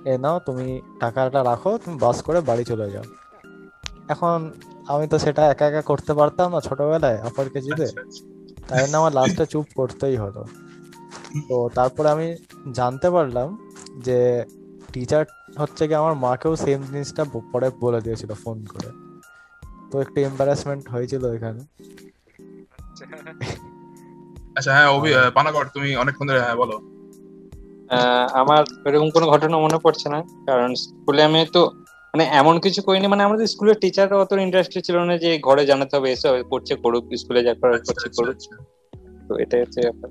[0.04, 3.06] এ নাও তুমি টাকাটা রাখো তুমি বাস করে বাড়ি চলে যাও।
[4.08, 4.52] এখন
[4.86, 8.22] আমি তো সেটা একা একা করতে পারতাম না ছোটবেলায় আপার কেজিতে আচ্ছা, আচ্ছা।
[8.68, 10.42] তাই জন্য আমার লাস্টে চুপ করতেই হলো।
[11.48, 12.28] তো তারপরে আমি
[12.72, 13.48] জানতে পারলাম
[13.98, 14.44] যে
[14.92, 15.24] টিচার
[15.58, 17.22] হচ্ছে কি আমার মাকেও সেম জিনিসটা
[17.52, 18.90] পরে বলে দিয়েছিল ফোন করে।
[19.94, 21.60] তো একটু এম্বারাসমেন্ট হয়েছিল এখানে।
[24.56, 26.76] আচ্ছা হ্যাঁ অভি আহ, পানাগড় তুমি অনেকক্ষণ ধরে হ্যাঁ বলো।
[27.90, 30.18] আহ, আমার এরকম কোনো ঘটনা মনে পড়ছে না
[30.48, 31.62] কারণ স্কুলে আমি তো
[32.14, 35.92] মানে এমন কিছু করিনি মানে আমাদের স্কুলের টিচাররা অত ইন্টারেস্টেড ছিল না যে ঘরে জানাতে
[35.96, 38.54] হবে এসে করছে করুক স্কুলে যা করার আচ্ছা, করছে আচ্ছা, করুক। আচ্ছা।
[39.26, 40.10] তো এটাই হচ্ছে ব্যাপার।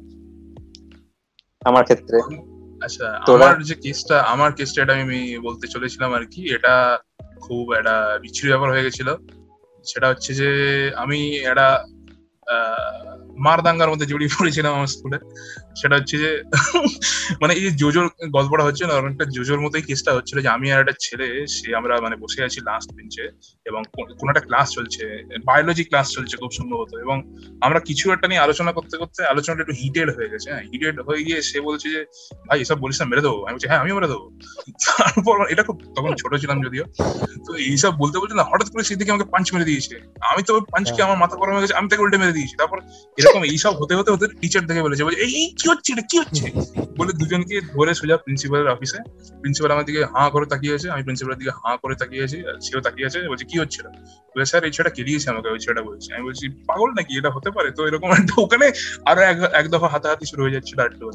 [1.61, 2.17] আমার ক্ষেত্রে।
[2.81, 5.17] আচ্ছা আমার যে কেসটা আমার কেসটা এটা আমি
[5.47, 6.73] বলতে চলেছিলাম আর কি এটা
[7.41, 9.09] খুব একটা বিচ্ছিরি ব্যাপার হয়ে গেছিল।
[9.83, 10.49] সেটা হচ্ছে যে
[10.95, 11.67] আমি একটা
[13.37, 15.17] মার দাঙ্গার মধ্যে জড়িয়ে পড়েছিলাম আমার স্কুলে।
[15.79, 16.29] সেটা হচ্ছে যে
[17.41, 20.79] মানে এই যে জোজোর গল্পটা হচ্ছে না অনেকটা জোজোর মতোই কেসটা হচ্ছিল যে আমি আর
[20.83, 23.25] একটা ছেলে সে আমরা মানে বসে আছি লাস্ট বেঞ্চে
[23.69, 23.81] এবং
[24.19, 25.03] কোনো একটা ক্লাস চলছে
[25.49, 27.17] বায়োলজি ক্লাস চলছে খুব সম্ভবত এবং
[27.65, 31.21] আমরা কিছু একটা নিয়ে আলোচনা করতে করতে আলোচনাটা একটু হিটেড হয়ে গেছে হ্যাঁ হিটেড হয়ে
[31.27, 32.01] গিয়ে সে বলছে যে
[32.47, 34.25] ভাই এসব বলিস না মেরে দেবো। আমি বলছি হ্যাঁ আমিও মেরে দেবো।
[34.83, 36.85] তারপর এটা খুব তখন ছোট ছিলাম যদিও
[37.45, 39.95] তো এইসব বলতে বলতে না হঠাৎ করে সেদিকে আমাকে পাঞ্চ মেরে দিয়েছে।
[40.31, 42.77] আমি তো পাঞ্চকে আমার মাথা গরম হয়ে গেছে আমি তাকে উল্টে মেরে দিয়েছি। তারপর
[43.17, 46.03] এরকম এইসব হতে হতে হতে টিচার দেখে বলেছে বলছে, এই কি হচ্ছে এটা?
[46.11, 46.45] কি হচ্ছে?
[46.99, 48.99] বলে দুজনকে ধরে সোজা প্রিন্সিপালের অফিসে
[49.41, 53.07] প্রিন্সিপাল আমার দিকে হাঁ করে তাকিয়েছে আমি প্রিন্সিপালের দিকে হাঁ করে তাকিয়েছি আর সেও তাকিয়ে
[53.09, 53.85] আছে, বলছে, কি হচ্ছিল
[54.33, 57.11] বলে, স্যার, এই ছেলেটা কেলিয়েছে আমাকে, ওই ছেলেটা বলছে। আমি বলছি, পাগল নাকি?
[57.19, 57.81] এটা হতে পারে তো?
[57.89, 58.67] এরকম একটা ওখানে
[59.09, 59.21] আরও
[59.59, 61.05] এক দফা হাতাহাতি শুরু হয়ে যাচ্ছিল আর একটু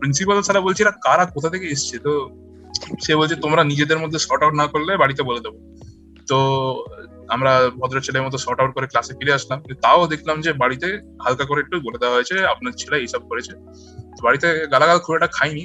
[0.00, 1.24] প্রিন্সিপাল সারা বলছে এরা কারা?
[1.34, 1.96] কোথা থেকে এসছে?
[2.06, 2.12] তো
[3.04, 5.58] সে বলছে, তোমরা নিজেদের মধ্যে শর্ট আউট না করলে বাড়িতে বলে দেবো।
[6.30, 6.38] তো
[7.34, 10.88] আমরা ভদ্র ছেলের মতো শর্ট আউট করে ক্লাসে ফিরে আসলাম। তাও দেখলাম যে বাড়িতে
[11.24, 13.52] হালকা করে একটু বলে দেওয়া হয়েছে আপনার ছেলে এইসব করেছে।
[14.26, 15.64] বাড়িতে গালাগাল খুব একটা খাইনি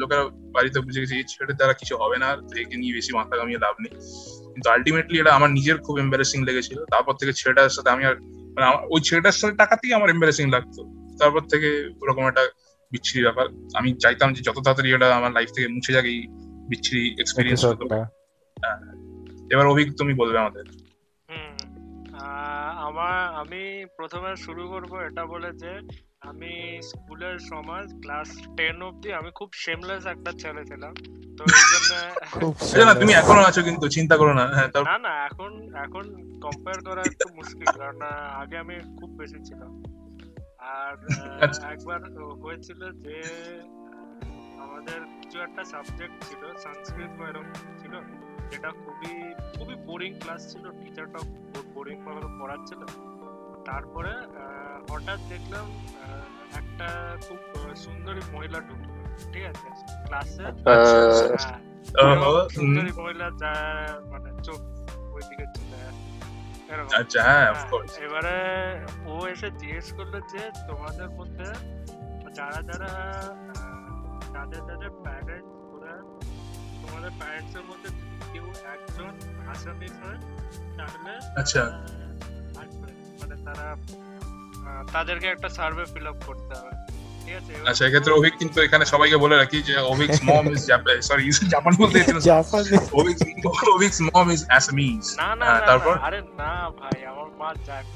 [0.00, 0.22] লোকেরা
[0.56, 2.28] বাড়িতে বুঝে গেছে এই ছেলেটার দ্বারা কিছু হবে না
[2.62, 3.94] একে নিয়ে বেশি মাথা কামিয়ে লাভ নেই।
[4.52, 8.14] কিন্তু আলটিমেটলি এটা আমার নিজের খুব এম্বারেসিং লেগেছিল। তারপর থেকে ছেলেটার সাথে আমি আর
[8.54, 10.80] মানে ওই ছেলেটার সাথে টাকাতেই আমার এম্বারেসিং লাগতো।
[11.20, 11.68] তারপর থেকে
[12.02, 12.42] ওরকম একটা
[12.92, 13.46] বিচ্ছিরি ব্যাপার।
[13.78, 16.18] আমি চাইতাম যে যত তাড়াতাড়ি এটা আমার লাইফ থেকে মুছে যাক এই
[16.70, 18.00] বিচ্ছিরি এক্সপিরিয়েন্স এপিসোডটা
[19.54, 20.64] এবার অভিজ্ঞ তুমি বলবে আমাদের।
[22.90, 23.62] আমার আমি
[23.98, 25.72] প্রথমে শুরু করব এটা বলে যে
[26.30, 26.52] আমি
[26.90, 30.92] স্কুলের সময় ক্লাস টেন অব্দি আমি খুব শেমলেস একটা ছেলে ছিলাম।
[31.38, 31.92] তো এই জন্য
[32.88, 35.50] না তুমি এখনও আছো কিন্তু চিন্তা করো না হ্যাঁ না না এখন
[35.84, 36.04] এখন
[36.44, 37.98] কম্পেয়ার করা একটু মুশকিল কারণ
[38.42, 39.70] আগে আমি খুব বেশি ছিলাম।
[40.74, 40.94] আর
[41.44, 41.98] আচ্ছা। একবার
[42.44, 43.16] হয়েছিল যে
[44.64, 47.46] আমাদের কিছু একটা সাবজেক্ট ছিল সংস্কৃত বা এরকম
[47.82, 47.94] ছিল।
[48.50, 49.12] যেটা খুবই
[49.56, 51.24] খুবই বোরিং ক্লাস ছিল। টিচারটাও
[51.74, 52.80] বোরিং ভাবে পড়াচ্ছিল।
[53.68, 54.12] তারপরে
[54.90, 55.66] হঠাৎ দেখলাম
[56.60, 56.88] একটা
[57.26, 57.40] খুব
[57.76, 58.92] সুন্দরী মহিলা ঢুকলো
[59.32, 59.66] ঠিক আছে?
[60.06, 61.60] ক্লাসে আচ্ছা, আচ্ছা। হ্যাঁ।
[61.96, 63.52] হুম। সুন্দরী মহিলা যা
[64.10, 64.60] মানে চোখ
[65.14, 65.78] ওইদিকে চলে
[67.00, 67.74] আচ্ছা হ্যাঁ হ্যাঁ,
[68.06, 68.36] এবারে
[69.06, 71.48] ও এসে জিজ্ঞেস করল যে তোমাদের মধ্যে
[72.38, 72.90] যারা যারা
[74.34, 75.92] যাদের যাদের প্যারেন্টস ওরা
[76.82, 77.88] তোমাদের প্যারেন্টস এর মধ্যে
[78.26, 79.12] কেউ একজন
[79.52, 80.18] আসামি হয়
[80.78, 81.62] তাহলে আচ্ছা।
[83.20, 83.66] মানে তারা
[84.94, 86.72] তাদেরকে একটা সার্ভে ফিল আপ করতে হবে
[87.22, 87.52] ঠিক আছে?
[87.52, 90.62] এবার আচ্ছা এক্ষেত্রে অভিক কিন্তু এখানে সবাইকে বলে রাখি যে Avik mom is
[91.08, 91.22] sorry
[91.54, 91.96] Japan বলতে
[93.00, 93.16] অভিক
[93.76, 95.94] অভিক মম ইজ অ্যাসামিজ না না হ্যাঁ, তারপর?
[96.06, 97.86] আরে না ভাই আমার মা যাক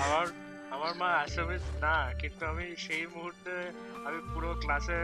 [0.00, 0.24] আমার
[0.74, 3.54] আমার মা আসামিস না কিন্তু আমি সেই মুহূর্তে
[4.06, 5.00] আমি পুরো ক্লাসে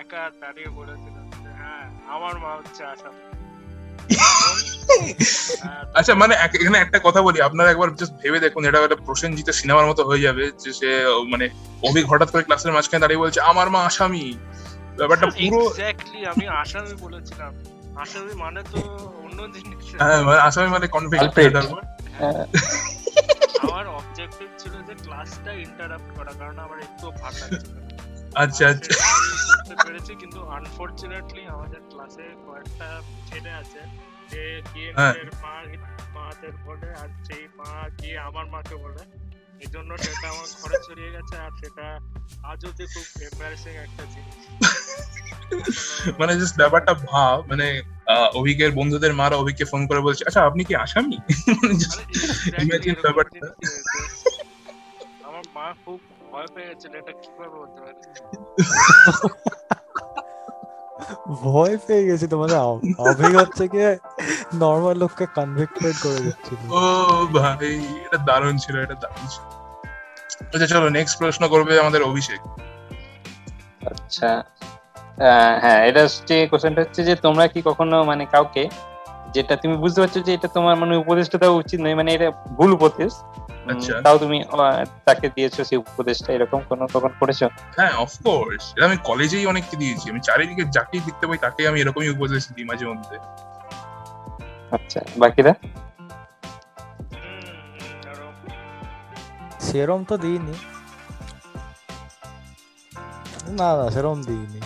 [0.00, 3.22] একা দাঁড়িয়ে বলেছিলাম যে, হ্যাঁ আমার মা হচ্ছে আসামি
[5.98, 9.88] আচ্ছা মানে এখানে একটা কথা বলি আপনারা একবার জাস্ট ভেবে দেখুন এটা একটা প্রসেনজিতের সিনেমার
[9.90, 10.90] মতো হয়ে যাবে যে সে
[11.32, 11.46] মানে
[11.82, 14.24] অভিক হঠাৎ করে ক্লাসের মাঝখানে দাঁড়িয়ে বলছে আমার মা আসামি।
[14.98, 17.52] ব্যাপারটা পুরো এক্স্যাক্টলি আমি আসামি বলেছিলাম।
[17.96, 18.80] আসামি মানে তো
[19.24, 21.22] অন্য জিনিস। হ্যাঁ মানে আসামি মানে কনফিউজ
[23.64, 27.74] আমার অবজেক্টিভ ছিল যে ক্লাসটা ইন্টারাপ্ট করা কারণ আমার একটু ভালো লাগছিল।
[28.34, 28.92] আচ্ছা আচ্ছা।
[29.58, 32.88] করতে পেরেছি কিন্তু আনফরচুনেটলি আমাদের ক্লাসে কয়েকটা
[33.28, 33.80] ছেলে আছে
[34.30, 35.14] যে গিয়ে হ্যাঁ।
[35.44, 35.54] মা
[36.16, 39.02] মাদের বলে আর সেই মা গিয়ে আমার মাকে বলে।
[39.60, 41.86] এই জন্য সেটা আমার ঘরে ছড়িয়ে গেছে আর সেটা
[42.44, 44.36] আজ অব্দি খুব এম্বারেসিং একটা জিনিস।
[46.18, 47.66] মানে জাস্ট ব্যাপারটা ভাব মানে
[48.34, 51.16] অভিকের বন্ধুদের মারা অভিককে ফোন করে বলছে আচ্ছা আপনি কি আসামি?
[52.56, 53.46] এরকম ব্যাপারটা।
[55.28, 55.98] আমার মা খুব
[56.34, 57.94] ভয় পেয়ে গেছিল এটা কীভাবে হতে পারে?
[61.44, 62.82] ভয় পেয়ে গেছি তো মানে আব-
[63.40, 63.78] হচ্ছে কি
[64.56, 66.80] নর্মাল লোককে কনভিক্টেড করে দিচ্ছিল ও
[67.36, 67.70] ভাই
[68.04, 69.44] এটা দারুণ ছিল এটা দারুণ ছিল।
[70.46, 72.40] আচ্ছা চলো নেক্সট প্রশ্ন করবে আমাদের অভিষেক।
[73.90, 74.30] আচ্ছা
[75.22, 78.62] আহ, হ্যাঁ এটা হচ্ছে কোশ্চেনটা হচ্ছে যে তোমরা কি কখনো মানে কাউকে
[79.34, 82.70] যেটা তুমি বুঝতে পারছ যে এটা তোমার মানে উপদেশটা দেওয়া উচিত নয় মানে এটা ভুল
[82.78, 83.12] উপদেশ।
[84.04, 84.38] তাও তুমি
[85.08, 87.40] তাকে দিয়েছ সেই উপদেশটা এরকম কোনো কখন করেছ?
[87.76, 92.10] হ্যাঁ অফকোর্স এটা আমি কলেজেই অনেককে দিয়েছি। আমি চারিদিকে যাকেই দেখতে পাই তাকে আমি এরকমই
[92.16, 93.16] উপদেশ দিই মাঝে মধ্যে।
[94.76, 95.52] আচ্ছা বাকিরা?
[99.66, 100.54] সেরম তো দিইনি।
[103.58, 104.60] না না সেরম দিইনি।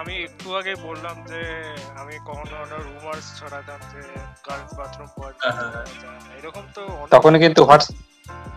[0.00, 1.40] আমি একটু আগে বললাম যে
[2.00, 2.56] আমি কখনো
[2.88, 4.02] রুমার্স ছড়াতাম যে
[4.46, 5.08] গার্লস বাথরুম
[5.48, 5.84] হ্যাঁ।
[6.38, 6.82] এরকম তো
[7.12, 7.88] তখন কিন্তু হোয়াটস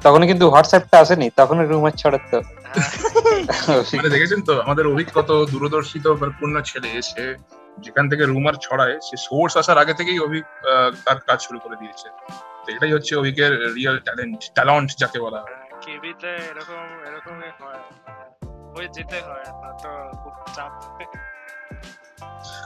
[0.03, 2.37] তখন কিন্তু হোয়াটসঅ্যাপটা আসেনি তখন রুমার ছড়াতো
[2.67, 2.91] হ্যাঁ,
[3.97, 6.05] মানে দেখেছেন তো আমাদের অভিক কত দূরদর্শিত
[6.37, 7.23] পূর্ণ ছেলে সে
[7.77, 11.75] যেখান থেকে রুমার ছড়ায় সে সোর্স আসার আগে থেকেই অভিক আহ, তার কাজ শুরু করে
[11.81, 12.07] দিয়েছে।
[12.63, 17.81] তো এটাই হচ্ছে অভিকের রিয়েল ট্যালেন্ট ট্যালেন্ট যাকে বলা হয়। কেবিতে এরকম এরকমই হয়
[18.73, 19.89] হয়ে যেতে হয় না তো
[20.21, 20.71] খুব চাপ।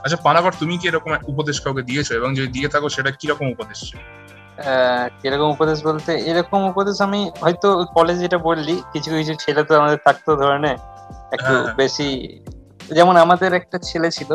[0.03, 2.07] আচ্ছা পানাগর তুমি কি এরকম উপদেশ কাউকে দিয়েছ?
[2.11, 3.97] এবং যদি দিয়ে থাকো সেটা কীরকম উপদেশ ছিল?
[5.19, 9.99] কীরকম উপদেশ বলতে এরকম উপদেশ আমি হয়তো কলেজ যেটা বললি কিছু কিছু ছেলে তো আমাদের
[10.05, 10.77] থাকতো ধরনের
[11.35, 12.07] একটু হ্যাঁ। বেশি
[12.89, 14.31] যেমন আমাদের একটা ছেলে ছিল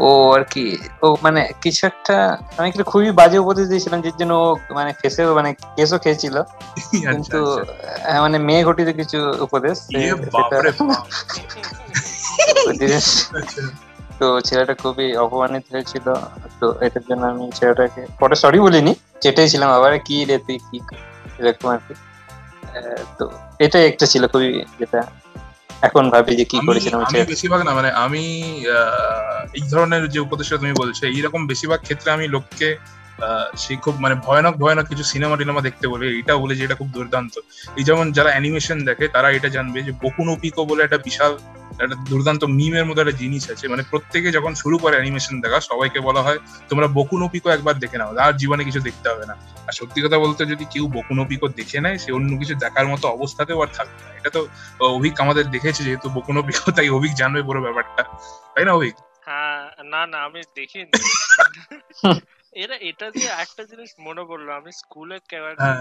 [0.00, 0.64] ও আর কি
[1.02, 2.16] ও মানে কিছু একটা
[2.58, 6.96] আমি একটা খুবই বাজে উপদেশ দিয়েছিলাম যে জন্য ও মানে ফেসেও মানে কেসও খেয়েছিল। আচ্ছা,
[7.04, 10.62] কিন্তু আচ্ছা। মানে মেয়ে ঘটিত কিছু উপদেশ সেটা-
[14.18, 16.06] তো ছেলেটা খুবই অপমানিত হয়েছিল।
[16.58, 18.92] তো এটার জন্য আমি ছেলেটাকে পরে সরি বলিনি
[19.22, 20.78] চেটেছিলাম আবার কি রে তুই কি
[21.40, 21.94] এরকম আর কি।
[23.18, 23.24] তো
[23.60, 24.48] এটাই একটা ছিল খুবই
[24.78, 25.00] যেটা
[25.82, 28.24] এখন ভাবি যে কি আমি- করেছিলাম আমি বেশিরভাগ না মানে আমি
[28.70, 28.80] আহ,
[29.54, 32.68] এই ধরনের যে উপদেশটা তুমি বলছো এইরকম বেশিরভাগ ক্ষেত্রে আমি লোককে
[33.18, 36.74] আহ, সেই খুব মানে ভয়ানক ভয়ানক কিছু সিনেমা টিনেমা দেখতে বলে এটা বলে যে এটা
[36.74, 37.34] খুব দুর্দান্ত।
[37.76, 41.32] এই যেমন যারা অ্যানিমেশন দেখে তারা এটা জানবে যে বকুনো পিকো বলে একটা বিশাল
[41.80, 46.00] একটা দুর্দান্ত মিমের মধ্যে একটা জিনিস আছে। মানে প্রত্যেকে যখন শুরু করে অ্যানিমেশন দেখা সবাইকে
[46.00, 46.38] বলা হয়
[46.68, 49.34] তোমরা বকুনো পিকো একবার দেখে নাও আর জীবনে কিছু দেখতে হবে না।
[49.66, 53.08] আর সত্যি কথা বলতে যদি কেউ বকুনো পিকো দেখে নেয় সে অন্য কিছু দেখার মতো
[53.08, 54.40] অবস্থাতেও আর থাকবে না। এটা তো
[54.90, 58.02] অভিক আমাদের দেখেছে যেহেতু বকুনো পিকো তাই অভিক জানবে পুরো ব্যাপারটা।
[58.54, 58.94] তাই না অভিক?
[59.26, 60.90] হ্যাঁ না না আমি দেখিনি।
[62.52, 65.16] এরা এটা দিয়ে একটা জিনিস মনে পড়ল আমি স্কুলে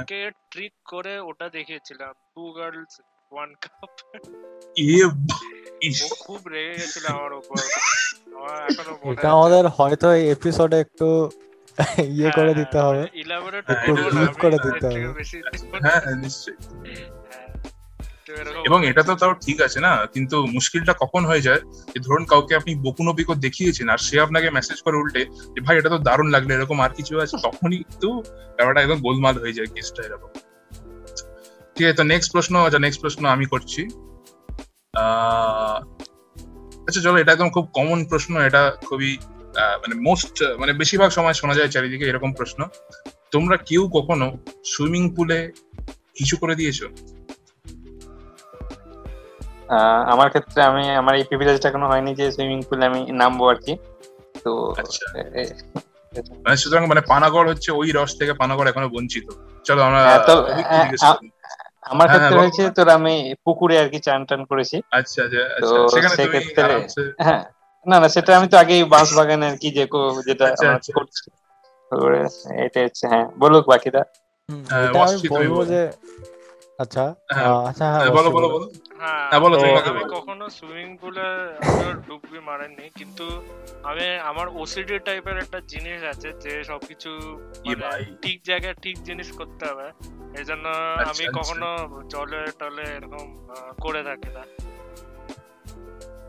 [0.08, 0.20] কে
[0.52, 2.94] ট্রিক করে ওটা দেখিয়েছিলাম টু গার্লস
[3.32, 3.92] ওয়ান কাপ
[6.20, 7.58] খুব রেগে গেছিল আমার উপর।
[9.12, 11.08] এটা আমাদের হয়তো এই এপিসোডে একটু
[12.10, 13.66] ইয়ে করে দিতে হবে। ইলাবোরেট
[14.38, 15.10] করে দিতে হবে।
[15.82, 17.17] হ্যাঁ হ্যাঁ, নিশ্চয়ই। হ্যাঁ,
[18.68, 19.92] এবং এটা তো তাও ঠিক আছে না?
[20.14, 21.62] কিন্তু মুশকিলটা কখন হয়ে যায়?
[21.94, 25.22] যে ধরুন কাউকে আপনি বকুনো পিকো দেখিয়েছেন আর সে আপনাকে মেসেজ করে উল্টে
[25.54, 27.36] যে, ভাই, এটা তো দারুণ লাগল, এরকম আর কিছু আছে?
[27.46, 28.10] তখনই কিন্তু
[28.58, 30.30] ব্যাপারটা একদম গোলমাল হয়ে যায় কেসটা এরকম।
[31.76, 33.82] ঠিক আছে, তো নেক্সট প্রশ্ন আচ্ছা নেক্সট প্রশ্ন আমি করছি।
[36.88, 39.12] আচ্ছা চলো, এটা একদম খুব কমন প্রশ্ন, এটা খুবই
[39.82, 42.60] মানে মোস্ট মানে বেশিরভাগ সময় শোনা যায় চারিদিকে এরকম প্রশ্ন।
[43.34, 44.28] তোমরা কেউ কখনো
[44.72, 45.40] সুইমিং পুলে
[46.20, 46.80] হিসু করে দিয়েছ?
[50.08, 53.74] আমার ক্ষেত্রে আমি আমার এই প্রিভিলেজটা এখনও হয়নি যে সুইমিং পুলে আমি নামবো আর কি
[54.44, 55.06] তো আচ্ছা।
[56.44, 59.26] মানে সুতরাং মানে পানাগড় হচ্ছে ওই রস থেকে পানাগড় এখনও বঞ্চিত
[59.66, 61.30] চলো আমরা হ্যাঁ, করি।
[61.86, 63.14] আমার হ্যাঁ, ক্ষেত্রে হয়েছে। তোর আমি
[63.46, 66.86] পুকুরে আর কি চান টান করেছি আচ্ছা আচ্ছা তো আচ্ছা সেক্ষেত্রে-
[67.20, 67.44] হ্যাঁ
[67.86, 70.46] না না সেটা আমি তো আগেই বাঁশ বাগানে আর কি যে কো- যেটা।
[70.98, 71.28] করছি
[72.66, 74.02] এটা হচ্ছে হ্যাঁ বলুক বাকিটা
[74.70, 74.88] হ্যাঁ,
[75.34, 75.82] বলব যে
[76.80, 78.66] আচ্ছা হ্যাঁ, আচ্ছা হ্যাঁ হ্যাঁ, বলো বলো বলো।
[79.02, 81.28] হ্যাঁ বলো, আমি-। কখনো সুইমিং পুলে
[82.08, 83.26] ডুববি মারেননি কিন্তু
[83.84, 87.10] আমি আমার ওসিডি টাইপের একটা জিনিস আছে যে সবকিছু
[87.66, 89.88] মানে। ঠিক জায়গায় ঠিক জিনিস করতে হবে
[90.36, 91.68] এই জন্য আচ্ছা, আমি আচ্ছা। কখনো
[92.14, 93.26] জলে টলে এরকম
[93.80, 94.44] করে থাকি না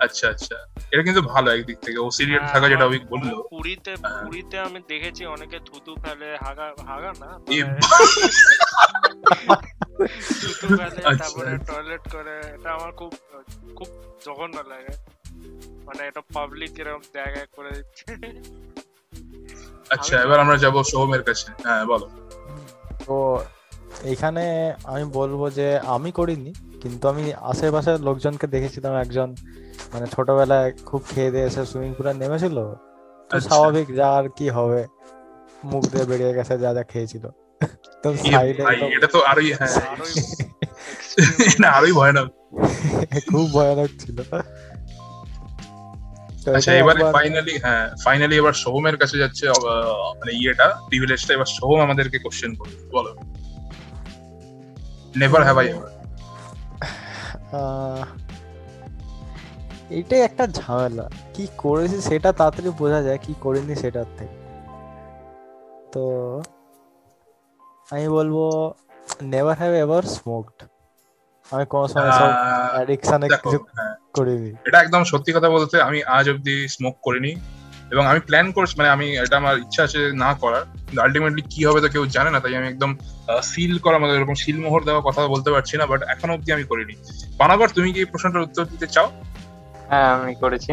[0.00, 0.56] আচ্ছা আচ্ছা
[0.92, 4.80] এটা কিন্তু ভালো একদিক থেকে ও সিরিয়াস হ্যাঁ, থাকা যেটা আমার- বলল পুরীতে। পুরীতে আমি
[4.88, 7.28] দেখেছি অনেকে থুতু ফেলে হাগা হাগা না
[10.00, 13.14] আচ্ছা, তারপরে আচ্ছা। টয়লেট করে এটা আমার খুব
[13.76, 13.86] খুব
[14.26, 14.96] জঘন্য লাগে।
[15.84, 18.14] মানে এটা পাবলিক এরকম জায়গায় করে দিচ্ছে।
[19.90, 22.10] আচ্ছা আমি- এবার আমরা যাব সোহমের কাছে। হ্যাঁ বলো।
[23.06, 23.44] তো
[24.02, 29.34] এখানে আমি বলব যে আমি করিনি কিন্তু আমি আশেপাশের লোকজনকে দেখেছিলাম একজন
[29.92, 34.86] মানে ছোটবেলায় খুব খেয়ে দিয়ে এসে সুইমিং পুলে নেমেছিল। আচ্ছা। স্বাভাবিক যা আর কি হবে
[35.64, 37.28] মুখ দিয়ে বেরিয়ে গেছে যা যা খেয়েছিল।
[38.05, 38.62] তো সাইডে
[38.97, 39.74] এটা তো আরোই হ্যাঁ।
[41.62, 42.28] না আরোই ভয়ানক।
[43.30, 44.18] খুব ভয়ানক ছিল।
[46.48, 49.44] আচ্ছা এবারে ফাইনালি হ্যাঁ ফাইনালি এবার সোহমের কাছে যাচ্ছে
[50.18, 53.10] মানে ইয়েটা প্রিভিলেজটা এবার সোহম আমাদেরকে কোশ্চেন করবে বলো।
[55.14, 55.90] Never have I ever
[57.52, 58.05] ah,
[59.90, 64.36] এইটাই একটা ঝামেলা। কি করেছি সেটা তাড়াতাড়ি বোঝা যায় কি করিনি সেটার থেকে।
[65.94, 66.02] তো
[67.89, 68.36] আমি বলব
[69.23, 70.59] নেভার হ্যাভ এভার স্মোকড
[71.52, 72.31] আমি কোনো সময় সব
[72.74, 77.32] অ্যাডিকশনে কিছু হ্যাঁ। করিনি। এটা একদম সত্যি কথা বলতে আমি আজ অবধি স্মোক করিনি।
[77.90, 81.65] এবং আমি প্ল্যান করছি মানে আমি এটা আমার ইচ্ছা আছে না করার। কিন্তু আলটিমেটলি কি
[81.65, 82.90] হবে তো কেউ জানে না তাই আমি একদম
[83.43, 86.94] সিল করা মানে এরকম সিলমোহর দেওয়া কথা বলতে পারছি না বাট এখনও অব্দি আমি করিনি।
[87.39, 89.09] বানাবার তুমি কি এই প্রশ্নটার উত্তর দিতে চাও?
[89.89, 90.73] হ্যাঁ আমি করেছি।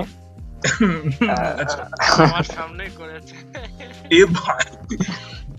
[1.62, 1.84] আচ্ছা।
[2.24, 3.36] আমার সামনেই করেছে।
[4.12, 4.66] এ ভাই।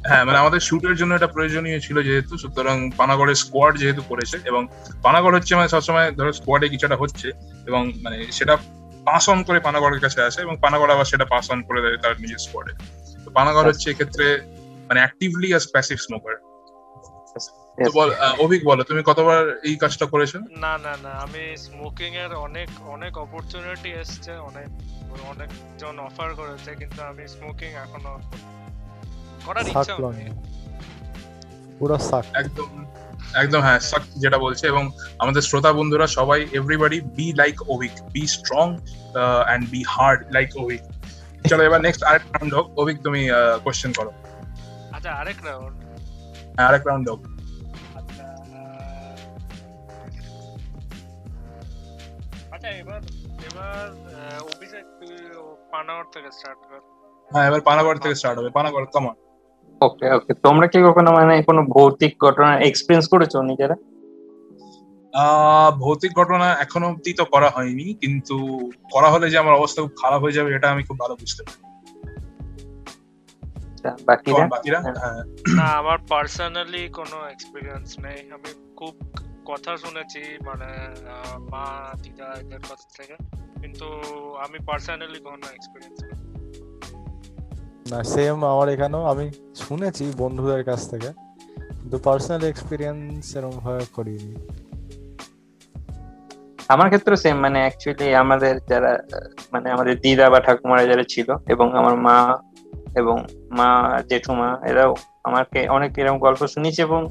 [0.08, 4.62] হ্যাঁ মানে আমাদের শুটের জন্য এটা প্রয়োজনীয় ছিল যেহেতু সুতরাং পানাগড়ের স্কোয়াড যেহেতু করেছে এবং
[5.02, 7.28] পানাগড় হচ্ছে মানে সবসময় ধরো স্কোয়াডে কিছুটা হচ্ছে
[7.66, 8.54] এবং মানে সেটা
[9.06, 12.14] পাস অন করে পানাগড়ের কাছে আসে এবং পানাগড় আবার সেটা পাস অন করে দেয় তার
[12.22, 12.72] নিজের স্কোয়াডে
[13.24, 14.26] তো পানাগড় হচ্ছে এক্ষেত্রে
[14.88, 16.34] মানে অ্যাক্টিভলি অ্যাজ প্যাসিভ স্মোকার
[17.78, 20.32] তো বল আহ, অভিক বলো তুমি কতবার এই কাজটা করেছ?
[20.58, 24.68] না না না আমি স্মোকিং এর অনেক অনেক অপরচুনিটি এসছে অনেক
[25.30, 28.14] অনেকজন অফার করেছে কিন্তু আমি স্মোকিং এখনও
[29.46, 29.94] করার ইচ্ছা
[31.78, 32.68] পুরো সাক। একদম
[33.42, 34.84] একদম হ্যাঁ সাক যেটা বলছে এবং
[35.22, 38.66] আমাদের শ্রোতা বন্ধুরা সবাই everybody be like Avik be strong
[39.48, 40.80] and be hard like Avik
[41.50, 43.20] চলো এবার নেক্সট আরেক রাউন্ড হোক। অভিক তুমি
[43.64, 44.10] কোশ্চেন করো।
[44.96, 45.76] আচ্ছা আরেক রাউন্ড
[46.56, 47.20] হ্যাঁ, আরেক রাউন্ড হোক।
[47.98, 48.24] আচ্ছা
[52.54, 53.00] আচ্ছা এবার
[53.48, 53.86] এবার
[54.52, 55.14] অভিষেক তুই
[55.72, 56.80] পানাওয়ার থেকে স্টার্ট কর।
[57.28, 59.14] হ্যাঁ এবার পানাগড় থেকে স্টার্ট হবে। পানাগড় কমন
[59.86, 63.76] ওকে ওকে তোমরা কি কখনো মানে কোনো ভৌতিক ঘটনা এক্সপিরিয়েন্স করেছ নিজেরা?
[65.14, 68.36] আহ ভৌতিক ঘটনা এখনও অব্দি তো করা হয়নি কিন্তু
[68.92, 71.60] করা হলে যে আমার অবস্থা খুব খারাপ হয়ে যাবে এটা আমি খুব ভালো বুঝতে পারি।
[73.66, 74.46] আচ্ছা, বাকিরা?
[74.46, 74.78] বাকিরা?
[74.80, 75.22] হ্যাঁ।
[75.56, 78.94] না আমার পার্সোনালি কোনো এক্সপিরিয়েন্স নেই। আমি খুব
[79.44, 80.68] কথা শুনেছি মানে
[81.50, 81.66] মা
[82.02, 83.16] দিদা এদের কাছ থেকে
[83.60, 83.86] কিন্তু
[84.38, 86.25] আমি পার্সোনালি কোনো এক্সপিরিয়েন্স নেই।
[87.90, 91.08] না সেম আমার এখানেও। আমি শুনেছি বন্ধুদের কাছ থেকে।
[91.56, 94.34] কিন্তু পার্সোনাল এক্সপিরিয়েন্স এরকম ভাবে করিনি।
[96.68, 98.98] আমার ক্ষেত্রে সেম মানে অ্যাকচুয়ালি আমাদের যারা
[99.52, 102.38] মানে আমাদের দিদা বা ঠাকুমারা যারা ছিল এবং আমার মা
[102.96, 104.94] এবং মা, জেঠুমা, এরাও
[105.24, 107.08] আমাকে অনেক এরকম গল্প শুনিয়েছে এবং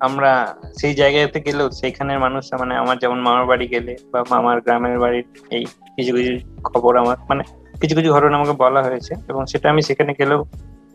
[0.00, 4.98] আমরা সেই জায়গাতে গেলেও সেইখানের মানুষরা মানে আমার যেমন মামার বাড়ি গেলে বা মামার গ্রামের
[4.98, 7.44] বাড়ির এই কিছু কিছু খবর আমার মানে
[7.80, 10.40] কিছু কিছু ঘটনা আমাকে বলা হয়েছে এবং সেটা আমি সেখানে গেলেও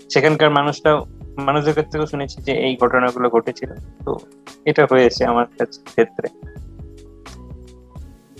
[0.09, 0.91] সেখানকার মানুষটা
[1.37, 3.71] মানুষদের কাছ থেকেও শুনেছি যে এই ঘটনাগুলো ঘটেছিল।
[4.05, 4.11] তো
[4.65, 6.27] এটা হয়েছে আমার কাছে- ক্ষেত্রে।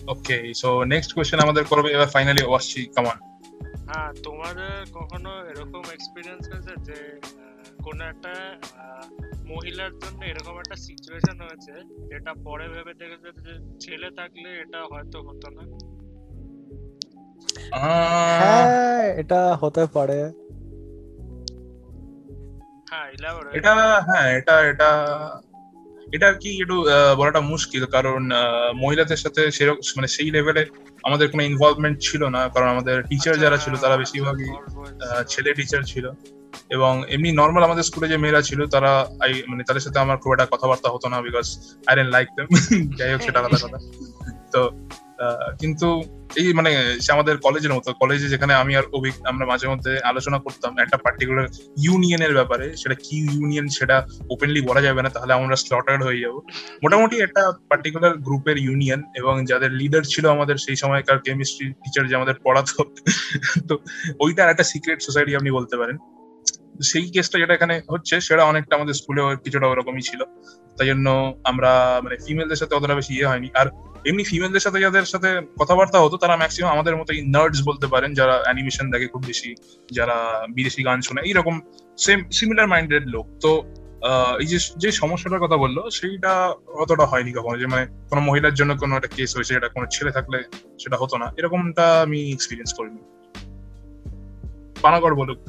[0.08, 3.18] ওকে সো নেক্সট কোশ্চেন আমাদের করবে এবার ফাইনালি আসছি কামান
[3.88, 6.98] হ্যাঁ তোমাদের কখনো এরকম এক্সপিরিয়েন্স হয়েছে যে
[7.84, 8.34] কোনো একটা
[9.48, 11.74] মহিলার জন্য এরকম একটা সিচুয়েশন হয়েছে
[12.08, 15.64] যেটা পরে ভেবে দেখেছে যে ছেলে থাকলে এটা হয়তো হতো না?
[17.72, 18.66] হ্যাঁ
[19.22, 20.20] এটা হতে পারে।
[22.88, 23.08] হ্যাঁ
[23.58, 23.74] এটা
[24.08, 24.90] হ্যাঁ এটা এটা
[26.08, 28.44] এটা কি একটু আহ, বলাটা মুশকিল কারণ আহ,
[28.76, 30.64] মহিলাদের সাথে সেরকম মানে সেই লেভেলে
[31.04, 34.50] আমাদের কোনো ইনভলভমেন্ট ছিল না কারণ আমাদের টিচার যারা ছিল তারা বেশিরভাগই
[35.06, 36.06] আহ, ছেলে টিচার ছিল।
[36.72, 40.32] এবং এমনি নর্মাল আমাদের স্কুলে যে মেয়েরা ছিল তারা আই মানে তাদের সাথে আমার খুব
[40.34, 41.46] একটা কথাবার্তা হতো না because
[41.88, 42.48] I don't like them
[43.00, 43.78] যাই হোক সেটা আলাদা কথা।
[44.54, 44.62] তো
[45.62, 45.88] কিন্তু
[46.42, 46.72] এই মানে
[47.12, 51.48] আমাদের কলেজের মতো কলেজে যেখানে আমি আর অভিক আমরা মাঝে মধ্যে আলোচনা করতাম একটা পার্টিকুলার
[51.86, 56.36] ইউনিয়নের ব্যাপারে, সেটা কি ইউনিয়ন সেটা ওপেনলি বলা যাবে না, তাহলে আমরা স্লটার্ড হয়ে যাব।
[56.84, 62.16] মোটামুটি একটা পার্টিকুলার গ্রুপের ইউনিয়ন এবং যাদের লিডার ছিল আমাদের সেই সময়কার কেমিস্ট্রি টিচার যে
[62.16, 62.76] আমাদের পড়াতো,
[63.70, 63.74] তো
[64.20, 65.98] ওইটার একটা সিক্রেট সোসাইটি আপনি বলতে পারেন।
[66.84, 70.22] সেই কেসটা যেটা এখানে হচ্ছে, সেটা অনেকটা আমাদের স্কুলে কিছুটা ওরকমই ছিল।
[70.78, 71.08] তাই জন্য
[71.44, 73.68] আমরা মানে ফিমেলদের সাথে অতটা বেশি ইয়ে হয়নি। আর
[74.10, 78.36] এমনি ফিমেলদের সাথে যাদের সাথে কথাবার্তা হতো, তারা ম্যাক্সিমাম আমাদের মতো নার্ডস বলতে পারেন, যারা
[78.46, 79.50] অ্যানিমেশন দেখে খুব বেশি,
[79.98, 80.18] যারা
[80.56, 81.56] বিদেশি গান শোনে, এইরকম
[82.06, 83.52] সেম সিমিলার মাইন্ডেড লোক। তো
[84.42, 86.34] এই যে যে সমস্যাটার কথা বলল, সেইটা
[86.84, 90.12] অতটা হয়নি কখনো যে মানে কোনো মহিলার জন্য কোনো একটা কেস হয়েছে, এটা কোনো ছেলে
[90.18, 90.38] থাকলে
[90.82, 93.02] সেটা হতো না। এরকমটা আমি এক্সপিরিয়েন্স করিনি।
[94.84, 95.40] পানাগড় বলুক।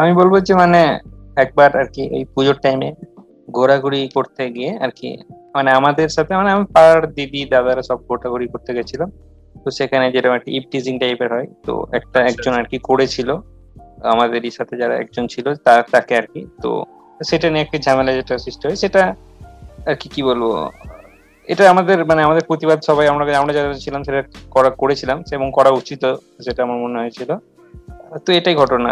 [0.00, 0.80] আমি বলব যে মানে
[1.42, 2.88] একবার আর কি, এই পুজোর টাইমে
[3.56, 5.10] ঘোরাঘুরি করতে গিয়ে আর কি
[5.54, 9.10] মানে আমাদের সাথে মানে আমি পাড়ার দিদি দাদারা সব ঘোরাঘুরি করতে গেছিলাম।
[9.64, 13.28] তো সেখানে যেরকম একটা ইপটিজিং টাইপের হয় তো একটা আচ্ছা, একজন আর কি করেছিল।
[14.14, 15.46] আমাদেরই সাথে যারা একজন ছিল
[15.92, 16.70] তাকে আর কি তো
[17.24, 19.02] সেটা নিয়ে একটা ঝামেলা যেটা সৃষ্টি হয় সেটা
[19.86, 20.44] আর কি কি বলব
[21.48, 24.20] এটা আমাদের মানে আমাদের প্রতিবাদ সবাই আমরা আমরা যারা ছিলাম সেটা
[24.50, 26.02] করা করেছিলাম এবং করা উচিত
[26.44, 27.30] সেটা আমার মনে হয়েছিল।
[28.24, 28.90] তো এটাই ঘটনা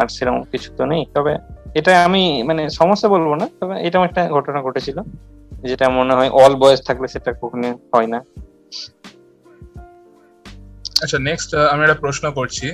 [0.00, 1.32] আর সেরকম কিছু তো নেই। তবে
[1.78, 4.98] এটা আমি মানে সমস্যা বলব না তবে এরকম একটা ঘটনা ঘটেছিল
[5.64, 8.18] যেটা মনে হয় অল বয়স থাকলে সেটা কখনো হয় না।
[11.02, 12.66] আচ্ছা নেক্সট আমি একটা প্রশ্ন করছি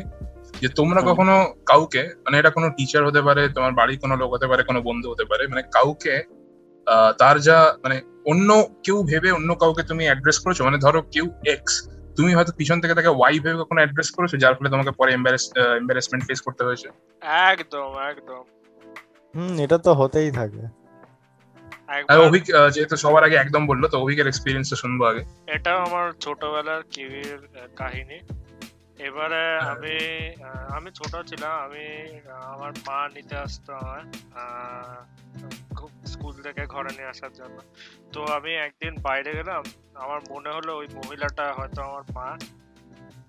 [0.61, 1.35] যে তোমরা কখনো
[1.67, 5.07] কাউকে মানে এটা কোনো টিচার হতে পারে তোমার বাড়ির কোনো লোক হতে পারে কোনো বন্ধু
[5.11, 6.15] হতে পারে মানে কাউকে
[6.87, 7.97] আহ, তার যা মানে
[8.27, 8.49] অন্য
[8.85, 10.59] কেউ ভেবে অন্য কাউকে তুমি অ্যাড্রেস করেছ?
[10.63, 11.75] মানে ধরো কেউ এক্স
[12.17, 16.23] তুমি হয়তো পিছন থেকে তাকে ওয়াই ভেবে কখনো অ্যাড্রেস করেছ যার ফলে তোমাকে পরে এম্বারেসমেন্ট
[16.27, 16.89] ফেস করতে হয়েছে?
[17.51, 18.43] একদম একদম।
[19.35, 20.63] হুম এটা তো হতেই থাকে।
[22.09, 22.43] আর অভিক
[22.75, 27.69] যেহেতু সবার আগে একদম বলল তো অভিকের এক্সপিরিয়েন্সটা শুনব আগে। এটাও আমার ছোটবেলার কিবির আহ,
[27.77, 28.19] কাহিনী।
[29.07, 29.95] এবারে হ্যাঁ। আমি
[30.77, 31.85] আমি ছোট ছিলাম আমি
[32.53, 34.01] আমার মা নিতে আসতো আমার
[34.37, 34.99] আহ,
[35.79, 37.57] খুব স্কুল থেকে ঘরে নিয়ে আসার জন্য।
[38.13, 39.63] তো আমি একদিন বাইরে গেলাম
[39.97, 42.29] আমার মনে হলো ওই মহিলাটা হয়তো আমার মা।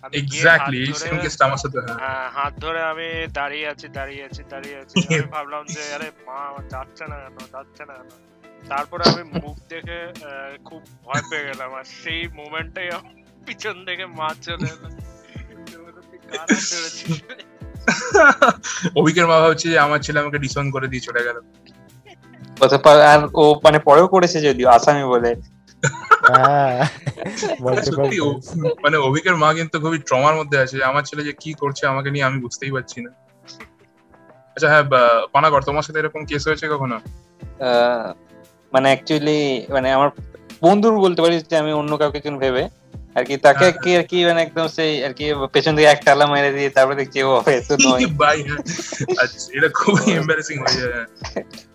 [0.04, 4.96] এক্স্যাক্টলি সেম কেসটা আমার সাথে হ্যাঁ। হাত ধরে আমি দাঁড়িয়ে আছি দাঁড়িয়ে আছি দাঁড়িয়ে আছি।
[5.10, 8.10] আমি ভাবলাম যে আরে মা যাচ্ছে না কেন যাচ্ছে না কেন?
[8.70, 10.12] তারপরে আমি মুখ দেখে
[10.66, 12.90] খুব ভয় পেয়ে গেলাম। আর সেই মোমেন্টটাই
[13.48, 14.90] পিছন থেকে মা চলে এলো?
[18.96, 21.42] অভিকের মা ভাবছে যে আমার ছেলে আমাকে ডিসন করে দিয়ে চলে গেল।
[23.12, 25.53] আর ও মানে পরেও করেছে যদিও আসামি বলে।
[27.86, 28.18] সত্যি
[28.84, 32.24] মানে অভিকের মা কিন্তু খুবই ট্রমার মধ্যে আছে আমার ছেলে যে কি করছে আমাকে নিয়ে
[32.24, 33.10] আমি বুঝতেই পারছি না।
[34.56, 36.96] আচ্ছা হ্যাঁ বা- পানাগর তোমার সাথে এরকম কেস হয়েছে কখনো?
[36.96, 38.14] আহ,
[38.74, 40.10] মানে অ্যাকচুয়ালি মানে আমার
[40.62, 42.83] বন্ধুর বলতে পারি যে আমি অন্য কাউকে ভেবে
[43.16, 46.26] আর কি তাকে কি আর কি মানে একদম সেই আর কি পেছন থেকে এক টালা
[46.28, 48.62] মেরে দিয়ে তারপরে দেখছি ও এত নয় ভাই হ্যাঁ।
[49.22, 51.08] আচ্ছা এটা খুবই এম্বারেসিং হয়ে যায় হ্যাঁ।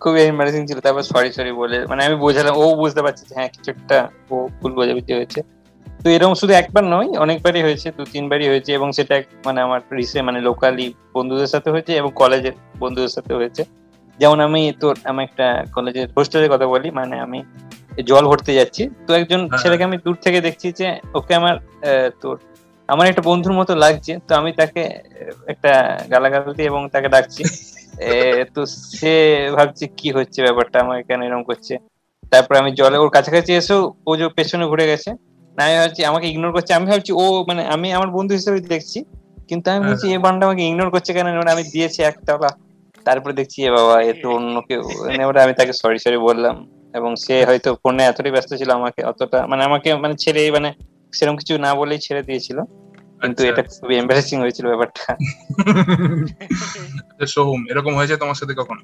[0.03, 3.69] খুবই এম্বারেসিং ছিল তারপর সরি সরি বলে মানে আমি বোঝালাম ও বুঝতে পারছে হ্যাঁ কিছু
[3.75, 3.99] একটা
[4.31, 5.41] ও ভুল বোঝাবুঝি হয়েছে
[6.01, 9.15] তো এরকম শুধু একবার নয় অনেকবারই হয়েছে দু তিনবারই হয়েছে এবং সেটা
[9.47, 13.63] মানে আমার রিসে মানে লোকালি বন্ধুদের সাথে হয়েছে এবং কলেজের বন্ধুদের সাথে হয়েছে
[14.19, 17.41] যেমন আমি তোর আমি একটা কলেজের হোস্টেলের কথা বলি মানে আমি
[18.03, 21.59] জল ভরতে যাচ্ছি। তো একজন হ্যাঁ। ছেলেকে আমি দূর থেকে দেখছি যে ওকে আমার
[22.21, 22.37] তোর
[22.89, 25.03] আমার একটা বন্ধুর মতো লাগছে। তো আমি তাকে
[25.47, 27.43] একটা গালাগাল দিয়ে এবং তাকে ডাকছি।
[28.55, 30.81] তো সে ভাবছে কি হচ্ছে ব্যাপারটা?
[30.81, 31.79] আমার কেন এরকম করছে?
[32.25, 35.11] তারপর আমি জলে ওর কাছাকাছি এসেও ও যে পেছনে ঘুরে গেছে।
[35.57, 39.05] না আমি ভাবছি আমাকে ইগনোর করছে। আমি ভাবছি ও মানে আমি আমার বন্ধু হিসেবে দেখছি।
[39.49, 41.27] কিন্তু আমি ভাবছি বলছি এ বান্ডা আমাকে ইগনোর করছে কেন?
[41.49, 42.49] আমি দিয়েছি একতলা
[43.07, 47.17] তারপরে দেখছি এ বাবা এ তো অন্য কেউ। মানে আমি তাকে সরি সরি বললাম। এবং
[47.17, 50.75] সে হয়তো ফোনে এতটাই ব্যস্ত ছিল আমাকে অতটা মানে আমাকে মানে ছেড়ে মানে
[51.13, 52.63] সেরকম কিছু না বলেই ছেড়ে দিয়েছিল।
[53.21, 55.13] কিন্তু আচ্ছা, এটা খুবই এম্বারেসিং হয়েছিল ব্যাপারটা।
[56.99, 58.81] আচ্ছা, সোহম এরকম হয়েছে তোমার সাথে কখনো?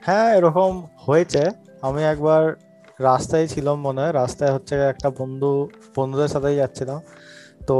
[0.00, 1.50] হ্যাঁ এরকম হয়েছে।
[1.82, 2.54] আমি একবার
[3.00, 7.00] রাস্তায় ছিলাম মনে হয়। রাস্তায় হচ্ছে একটা বন্ধু বন্ধুদের সাথেই যাচ্ছিলাম।
[7.66, 7.76] তো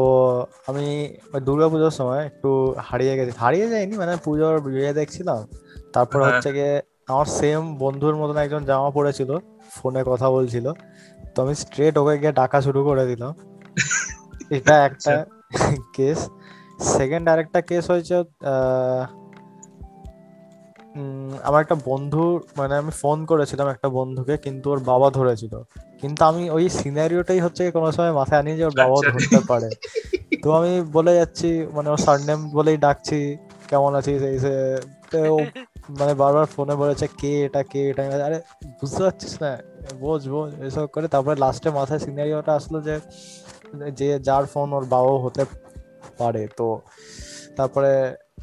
[0.66, 5.46] আমি ওই দুর্গাপুজোর সময় একটু হারিয়ে গেছি। হারিয়ে যাইনি মানে পুজোর ইয়ে দেখছিলাম।
[5.92, 9.30] তারপর হ্যাঁ। হচ্ছে গিয়ে আমার সেম বন্ধুর মতন একজন জামা পড়েছিল
[9.70, 10.66] ফোনে কথা বলছিল।
[11.34, 13.32] তো আমি স্ট্রেট ওকে গিয়ে ডাকা শুরু করে দিলাম।
[14.50, 15.14] এটা একটা
[15.96, 16.18] কেস
[16.92, 18.14] সেকেন্ড আরেকটা কেস হয়েছে
[21.42, 22.24] আমার একটা বন্ধু
[22.56, 25.54] মানে আমি ফোন করেছিলাম একটা বন্ধুকে কিন্তু ওর বাবা ধরেছিল।
[26.02, 29.68] কিন্তু আমি ওই সিনারিওটাই হচ্ছে কোনো সময় মাথায় আনি যে ওর বাবাও আচ্ছা। ধরতে পারে।
[30.44, 33.18] তো আমি বলে যাচ্ছি মানে ওর সারনেম বলেই ডাকছি
[33.68, 34.20] কেমন আছিস?
[34.22, 34.54] এই সে
[35.88, 38.02] মানে বারবার ফোনে বলেছে কে এটা কে এটা?
[38.28, 38.38] আরে
[38.80, 39.50] বুঝতে পারছিস না
[40.00, 42.94] বোঝ বোঝ এসব করে তারপরে লাস্টে মাথায় সিনারিওটা আসলো যে
[43.96, 45.42] যে যার ফোন ওর বাবাও হতে
[46.18, 46.66] পারে। তো
[47.56, 47.92] তারপরে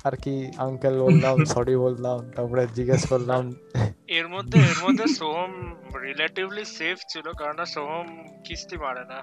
[0.04, 3.44] আর কি আঙ্কেল বললাম সরি বললাম তারপরে জিজ্ঞেস করলাম।
[4.10, 5.54] এর মধ্যে এর মধ্যে সোহম
[6.04, 8.08] রিলেটিভলি সেফ ছিল কারণ সোহম
[8.46, 9.20] কিস্তি মারে না।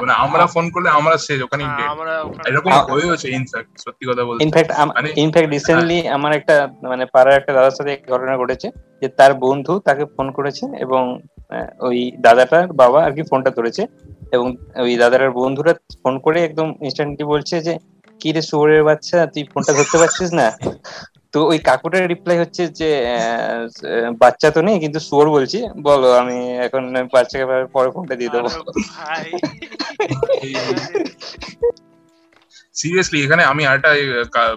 [0.00, 3.72] মানে আমরা ফোন করলে আমরা শেষ ওখানেই হ্যাঁ, dead। আমরা ওখানে এরকম আ- হয়েছে ইনফ্যাক্ট
[3.84, 8.34] সত্যি কথা বলতে। ইনফ্যাক্ট মানে- ইনফ্যাক্ট রিসেন্টলি আমার একটা মানে পাড়ার একটা দাদার সাথে ঘটনা
[8.36, 8.66] ঘটেছে
[9.02, 11.02] যে তার বন্ধু তাকে ফোন করেছে এবং
[11.80, 13.82] ওই দাদাটার বাবা আর কি ফোনটা ধরেছে
[14.32, 14.46] এবং
[14.76, 15.72] ওই দাদাটার বন্ধুরা
[16.02, 17.74] ফোন করে একদম ইনস্ট্যান্টলি বলছে যে
[18.20, 20.46] কি রে শুয়োরের বাচ্চা তুই ফোনটা ধরতে পারছিস না?
[21.34, 22.90] তো ওই কাকুটার রিপ্লাই হচ্ছে যে
[24.18, 26.82] বাচ্চা তো নেই কিন্তু শুয়োর বলছি। বলো আমি এখন
[27.12, 28.48] বাচ্চাকে পরে ফোনটা দিয়ে দেবো।
[32.74, 33.90] সিরিয়াসলি এখানে আমি আরেকটা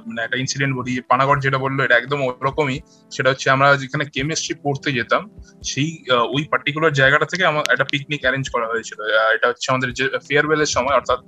[0.05, 2.79] মানে একটা ইনসিডেন্ট বলি। পানাগড় যেটা বলল এটা একদম ওরকমই।
[3.11, 5.21] সেটা হচ্ছে আমরা যেখানে কেমিস্ট্রি পড়তে যেতাম
[5.63, 8.99] সেই আহ, ওই পার্টিকুলার জায়গাটা থেকে আমার একটা পিকনিক অ্যারেঞ্জ করা হয়েছিল।
[9.35, 11.19] এটা হচ্ছে আমাদের যে ফেয়ারওয়েলের সময় অর্থাৎ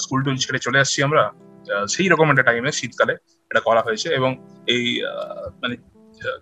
[0.00, 1.22] স্কুল টুল ছেড়ে চলে আসছি আমরা।
[1.74, 3.14] আহ, সেই রকম একটা টাইমে শীতকালে।
[3.52, 4.30] এটা করা হয়েছে এবং
[4.74, 4.84] এই
[5.62, 5.74] মানে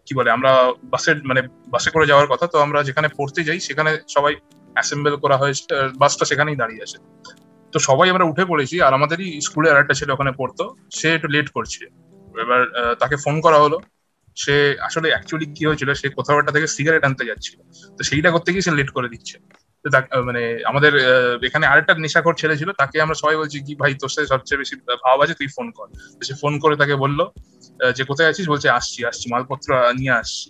[0.06, 0.50] কি বলে, আমরা
[0.92, 1.40] বাসে মানে
[1.74, 4.32] বাসে করে যাওয়ার কথা, তো আমরা যেখানে পড়তে যাই, সেখানে সবাই
[4.74, 5.62] অ্যাসেম্বল করা হয়েছে
[6.02, 6.98] বাসটা সেখানেই দাঁড়িয়ে আছে।
[7.72, 10.64] তো সবাই আমরা উঠে পড়েছি, আর আমাদেরই স্কুলের আরেকটা ছেলে ওখানে পড়তো,
[10.98, 11.82] সে একটু লেট করছে।
[12.44, 12.60] এবার
[12.98, 13.78] তাকে ফোন করা হলো।
[14.36, 17.58] সে আসলে অ্যাকচুয়ালি কি হয়েছিল, সে কোথাও একটা থেকে সিগারেট আনতে যাচ্ছিল।
[17.98, 19.36] তো সেইটা করতে গিয়ে সে লেট করে দিচ্ছে।
[20.28, 20.92] মানে আমাদের
[21.48, 24.74] এখানে আরেকটা নেশাখর ছেলে ছিল, তাকে আমরা সবাই বলছি, কি ভাই, তোর সাথে সবচেয়ে বেশি
[25.04, 25.34] ভাব আছে?
[25.40, 25.86] তুই ফোন কর।
[26.28, 27.20] সে ফোন করে তাকে বলল
[27.96, 28.46] যে কোথায় আছিস?
[28.52, 29.68] বলছে, আসছি আসছি, মালপত্র
[30.00, 30.48] নিয়ে আসছি।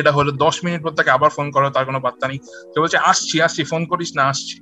[0.00, 2.38] এটা হলো, দশ মিনিট পর তাকে আবার ফোন করো, তার কোনো পাত্তা নেই।
[2.72, 4.56] তো বলছে, আসছি আসছি ফোন করিস না, আসছি।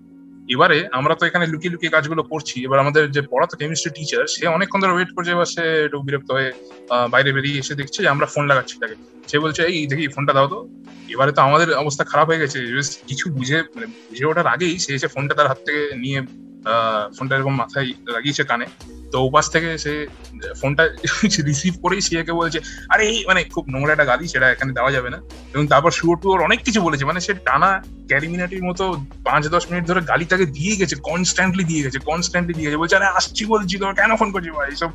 [0.55, 4.43] এবারে আমরা তো এখানে লুকিয়ে লুকিয়ে কাজগুলো করছি। এবার আমাদের যে পড়াতো কেমিস্ট্রি টিচার সে
[4.57, 6.51] অনেকক্ষণ ধরে ওয়েট করছে, এবার সে একটু বিরক্ত হয়ে
[7.15, 8.97] বাইরে বেরিয়ে এসে দেখছে যে আমরা ফোন লাগাচ্ছি তাকে।
[9.31, 10.59] সে বলছে, এই দেখি ফোনটা দাও তো।
[11.15, 12.59] এবারে তো আমাদের অবস্থা খারাপ হয়ে গেছে।
[13.09, 16.19] কিছু বুঝে মানে বুঝে ওঠার আগেই সে এসে ফোনটা তার হাত থেকে নিয়ে
[17.19, 18.67] ফোনটা এরকম মাথায় লাগিয়েছে কানে।
[19.13, 20.07] তো ওপাশ থেকে সে,
[20.61, 20.89] ফোনটা
[21.47, 24.91] রিসিভ করেই সে একে বলছে, আরে, এই মানে খুব নোংরা একটা গালি সেটা এখানে দেওয়া
[24.93, 25.19] যাবে না।
[25.55, 29.87] এবং তারপর শুয়োর টুয়োর অনেক কিছু বলেছে মানে সে টানা ক্যারিমিনাটির মতো পাঁচ দশ মিনিট
[29.87, 33.79] ধরে গালি তাকে দিয়ে গেছে কনস্ট্যান্টলি দিয়ে গেছে কনস্ট্যান্টলি দিয়ে গেছে। বলছে, আরে, আসছি বলছি
[33.79, 34.51] তো কেন ফোন করছি?
[34.51, 34.91] ভাই, এইসব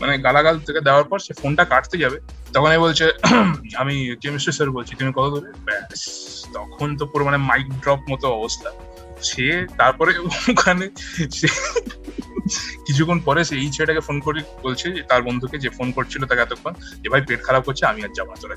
[0.00, 2.18] মানে গালাগাল থেকে দেওয়ার পর সে ফোনটা কাটতে যাবে।
[2.52, 3.12] তখন বলছে,
[3.76, 5.32] আমি কেমিস্ট্রি স্যার বলছি, তুমি কত
[5.64, 6.00] ব্যাস,
[6.52, 8.70] তখন তো পুরো মানে মাইক ড্রপ মতো অবস্থা।
[9.30, 9.46] সে
[9.80, 10.12] তারপরে
[10.52, 10.86] ওখানে
[11.38, 11.48] সে
[12.86, 16.72] কিছুক্ষণ পরে সে এই ছেলেটাকে ফোন করে বলছে তার বন্ধুকে যে ফোন করছিল তাকে এতক্ষণ
[17.02, 18.56] যে, ভাই, পেট খারাপ করছে আমি আর যাব না তোরা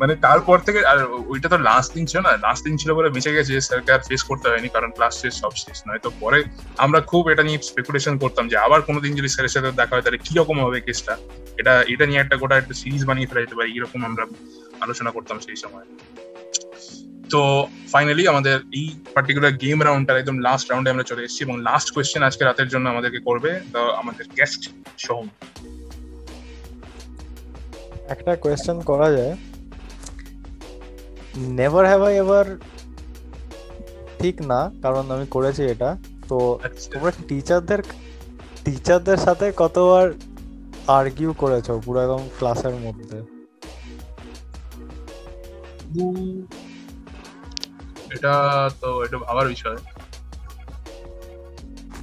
[0.00, 0.98] মানে তারপর থেকে আর
[1.32, 4.22] ওইটা তো লাস্ট দিন ছিল না লাস্ট দিন ছিল বলে বেঁচে গেছে, স্যারকে আর ফেস
[4.30, 6.38] করতে হয়নি, কারণ ক্লাস শেষ, সব শেষ। নয় তো পরে
[6.84, 10.20] আমরা খুব এটা নিয়ে স্পেকুলেশন করতাম যে, আবার কোনোদিন যদি স্যারের সাথে দেখা হয়, তাহলে
[10.26, 11.14] কীরকম হবে কেসটা
[11.60, 14.24] এটা এটা নিয়ে একটা গোটা একটা সিরিজ বানিয়ে ফেলা যেতে পারে, এরকম আমরা
[14.84, 15.86] আলোচনা করতাম সেই সময়।
[17.30, 17.40] তো
[17.92, 22.22] ফাইনালি আমাদের এই পার্টিকুলার গেম রাউন্ডটা একদম লাস্ট রাউন্ডে আমরা চলে এসেছি এবং লাস্ট কোয়েশ্চেন
[22.28, 23.50] আজকে রাতের জন্য আমাদেরকে করবে
[24.00, 24.62] আমাদের গেস্ট
[24.98, 25.28] সোহম
[28.14, 29.34] একটা কোয়েশ্চেন করা যায়।
[31.58, 32.46] নেভার হ্যাভ আই এভার
[34.20, 35.90] ঠিক না কারণ আমি করেছি এটা।
[36.28, 36.36] তো
[36.66, 37.80] আচ্ছা। তোমরা টিচারদের
[38.64, 40.06] টিচারদের সাথে কতবার
[40.98, 43.18] আর্গিউ করেছ পুরো একদম ক্লাসের মধ্যে?
[48.10, 48.32] এটা
[48.80, 49.78] তো এটা ভাবার বিষয়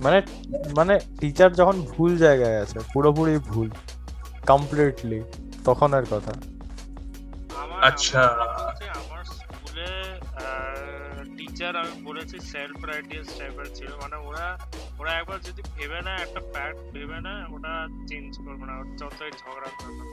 [0.03, 0.19] মানে
[0.75, 3.67] মানে টিচার যখন ভুল জায়গায় আছে পুরোপুরি ভুল
[4.47, 5.19] কমপ্লিটলি
[5.65, 6.33] তখনের কথা
[7.87, 8.21] আচ্ছা।
[8.99, 9.89] আমার স্কুলে
[11.37, 14.47] টিচার আমি বলেছি সেলফ রাইটিয়াস টাইপের ছিল মানে ওরা
[14.99, 17.73] ওরা একবার যদি ভেবে না একটা ফ্যাক্ট ভেবে না ওটা
[18.09, 20.03] চেঞ্জ করবে না ওর যতই ঝগড়া করবে।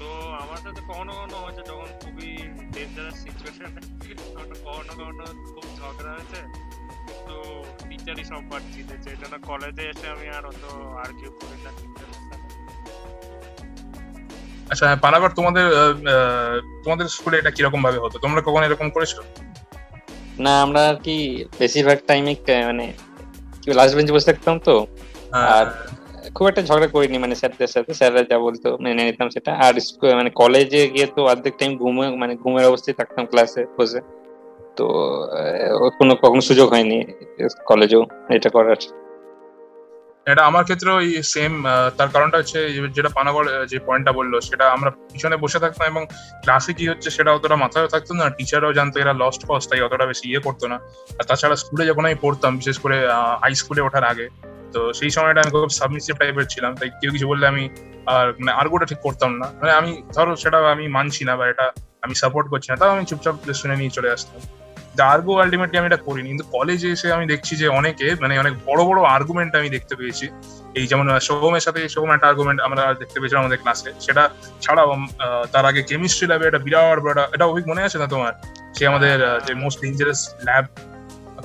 [0.00, 0.08] তো
[0.42, 2.30] আমার সাথে কখনো কখনো হয়েছে যখন খুবই
[2.74, 3.70] ডেঞ্জারাস সিচুয়েশন
[4.28, 4.54] কখনো
[4.92, 6.40] কখনো খুব ঝগড়া হয়েছে।
[7.26, 7.34] তো
[7.88, 10.62] টিচারই সব পার জিতেছে এই জন্য কলেজে এসে আমি আর অত
[11.02, 11.70] আর্কিউ করি না
[14.70, 15.66] আচ্ছা হ্যাঁ, পানাগড় তোমাদের
[16.84, 18.16] তোমাদের স্কুলে এটা কীরকম ভাবে হতো?
[18.24, 19.12] তোমরা কখনো এরকম করেছ?
[20.38, 21.16] না আমরা আর কি
[21.60, 22.32] বেশিরভাগ টাইমে
[22.68, 22.86] মানে
[23.62, 24.74] কি লাস্ট বেঞ্চে বসে থাকতাম তো।
[25.32, 25.72] হ্যাঁ, আর-
[26.34, 29.74] খুব একটা ঝগড়া করিনি মানে স্যারদের সাথে। স্যাররা যা বলতো, মেনে নিতাম সেটা। আর
[30.18, 34.00] মানে কলেজে গিয়ে তো অর্ধেক টাইম ঘুমে মানে ঘুমের অবস্থায় থাকতাম ক্লাসে বসে।
[34.78, 34.86] তো
[35.98, 36.98] কোনো, কখনো সুযোগ হয়নি
[37.70, 38.02] কলেজেও
[38.36, 38.80] এটা করার।
[40.32, 41.52] এটা আমার ক্ষেত্রে ওই সেম
[41.98, 42.58] তার কারণটা হচ্ছে
[42.96, 46.02] যেটা পানাগড় যে পয়েন্টটা বলল, সেটা আমরা পিছনে বসে থাকতাম এবং
[46.42, 50.06] ক্লাসে কি হচ্ছে সেটা অতটা মাথায় থাকতো না। টিচাররাও জানতো এরা লস্ট কস্ট তাই অতটা
[50.10, 50.76] বেশি ইয়ে করতো না।
[51.18, 52.96] আর তাছাড়া স্কুলে যখন আমি পড়তাম, বিশেষ করে
[53.42, 54.26] হাই স্কুলে ওঠার আগে
[54.74, 57.64] তো সেই সময়টা আমি খুব সাবমিসিভ টাইপের ছিলাম, তাই কেউ কিছু বললে আমি
[58.14, 61.66] আর মানে আর্গুটা ঠিক করতাম না। মানে আমি, ধরো সেটা আমি মানছি না বা এটা
[62.04, 64.40] আমি সাপোর্ট করছি না, তাও আমি চুপচাপ শুনে নিয়ে চলে আসতাম।
[65.14, 68.80] আর্গু আলটিমেটলি আমি এটা করিনি, কিন্তু কলেজে এসে আমি দেখছি যে অনেকে মানে অনেক বড়
[68.88, 70.26] বড় আর্গুমেন্ট আমি দেখতে পেয়েছি।
[70.78, 74.22] এই যেমন সোহমের সাথে, সোহম একটা আর্গুমেন্ট আমরা দেখতে পেয়েছিলাম আমাদের ক্লাসে সেটা
[74.64, 74.90] ছাড়াও
[75.52, 78.32] তার আগে কেমিস্ট্রি ল্যাবে একটা বিরাট বড় এটা অভিজ্ঞ মনে আছে না তোমার?
[78.76, 79.16] সে আমাদের
[79.46, 80.64] যে মোস্ট ডেঞ্জারাস ল্যাব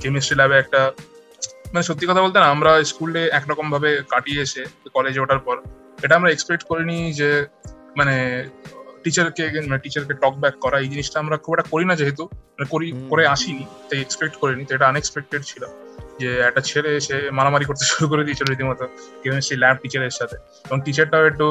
[0.02, 0.82] কেমিস্ট্রি ল্যাবে একটা
[1.76, 4.62] মানে সত্যি কথা বলতে না আমরা স্কুলে একরকম ভাবে কাটিয়ে এসে
[4.96, 5.56] কলেজে ওঠার পর
[6.04, 7.30] এটা আমরা এক্সপেক্ট করিনি যে
[7.98, 8.16] মানে
[9.04, 12.24] টিচারকে মানে টিচারকে টক ব্যাক করা এই জিনিসটা আমরা খুব একটা করি না যেহেতু
[12.54, 15.64] মানে করি করে আসিনি তাই এক্সপেক্ট করিনি তো এটা আনএক্সপেক্টেড ছিল
[16.20, 18.86] যে একটা ছেলে এসে মারামারি করতে শুরু করে দিয়েছিল রীতিমতো
[19.24, 20.36] কেমিস্ট্রি ল্যাব টিচারের সাথে।
[20.66, 21.48] এবং টিচারটাও একটু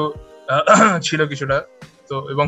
[1.01, 1.57] ছিল কিছুটা
[2.09, 2.45] তো এবং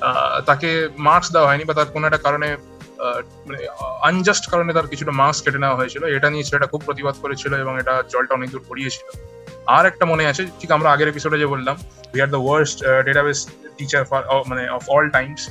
[0.00, 2.48] আহ, তাকে মার্কস দেওয়া হয়নি বা তার কোনো একটা কারণে
[3.46, 3.58] মানে
[4.08, 7.72] আনজাস্ট কারণে তার কিছুটা মার্কস কেটে নেওয়া হয়েছিল। এটা নিয়ে ছেলেটা খুব প্রতিবাদ করেছিল এবং
[7.82, 9.06] এটা জলটা অনেক দূর পড়িয়েছিল।
[9.76, 11.76] আর একটা মনে আছে ঠিক আমরা আগের এপিসোডে যে বললাম
[12.14, 13.38] we are the worst database
[13.78, 15.42] teacher for মানে অফ অল টাইমস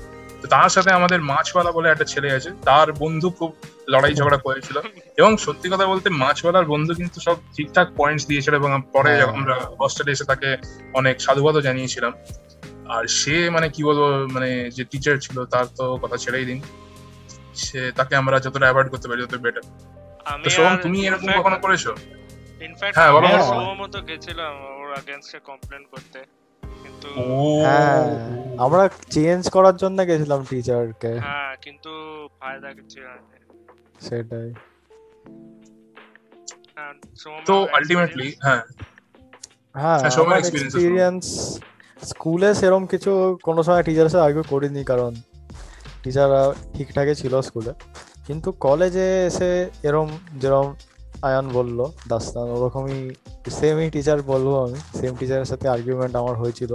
[0.41, 3.51] তো তার সাথে আমাদের মাছওয়ালা বলে একটা ছেলে আছে তার বন্ধু খুব
[3.89, 4.77] লড়াই ঝগড়া করেছিল।
[5.17, 9.55] এবং সত্যি কথা বলতে মাছওয়ালার বন্ধু কিন্তু সব ঠিকঠাক পয়েন্টস দিয়েছিল এবং পরে হ্যাঁ। আমরা
[9.79, 10.57] হস্টেলে এসে তাকে
[10.93, 12.13] অনেক সাধুবাদও জানিয়েছিলাম।
[12.95, 14.01] আর সে মানে কি বলব
[14.31, 16.59] মানে যে টিচার ছিল তার তো কথা ছেড়েই দিন।
[17.55, 19.63] সে তাকে আমরা যতটা অ্যাভয়েড করতে পারি তত বেটার
[20.25, 21.85] আমি তো সোহম তুমি এরকম কখনো করেছ?
[22.61, 26.19] ইনফ্যাক্ট হ্যাঁ, বলো, বলো। সোহমতো গেছিলাম ওর আগেনস্টে কমপ্লেন করতে।
[26.83, 27.07] কিন্তু
[27.65, 28.03] হ্যাঁ
[28.57, 31.91] আমরা চেঞ্জ করার জন্য গেছিলাম টিচারকে হ্যাঁ কিন্তু
[32.39, 33.37] ফায়দা কিছু হয়নি।
[34.01, 34.49] সেটাই।
[36.75, 36.93] হ্যাঁ,
[37.45, 38.63] তো আলটিমেটলি হ্যাঁ।
[39.75, 39.99] হ্যাঁ।
[40.41, 41.23] এক্সপিরিয়েন্স
[42.01, 43.11] স্কুলে সেরকম কিছু
[43.43, 45.11] কোনো সময় টিচারের সাথে আর্গিউ করিনি কারণ
[46.03, 46.41] টিচাররা
[46.73, 47.73] ঠিকঠাকই ছিল স্কুলে।
[48.27, 49.49] কিন্তু কলেজে এসে
[49.83, 50.09] এরম
[50.41, 50.67] যেরম
[51.29, 52.99] আয়ান বলল দাস্তান ওরকমই
[53.57, 56.71] সেমই টিচার বলব আমি সেম টিচারের সাথে আর্গুমেন্ট আমার হয়েছিল।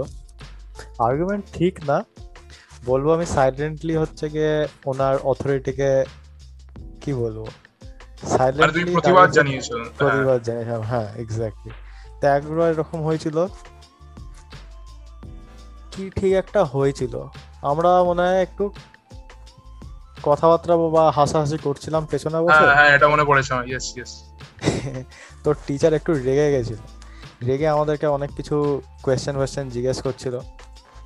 [1.07, 1.97] আর্গুমেন্ট ঠিক না
[2.85, 5.89] বলব আমি সাইলেন্টলি হচ্ছে গিয়ে ওনার অথরিটিকে
[7.01, 7.39] কি বলব?
[7.43, 11.71] মানে সাইলেন্টলি প্রতিবাদ জানিয়েছো হ্যাঁ। প্রতিবাদ জানিয়েছিলাম হ্যাঁ এক্স্যাক্টলি
[12.19, 13.37] তো একবার এরকম হয়েছিল
[15.91, 17.13] কি ঠিক একটা হয়েছিল।
[17.71, 18.63] আমরা মনে হয় একটু
[20.23, 22.53] কথাবার্তা বা হাসাহাসি করছিলাম পেছনে বসে?
[22.53, 24.11] হ্যাঁ হ্যাঁ এটা মনে পড়েছে আমার। ইয়েস ইয়েস
[25.43, 26.77] তো টিচার একটু রেগে গেছিল।
[27.47, 30.39] রেগে আমাদেরকে অনেক কিছু কোয়েশ্চেন কোয়েশ্চেন জিজ্ঞেস করছিল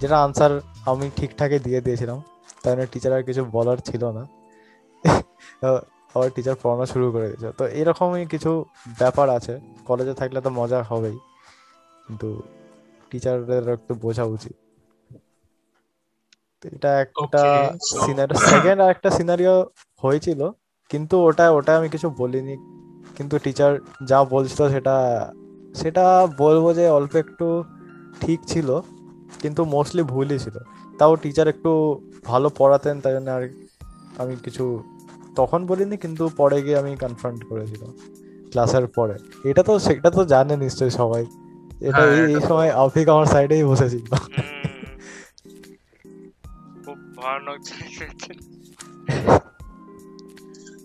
[0.02, 2.22] যেটা আনসার আমি ঠিকঠাকই দিয়ে দিয়েছিলাম।
[2.64, 4.28] তাই জন্য টিচার আর কিছু বলার ছিল না।
[6.16, 8.66] আবার টিচার পড়ানো শুরু করে দিয়েছে। তো এরকমই কিছু
[9.00, 11.18] ব্যাপার আছে। কলেজে থাকলে তো মজা হবেই।
[12.08, 12.42] কিন্তু
[13.12, 14.63] টিচারদের একটু বোঝা উচিত।
[16.72, 17.74] এটা একটা
[18.06, 19.66] সিনারিও সেকেন্ড আর একটা সিনারিও
[20.02, 20.50] হয়েছিল
[20.90, 22.58] কিন্তু ওটা ওটা আমি কিছু বলিনি।
[23.18, 25.30] কিন্তু টিচার যা বলছিল সেটা
[25.76, 27.64] সেটা বলব যে অল্প একটু
[28.22, 28.80] ঠিক ছিল
[29.42, 30.58] কিন্তু মোস্টলি ভুলই ছিল।
[31.00, 33.50] তাও টিচার একটু ভালো পড়াতেন তাই জন্য আর
[34.18, 34.84] আমি কিছু
[35.36, 37.94] তখন বলিনি কিন্তু পরে গিয়ে আমি কনফ্রন্ট করেছিলাম
[38.52, 39.14] ক্লাসের পরে।
[39.50, 41.26] এটা তো সেটা তো জানে নিশ্চয়ই সবাই।
[41.82, 44.16] এটা হ্যাঁ, এই- সময় আফিক আমার সাইডেই বসেছিল।
[47.24, 47.60] ভয়ানক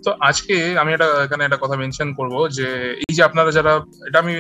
[0.04, 2.68] তো আজকে আমি একটা, এখানে একটা কথা মেনশন করব যে,
[3.06, 3.72] এই যে আপনারা যারা,
[4.08, 4.34] এটা আমি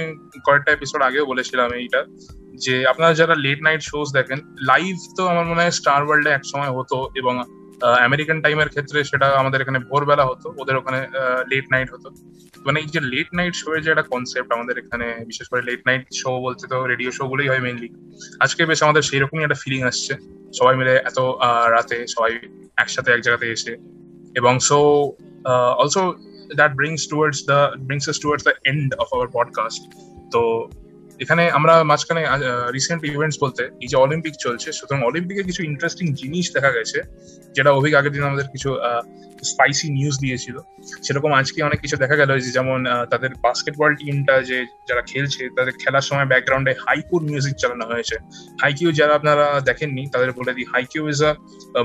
[0.46, 2.00] কয়েকটা এপিসোড আগেও বলেছিলাম এইটা,
[2.64, 4.38] যে আপনারা যারা লেট নাইট শোজ দেখেন
[4.70, 7.34] লাইভ তো আমার মনে হয় স্টার ওয়ার্ল্ডে এক সময় হতো এবং
[8.08, 11.00] আমেরিকান টাইমের ক্ষেত্রে সেটা আমাদের এখানে ভোরবেলা হতো, ওদের ওখানে
[11.52, 12.08] লেট নাইট হতো।
[12.66, 15.82] মানে এই যে লেট নাইট শো এর যে একটা কনসেপ্ট আমাদের এখানে, বিশেষ করে লেট
[15.88, 17.88] নাইট শো বলতে তো রেডিও শো গুলোই হয় মেনলি
[18.44, 20.14] আজকে বেশ আমাদের সেই রকমই একটা ফিলিং আসছে।
[20.52, 21.18] সবাই মিলে এত
[21.70, 22.32] রাতে সবাই
[22.76, 23.72] একসাথে এক জায়গাতে এসে
[24.34, 24.78] এবং so
[25.44, 26.12] uh,
[26.54, 29.80] that brings towards the brings us towards the end of our podcast
[30.30, 30.68] তো
[31.22, 32.22] এখানে আমরা মাঝখানে
[32.76, 36.98] রিসেন্ট ইভেন্টস বলতে এই যে অলিম্পিক চলছে, সুতরাং অলিম্পিকে কিছু ইন্টারেস্টিং জিনিস দেখা গেছে,
[37.56, 38.70] যেটা অভিক আগের দিন আমাদের কিছু
[39.50, 40.56] স্পাইসি নিউজ দিয়েছিল।
[41.04, 42.78] সেরকম আজকে অনেক কিছু দেখা গেল যে যেমন
[43.12, 44.58] তাদের বাস্কেটবল টিমটা যে
[44.88, 48.16] যারা খেলছে, তাদের খেলার সময় ব্যাকগ্রাউন্ডে হাইকুর মিউজিক চালানো হয়েছে।
[48.62, 51.32] হাইকিউ যারা আপনারা দেখেননি, তাদের বলে দিই Haikyuu is a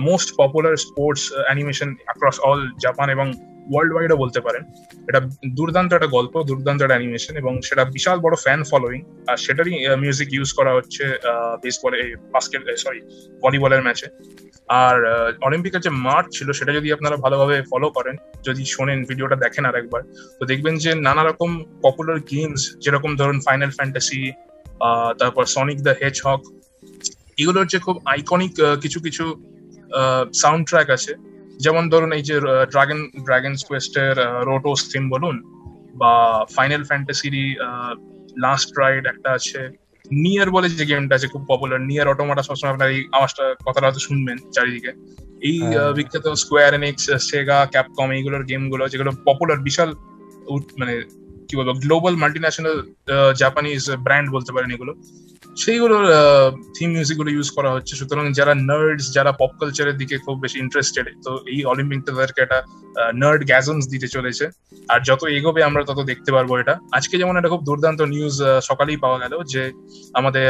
[0.09, 3.27] most popular sports animation across all Japan এবং
[3.71, 4.63] ওয়ার্ল্ড ওয়াইডও বলতে পারেন।
[5.09, 5.19] এটা
[5.57, 8.99] দুর্দান্ত একটা গল্প, দুর্দান্ত একটা অ্যানিমেশন এবং সেটা বিশাল বড় ফ্যান ফলোয়িং
[9.31, 9.73] আর সেটারই
[10.03, 11.03] মিউজিক ইউজ করা হচ্ছে
[11.63, 11.99] বেসবলে
[12.33, 13.01] বাস্কেট সরি
[13.43, 14.07] ভলিবলের ম্যাচে
[14.83, 14.95] আর
[15.47, 18.15] অলিম্পিকের যে মাঠ ছিল, সেটা যদি আপনারা ভালোভাবে ফলো করেন,
[18.47, 20.01] যদি শোনেন, ভিডিওটা দেখেন আর একবার
[20.39, 21.49] তো দেখবেন যে নানা রকম
[21.83, 24.21] পপুলার গেমস যেরকম ধরুন ফাইনাল ফ্যান্টাসি
[25.19, 26.41] তারপর সনিক দ্য হেজ হক
[27.41, 28.53] এগুলোর যে খুব আইকনিক
[28.83, 29.25] কিছু কিছু
[30.41, 31.13] সাউন্ড ট্র্যাক আছে
[31.59, 32.39] যেমন ধরুন এই যে
[32.71, 34.15] ড্রাগন ড্রাগন কোয়েস্টের
[34.45, 35.43] রোটোস থিম বলুন
[35.95, 37.35] বা ফাইনাল ফ্যান্টাসির
[38.37, 39.69] লাস্ট রাইড একটা আছে।
[40.11, 43.99] নিয়ার বলে যে গেমটা আছে খুব পপুলার নিয়ার অটোমাটা সবসময় আপনার এই আওয়াজটা কথাটা হয়তো
[43.99, 44.91] শুনবেন চারিদিকে।
[45.41, 49.93] এই হ্যাঁ। বিখ্যাত স্কোয়ার এনিক্স সেগা ক্যাপকম এইগুলোর গেমগুলো যেগুলো পপুলার বিশাল
[50.79, 51.03] মানে
[51.47, 52.83] কি বলব গ্লোবাল মাল্টিন্যাশনাল
[53.37, 54.93] জাপানিজ ব্র্যান্ড বলতে পারেন এগুলো।
[55.61, 56.05] সেইগুলোর
[56.75, 61.05] থিম মিউজিকগুলো ইউজ করা হচ্ছে। সুতরাং যারা নার্ডস যারা পপ কালচারের দিকে খুব বেশি ইন্টারেস্টেড
[61.25, 62.59] তো এই অলিম্পিকটা তাদেরকে একটা
[63.21, 64.45] নার্ড গ্যাজমস দিতে চলেছে।
[64.93, 68.35] আর যত এগোবে আমরা তত দেখতে পারব এটা। আজকে যেমন একটা খুব দুর্দান্ত নিউজ
[68.69, 69.61] সকালেই পাওয়া গেল যে
[70.19, 70.49] আমাদের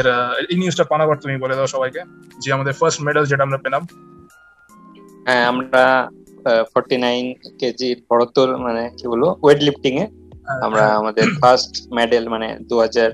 [0.50, 2.00] এই নিউজটা পানাবার তুমি বলে দাও সবাইকে
[2.42, 3.82] যে আমাদের ফার্স্ট মেডেল যেটা আমরা পেলাম।
[5.26, 5.84] হ্যাঁ আমরা
[6.72, 7.24] ফর্টি নাইন
[7.60, 10.06] কেজি বড়তর মানে কি বলব ওয়েট লিফটিং এ
[10.66, 13.10] আমরা আমাদের ফার্স্ট মেডেল মানে দু হাজার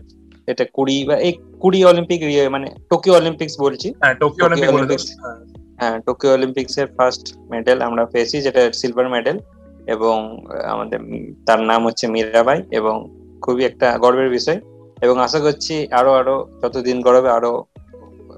[0.50, 5.38] এটা কুড়ি বা এই কুড়ি অলিম্পিক ইয়ে মানে টোকিও অলিম্পিক্স বলছি হ্যাঁ টোকিও অলিম্পিক্স। হ্যাঁ।
[5.80, 9.36] হ্যাঁ টোকিও অলিম্পিক্স এর ফার্স্ট মেডেল আমরা পেয়েছি যেটা সিলভার মেডেল
[9.86, 10.16] এবং
[10.66, 11.00] আমাদের
[11.46, 12.94] তার নাম হচ্ছে মীরাবাই এবং
[13.42, 14.58] খুবই একটা গর্বের বিষয়
[14.98, 17.52] এবং আশা করছি আরও আরও যতদিন গড়বে আরও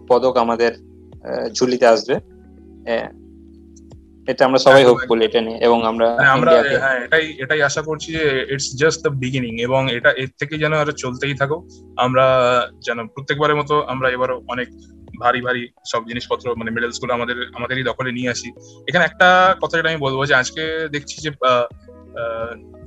[0.08, 0.72] পদক আমাদের
[1.52, 2.14] ঝুলিতে আসবে
[2.86, 3.08] আহ,
[4.28, 7.82] এটা আমরা সবাই একদম, হোপফুল এটা নিয়ে এবং আমরা মানে আমরা হ্যাঁ এটাই এটাই আশা
[7.82, 11.62] করছি যে ইটস জাস্ট দ্য বিগিনিং এবং এটা এর থেকে যেন আরও চলতেই থাকুক
[11.96, 12.24] আমরা
[12.80, 14.68] যেন প্রত্যেকবারের মতো আমরা এবারও অনেক
[15.20, 18.48] ভারী ভারী সব জিনিসপত্র মানে মেডেলসগুলো আমাদের আমাদেরই দখলে নিয়ে আসি।
[18.88, 19.28] এখানে একটা
[19.60, 21.30] কথা যেটা আমি বলব যে আজকে দেখছি যে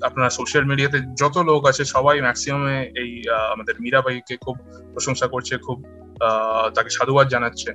[0.02, 3.12] আপনার সোশ্যাল মিডিয়াতে যত লোক আছে সবাই ম্যাক্সিমামে এই
[3.54, 4.56] আমাদের মীরাবাইকে খুব
[4.94, 5.78] প্রশংসা করছে খুব
[6.20, 7.70] আহ, তাকে সাধুবাদ জানাচ্ছে।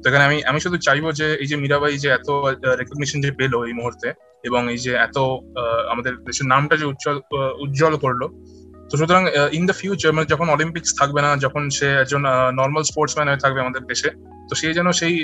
[0.00, 2.28] তো এখানে আমি আমি শুধু চাইব যে এই যে মীরাবাই যে এত
[2.80, 4.08] রেকগনিশন যে পেল এই মুহূর্তে
[4.48, 5.16] এবং এই যে এত
[5.92, 7.16] আমাদের দেশের নামটা যে উজ্জ্বল
[7.64, 8.22] উজ্জ্বল করল।
[8.90, 9.22] তো সুতরাং
[9.58, 12.22] ইন দ্য ফিউচার মানে যখন অলিম্পিক্স থাকবে না, যখন সে একজন
[12.60, 14.08] নর্মাল স্পোর্টসম্যান হয়ে থাকবে আমাদের দেশে,
[14.48, 15.14] তো সে যেন সেই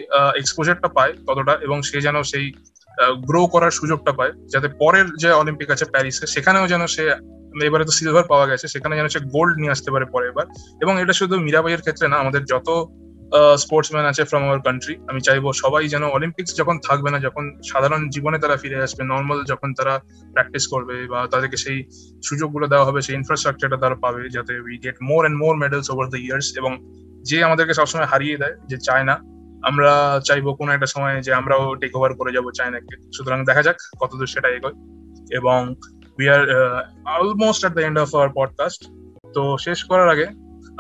[0.41, 2.47] এক্সপোজারটা পায় ততটা এবং সে যেন সেই
[3.29, 7.05] গ্রো করার সুযোগটা পায় যাতে পরের যে অলিম্পিক আছে প্যারিসে সেখানেও যেন সে,
[7.69, 10.47] এবারে তো সিলভার পাওয়া গেছে, সেখানে যেন সে গোল্ড নিয়ে আসতে পারে পরের বার।
[10.83, 12.69] এবং এটা শুধু মীরাবাইয়ের ক্ষেত্রে না, আমাদের যত
[13.63, 18.03] স্পোর্টসম্যান আছে ফ্রম আওয়ার কান্ট্রি আমি চাইব সবাই যেন অলিম্পিক্স যখন থাকবে না, যখন সাধারণ
[18.15, 19.95] জীবনে তারা ফিরে আসবে নর্মাল যখন তারা
[20.35, 21.79] প্র্যাকটিস করবে বা তাদেরকে সেই
[22.29, 26.07] সুযোগগুলো দেওয়া হবে, সেই ইনফ্রাস্ট্রাকচারটা তারা পাবে যাতে we get more and more medals over
[26.13, 26.73] the years এবং
[27.29, 29.15] যে আমাদেরকে সবসময় হারিয়ে দেয়, যে চায় না,
[29.69, 29.91] আমরা
[30.29, 34.33] চাইব কোনো একটা সময় যে আমরাও টেক ওভার করে যাব চায়নাকে। সুতরাং দেখা যাক কতদূর
[34.35, 34.77] সেটা এগোয়
[35.39, 35.61] এবং
[36.19, 36.43] we are
[37.17, 38.81] almost at the end of our podcast
[39.35, 40.27] তো শেষ করার আগে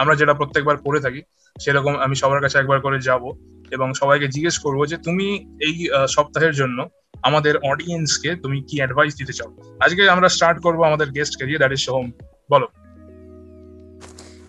[0.00, 1.20] আমরা যেটা প্রত্যেকবার করে থাকি
[1.60, 3.32] সেরকম আমি সবার কাছে একবার করে যাব
[3.70, 5.26] এবং সবাইকে জিজ্ঞেস করব যে তুমি
[5.60, 6.88] এই সপ্তাহের জন্য
[7.22, 9.76] আমাদের অডিয়েন্সকে তুমি কি অ্যাডভাইস দিতে চাও?
[9.80, 12.10] আজকে আমরা স্টার্ট করব আমাদের গেস্টকে দিয়ে দ্যাট ইজ সোহম।
[12.50, 12.66] বলো।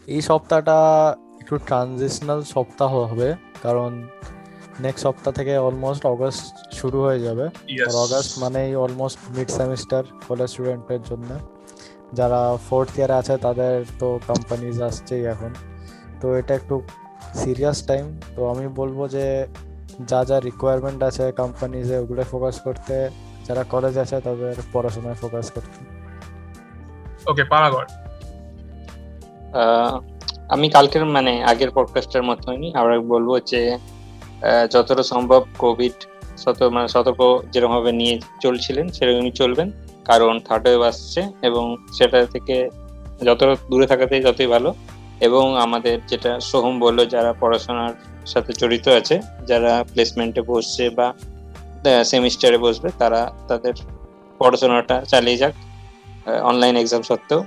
[0.07, 0.77] এই সপ্তাহটা
[1.41, 4.07] একটু ট্রানজিশনাল সপ্তাহ হবে কারণ
[4.79, 7.45] নেক্সট সপ্তাহ থেকে অলমোস্ট অগস্ট শুরু হয়ে যাবে.
[7.87, 11.29] আর অগস্ট মানেই অলমোস্ট মিড সেমিস্টার কলেজ স্টুডেন্টের জন্য।
[12.13, 15.53] যারা ফোর্থ ইয়ারে আছে তাদের তো কোম্পানিজ আসছেই এখন।
[16.25, 16.75] তো এটা একটু
[17.33, 19.25] সিরিয়াস টাইম তো আমি বলব যে
[20.05, 22.95] যা যা রিকোয়ারমেন্ট আছে কোম্পানিজে ওগুলো ফোকাস করতে
[23.47, 25.77] যারা কলেজ আছে তাদের পড়াশোনায় ফোকাস করতে।
[27.29, 27.87] ওকে পানাগড়
[29.55, 29.95] আহ,
[30.49, 33.61] আমি কালকের মানে আগের পডকাস্টের মতনই আমরা বলব যে
[34.71, 35.95] যতটা সম্ভব কোভিড
[36.37, 37.21] সত মানে সতর্ক
[37.51, 39.67] যেরকম ভাবে নিয়ে চলছিলেন সেরকমই চলবেন।
[40.05, 41.65] কারণ থার্ড ওয়েভ আসছে এবং
[41.97, 42.69] সেটা থেকে
[43.23, 44.69] যতটা দূরে থাকাতে যতই ভালো।
[45.19, 47.93] এবং আমাদের যেটা সোহম বলল যারা পড়াশোনার
[48.25, 51.13] সাথে জড়িত আছে যারা প্লেসমেন্টে বসছে বা
[52.03, 53.73] সেমিস্টারে বসবে তারা তাদের
[54.39, 55.53] পড়াশোনাটা চালিয়ে যাক
[56.43, 57.45] অনলাইন এক্সাম সত্ত্বেও।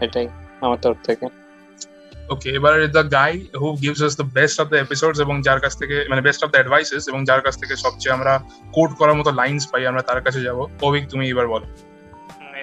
[0.00, 0.28] এটাই
[0.60, 1.26] আমার তরফ থেকে।
[2.30, 5.78] ওকে এবারে the guy who gives us the best of the episodes এবং যার কাছ
[5.78, 8.40] থেকে মানে বেস্ট অফ দ্য অ্যাডভাইসেস এবং যার কাছ থেকে সবচেয়ে আমরা
[8.72, 11.66] কোড করার মতো লাইন্স পাই আমরা তার কাছে যাব। অভিক তুমি এবার বলো।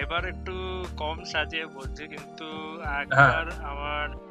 [0.00, 2.46] এবার একটু কম সাজিয়ে বলছি কিন্তু
[2.84, 4.23] হ্যাঁ। একবার আমার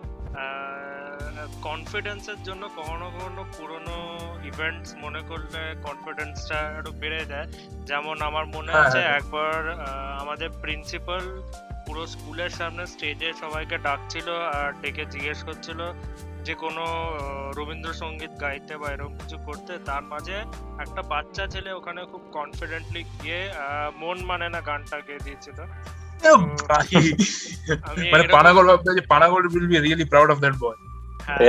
[1.64, 3.98] কনফিডেন্সের জন্য কখনো কখনো পুরনো
[4.44, 7.48] ইভেন্টস মনে করলে কনফিডেন্সটা একটু বেড়ে যায়।
[7.90, 9.60] যেমন আমার মনে হ্যাঁ, আছে হ্যাঁ। একবার
[10.22, 11.24] আমাদের প্রিন্সিপাল
[11.86, 15.80] পুরো স্কুলের সামনে স্টেজে সবাইকে ডাকছিল আর ডেকে জিজ্ঞেস করছিল
[16.44, 16.84] যে কোনো
[17.58, 20.38] রবীন্দ্রসঙ্গীত গাইতে বা এরকম কিছু করতে। তার মাঝে
[20.80, 23.42] একটা বাচ্চা ছেলে ওখানে খুব কনফিডেন্টলি গিয়ে
[23.98, 25.60] মন মানে না গানটা গেয়ে দিয়েছিল।
[28.12, 30.80] মানে পানাগল ভাবতে যে Panagal will be really proud of that boy
[31.20, 31.40] হ্যাঁ,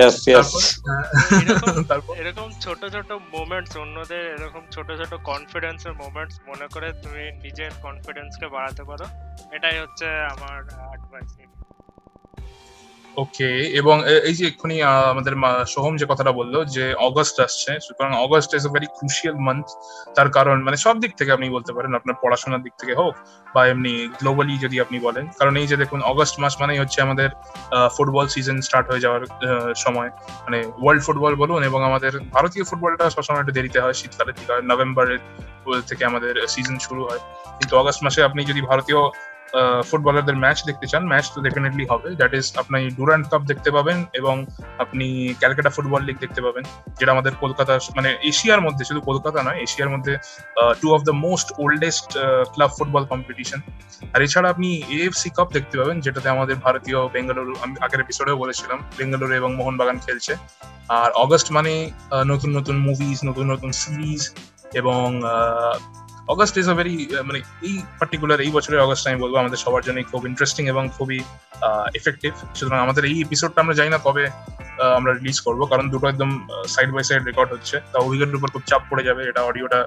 [1.43, 7.24] এরকম- তারপর এরকম ছোট ছোট মোমেন্টস অন্যদের এরকম ছোট ছোট কনফিডেন্সের মোমেন্টস মনে করে তুমি
[7.45, 9.07] নিজের কনফিডেন্সকে বাড়াতে পারো
[9.53, 11.31] এটাই হচ্ছে আমার অ্যাডভাইস
[13.23, 13.51] ওকে,
[13.81, 13.97] এবং
[14.28, 14.77] এই যে এক্ষুনি
[15.12, 15.35] আমাদের
[15.74, 19.66] সোহম যে কথাটা বলল, যে অগস্ট আসছে, সুতরাং August is a very crucial month
[20.16, 23.15] তার কারণ মানে সব দিক থেকে আপনি বলতে পারেন, আপনার পড়াশোনার দিক থেকে হোক,
[23.55, 27.28] বা এমনি গ্লোবালি যদি আপনি বলেন, কারণ এই যে দেখুন অগস্ট মাস মানেই হচ্ছে আমাদের
[27.97, 29.23] ফুটবল সিজন স্টার্ট হয়ে যাওয়ার
[29.85, 30.11] সময়
[30.45, 35.20] মানে ওয়ার্ল্ড ফুটবল বলুন, এবং আমাদের ভারতীয় ফুটবলটা সবসময় একটু দেরিতে হয়, শীতকালের দিকে নভেম্বরের
[35.89, 37.23] থেকে আমাদের সিজন শুরু হয়,
[37.59, 39.01] কিন্তু অগস্ট মাসে আপনি যদি ভারতীয়
[39.89, 43.98] ফুটবলারদের ম্যাচ দেখতে চান ম্যাচ তো ডেফিনেটলি হবে। দ্যাট ইজ আপনি ডুরান্ট কাপ দেখতে পাবেন
[44.20, 44.36] এবং
[44.82, 45.06] আপনি
[45.40, 46.64] ক্যালকাটা ফুটবল লিগ দেখতে পাবেন,
[46.98, 50.12] যেটা আমাদের কলকাতা মানে এশিয়ার মধ্যে, শুধু কলকাতা নয়, এশিয়ার মধ্যে
[50.81, 52.09] two of the most oldest
[52.55, 53.59] club football competition
[54.14, 58.78] আর এছাড়া আপনি এএফসি কাপ দেখতে পাবেন, যেটাতে আমাদের ভারতীয় বেঙ্গালুরু, আমি আগের এপিসোডেও বলেছিলাম,
[58.98, 60.32] বেঙ্গালুরু এবং মোহনবাগান খেলছে।
[61.01, 61.72] আর অগস্ট মানে
[62.32, 64.22] নতুন নতুন মুভিজ নতুন নতুন সিরিজ
[64.81, 65.06] এবং
[66.32, 66.94] অগস্ট ইজ আ ভেরি
[67.28, 67.38] মানে
[67.68, 71.18] এই পার্টিকুলার এই বছরের অগস্ট আমি বলব আমাদের সবার জন্য খুব ইন্টারেস্টিং এবং খুবই
[71.98, 74.24] এফেক্টিভ সুতরাং আমাদের এই এপিসোডটা আমরা জানি না কবে
[74.98, 76.30] আমরা রিলিজ করব। কারণ দুটো একদম
[76.74, 79.80] সাইড বাই সাইড রেকর্ড হচ্ছে। তা অভিজ্ঞতার উপর খুব চাপ পড়ে যাবে এটা অডিওটা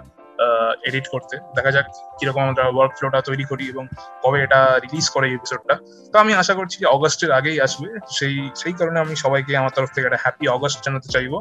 [0.87, 1.85] এডিট করতে। দেখা যাক
[2.17, 3.83] কীরকম আমরা ওয়ার্ক ফ্লোটা তৈরি করি এবং
[4.23, 5.75] কবে এটা রিলিজ করে এপিসোডটা
[6.11, 7.87] তো আমি আশা করছি অগস্টের আগেই আসবে।
[8.17, 11.33] সেই সেই কারণে আমি সবাইকে আমার তরফ থেকে একটা হ্যাপি অগস্ট জানাতে চাইব।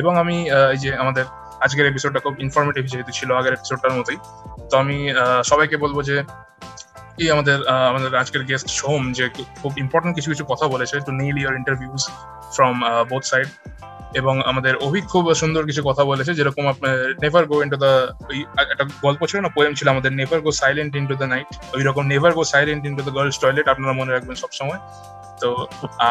[0.00, 0.36] এবং আমি
[0.74, 1.24] এই যে আমাদের
[1.64, 4.18] আজকের এপিসোডটা খুব ইনফরমেটিভ যেহেতু ছিল আগের এপিসোডটার মতোই।
[4.70, 4.96] তো আমি
[5.44, 6.16] সবাইকে বলব যে
[7.16, 9.24] কি আমাদের আমাদের আজকের গেস্ট সোম যে
[9.62, 12.02] খুব ইম্পর্টেন্ট কিছু কিছু কথা বলেছে two Neil year interviews
[12.56, 12.74] from
[13.08, 13.48] both side
[14.20, 17.92] এবং আমাদের অভিক খুব সুন্দর কিছু কথা বলেছে, যেরকম আপনার নেভার গো ইন্টু দ্য
[18.72, 22.04] একটা গল্প ছিল না পোয়েম ছিল আমাদের never go silent into the night ওই রকম
[22.12, 24.80] never go silent into the girls toilet আপনারা মনে রাখবেন সবসময়।
[25.42, 25.50] তো,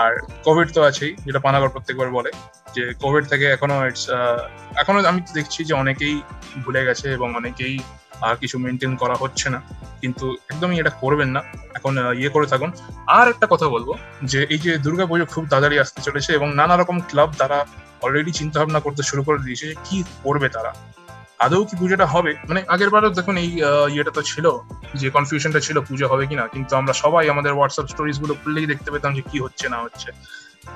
[0.01, 0.11] আর
[0.47, 2.31] কোভিড তো আছেই, যেটা পানাগড় প্রত্যেকবার বলে,
[2.75, 4.03] যে কোভিড থেকে এখনও ইটস
[4.81, 6.15] এখনও আমি দেখছি যে অনেকেই
[6.63, 7.75] ভুলে গেছে এবং অনেকেই
[8.21, 9.61] আর কিছু মেনটেন করা হচ্ছে না।
[10.01, 11.41] কিন্তু একদমই এটা করবেন না।
[11.75, 12.71] এখন ইয়ে করে থাকুন।
[13.07, 13.89] আর একটা কথা বলব,
[14.23, 17.65] যে এই যে দুর্গাপুজো খুব তাড়াতাড়ি আসতে চলেছে এবং নানা রকম ক্লাব তারা
[18.01, 20.73] অলরেডি চিন্তা ভাবনা করতে শুরু করে দিয়েছে যে কি করবে তারা।
[21.39, 22.35] আদৌ কি পুজোটা হবে?
[22.49, 23.49] মানে আগের বারও দেখুন এই
[23.89, 24.45] ইয়েটা তো ছিল
[24.95, 29.11] যে কনফিউশনটা ছিল পুজো হবে কিনা। কিন্তু আমরা সবাই আমাদের হোয়াটসঅ্যাপ স্টোরিজগুলো খুললেই দেখতে পেতাম
[29.15, 30.11] যে কি হচ্ছে, না হচ্ছে।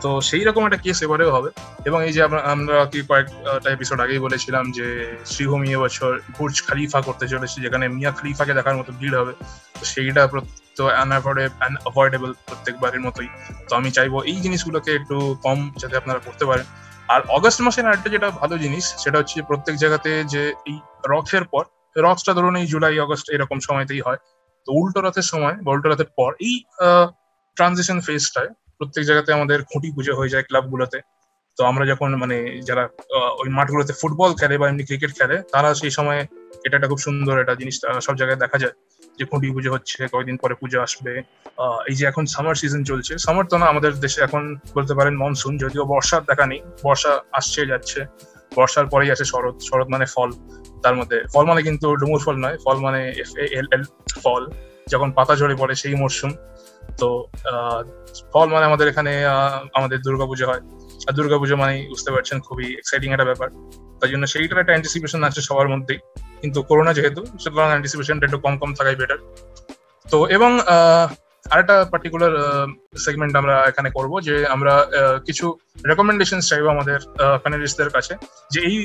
[0.02, 1.50] তো সেই রকম একটা কেস এবারেও হবে।
[1.86, 7.28] এবং এই যে আমরা- কি কয়েকটা এপিসোড আগেই বলেছিলাম যে, শ্রীভূমি এবছর বুর্জ খালিফা করতে
[7.28, 9.34] চলেছে, যেখানে মিয়া খালিফাকে দেখার মতো ভিড় হবে।
[9.80, 10.30] তো সেইটা
[10.76, 13.28] তো অ্যাভয়েডেবল প্রত্যেকবারের মতোই।
[13.70, 16.66] তো আমি চাইব এই জিনিসগুলোকে একটু কম যাতে আপনারা করতে পারেন।
[17.08, 21.66] আর অগস্ট মাসের আরেকটা যেটা ভালো জিনিস, সেটা হচ্ছে প্রত্যেক জায়গাতে যে এই রথের পর
[21.98, 24.18] রথটা ধরুন এই জুলাই, আগস্ট এরকম সময়তেই হয়।
[24.66, 26.64] তো উল্টো রথের সময় বা উল্টো রথের পর এই
[27.56, 28.48] ট্রানজিশন ফেজটায়
[28.84, 31.00] প্রত্যেক জায়গাতে আমাদের খুঁটি পুজো হয়ে যায় ক্লাবগুলোতে
[31.58, 32.38] তো আমরা যখন মানে
[32.70, 32.84] যারা
[33.42, 36.20] ওই মাঠগুলোতে ফুটবল খেলে বা এমনি ক্রিকেট খেলে, তারা সেই সময়
[36.66, 38.76] এটা একটা খুব সুন্দর একটা জিনিস সব জায়গায় দেখা যায়
[39.18, 41.14] যে খুঁটি পুজো হচ্ছে কয়েকদিন পরে পুজো আসবে।
[41.90, 44.44] এই যে এখন সামার সিজন চলছে সামার তো না, আমাদের দেশে এখন
[44.78, 48.00] বলতে পারেন মনসুন যদিও বর্ষার দেখা নেই, বর্ষা আসছে, যাচ্ছে।
[48.58, 50.30] বর্ষার পরেই আছে শরৎ শরৎ মানে ফল।
[50.84, 53.02] তার মধ্যে ফল মানে কিন্তু ডুমুর ফল নয়, ফল মানে
[54.24, 54.44] ফল।
[54.94, 56.32] যখন পাতা ঝরে পড়ে সেই মরশুম।
[57.02, 57.10] তো
[58.34, 59.12] ফল মানে আমাদের এখানে
[59.78, 60.64] আমাদের দুর্গাপুজো হয়।
[61.08, 63.48] আর দুর্গাপুজো মানে বুঝতে পারছেন খুবই এক্সাইটিং একটা ব্যাপার।
[64.00, 66.00] তাই জন্য সেইটার একটা অ্যান্টিসিপেশন আছে সবার মধ্যেই।
[66.42, 69.20] কিন্তু করোনা যেহেতু, সুতরাং অ্যান্টিসিপেশনটা একটু কম কম থাকাই বেটার
[70.06, 70.52] তো, এবং
[71.54, 72.34] আরেকটা পার্টিকুলার
[73.06, 74.74] সেগমেন্ট আমরা এখানে করব যে আমরা
[75.28, 75.46] কিছু
[75.90, 77.00] রেকমেন্ডেশন চাইব আমাদের
[77.44, 78.14] প্যানেলিস্টদের কাছে।
[78.54, 78.76] যে এই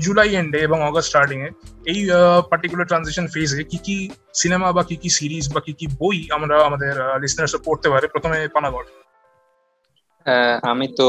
[0.00, 1.50] জুলাই এন্ডে এবং অগস্ট স্টার্টিং এ
[1.86, 1.98] এই
[2.50, 3.96] পার্টিকুলার ট্রানজিশন ফেজে কি কি
[4.34, 8.06] সিনেমা বা কি কি সিরিজ বা কি কি বই আমরা আমাদের লিসনার্স পড়তে পারে?
[8.08, 8.88] প্রথমে পানাগড়।
[10.62, 11.08] আমি তো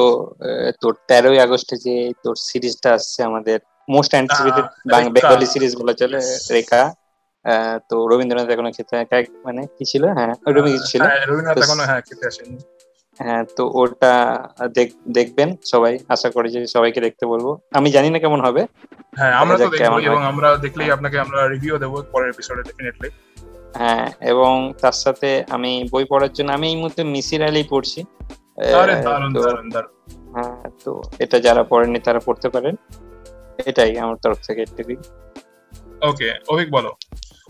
[0.81, 3.57] তোর তেরোই আগস্টে যে তোর সিরিজটা আসছে আমাদের
[3.89, 4.65] মোস্ট অ্যান্টিসিপেটেড
[5.15, 6.19] বেঙ্গলি সিরিজ বলা চলে
[6.51, 6.81] রেখা।
[7.89, 8.95] তো রবীন্দ্রনাথ এখনও খেতে
[9.45, 10.03] মানে কি ছিল?
[10.17, 10.33] হ্যাঁ
[10.67, 12.57] কিছু ছিল। হ্যাঁ, রবীন্দ্রনাথ এখনও হ্যাঁ খেতে আসেনি।
[13.19, 14.13] হ্যাঁ তো ওটা
[14.73, 18.61] দেখ- দেখবেন সবাই। আশা করি যে সবাইকে দেখতে বলব। আমি জানি না কেমন হবে।
[19.17, 23.09] হ্যাঁ আমরা তো দেখব এবং আমরা দেখলেই আপনাকে আমরা রিভিউ দেবো পরের এপিসোডে ডেফিনেটলি
[23.75, 27.99] হ্যাঁ এবং তার সাথে আমি বই পড়ার জন্য আমি এই মুহূর্তে মিসির আলী পড়ছি।
[30.33, 32.75] হ্যাঁ তো এটা যারা পড়েননি তারা পড়তে পারেন।
[33.65, 34.61] এটাই আমার তরফ থেকে
[36.01, 36.91] ওকে অভিক বলো।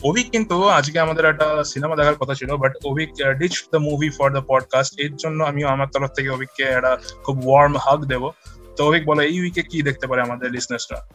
[0.03, 4.31] অভিক কিন্তু আজকে আমাদের একটা সিনেমা দেখার কথা ছিল but Avik ditch the movie for
[4.31, 8.29] the podcast এর জন্য আমি আমার তরফ থেকে অভিককে একটা খুব ওয়ার্ম হাগ দেব।
[8.77, 11.07] তো অভিক বলো এই উইকে কি দেখতে পারে আমাদের লিসনার্সরা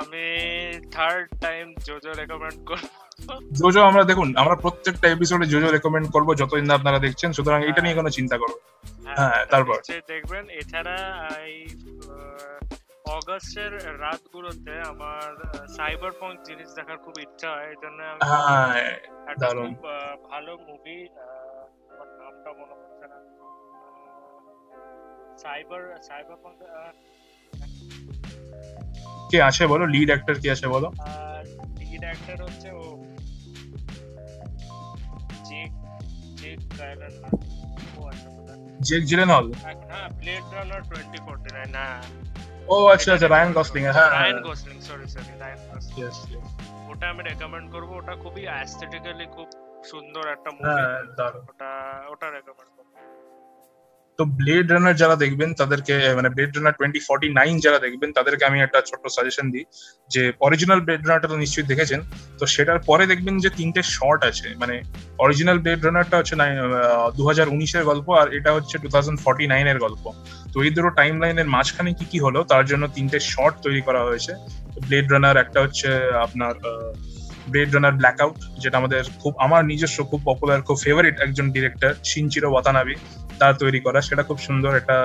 [0.00, 0.26] আমি
[0.90, 2.84] থার্ড টাইম জোজো রেকমেন্ড করব।
[3.52, 7.82] জোজো আমরা দেখুন আমরা প্রত্যেকটা এপিসোডে জোজো রেকমেন্ড করব যতদিন না আপনারা দেখছেন। সুতরাং এটা
[7.82, 8.60] নিয়ে কোনো চিন্তা করো
[9.06, 9.78] হ্যাঁ, তারপর?
[10.08, 10.96] দেখবেন। এছাড়া
[11.28, 12.59] আহ,
[13.04, 15.28] অগস্টের রাতগুলোতে আমার
[15.76, 18.92] সাইবার পঙ্ক জিনিস দেখার খুব ইচ্ছা হয় এই জন্য আমি হ্যাঁ
[19.30, 19.74] একটা খুব
[20.30, 20.98] ভালো মুভি
[21.92, 23.18] আমার নামটা মনে পড়ছে না।
[25.38, 26.58] সাইবার সাইবার পঙ্ক
[29.30, 29.84] কে আছে বলো?
[29.86, 30.88] লিড অ্যাক্টর কে আছে বলো?
[31.80, 32.84] লিড অ্যাক্টর হচ্ছে ও।
[35.48, 35.70] জেক
[36.40, 37.28] জেক কাইলার না
[37.96, 39.46] ও বোধহয়। জেক জিলেনল
[39.84, 42.00] হ্যাঁ Blade Runner twenty forty nine হ্যাঁ।
[42.70, 46.16] ও আচ্ছা আচ্ছা রায়ান গসলিং হ্যাঁ Ryan Gosling sorry sorry Ryan Gosling yes.
[46.90, 49.48] ওটা আমি রেকমেন্ড করব ওটা খুবই অ্যাস্থেটিক্যালি খুব
[49.90, 51.00] সুন্দর একটা মুভি হ্যাঁ
[51.50, 51.70] ওটা
[52.12, 52.69] ওটা রেকমেন্ড
[54.20, 58.44] তো ব্লেড রানার যারা দেখবেন, তাদেরকে মানে Blade Runner twenty forty nine যারা দেখবেন, তাদেরকে
[58.50, 59.64] আমি একটা ছোট্ট সাজেশন দিই
[60.14, 62.00] যে অরিজিনাল ব্লেড রানারটা তো নিশ্চয়ই দেখেছেন,
[62.40, 64.74] তো সেটার পরে দেখবেন যে তিনটে শর্ট আছে মানে
[65.24, 66.34] অরিজিনাল ব্লেড রানারটা হচ্ছে
[67.18, 70.04] দু হাজার উনিশের গল্প আর এটা হচ্ছে টু থাউজেন্ড ফর্টি নাইনের গল্প।
[70.52, 74.00] তো এই দুটো টাইম লাইনের মাঝখানে কি কি হলো, তার জন্য তিনটে শর্ট তৈরি করা
[74.08, 74.32] হয়েছে।
[74.86, 75.88] ব্লেড রানার একটা হচ্ছে
[76.26, 76.54] আপনার
[77.52, 81.92] ব্লেড রানার ব্ল্যাক আউট যেটা আমাদের খুব, আমার নিজস্ব খুব পপুলার খুব ফেভারিট একজন ডিরেক্টর
[82.10, 82.94] শিনচিরো ওয়াতানাবি
[83.40, 84.96] তার তৈরি করা, সেটা খুব সুন্দর একটা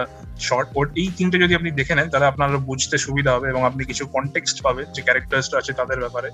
[0.48, 3.82] শর্ট ওর এই তিনটে যদি আপনি দেখে নেন, তাহলে আপনার বুঝতে সুবিধা হবে এবং আপনি
[3.90, 6.30] কিছু কনটেক্সট পাবে, যে ক্যারেক্টার্সটা আছে তাদের ব্যাপারে।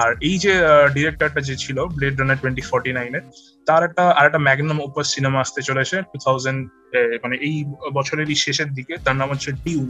[0.00, 0.52] আর এই যে
[0.96, 3.24] ডিরেক্টরটা যে ছিল ব্লেড রানার টোয়েন্টি ফর্টি নাইনের
[3.68, 6.60] তার একটা, আর একটা ম্যাগনাম উপর সিনেমা আসতে চলেছে টু থাউজেন্ড
[7.24, 7.56] মানে এই
[7.98, 9.82] বছরেরই শেষের দিকে। তার নাম হচ্ছে ডিউ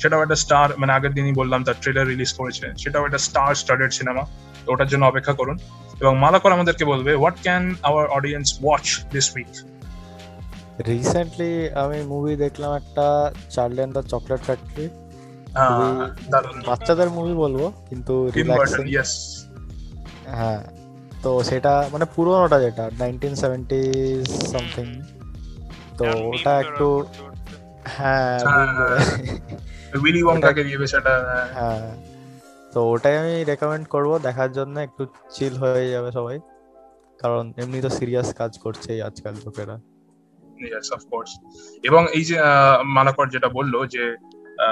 [0.00, 3.90] সেটাও একটা স্টার মানে আগের দিনই বললাম, তার ট্রেলার রিলিজ করেছে। সেটাও একটা স্টার স্টার্টেড
[3.98, 4.22] সিনেমা
[4.64, 5.56] তো ওটার জন্য অপেক্ষা করুন।
[6.02, 9.52] এবং মালাকর আমাদেরকে বলবে what can our audience watch this week
[10.86, 14.88] recently আমি মুভি দেখলাম একটা Charlie and the Chocolate Factory
[16.66, 18.84] বাচ্চাদের মুভি বলব কিন্তু রিল্যাক্সিং
[20.26, 20.62] হ্যাঁ
[21.22, 23.82] তো সেটা মানে পুরোনোটা যেটা নাইনটিন সেভেন্টি
[24.52, 24.86] সামথিং
[25.98, 27.04] তো ওটা একটু।
[27.86, 28.98] হ্যাঁ হ্যাঁ,
[30.02, 30.20] উইলি
[30.62, 31.14] দিয়ে সেটা
[31.52, 31.94] হ্যাঁ।
[32.72, 36.40] তো ওটাই আমি রেকমেন্ড করব দেখার জন্য একটু চিল হয়ে যাবে সবাই।
[37.18, 39.80] কারণ এমনি তো সিরিয়াস কাজ করছেই আজকাল লোকেরা।
[40.66, 41.30] ইয়েস অফ কোর্স
[41.88, 42.36] এবং এই যে
[42.96, 44.04] মালাকর যেটা বলল যে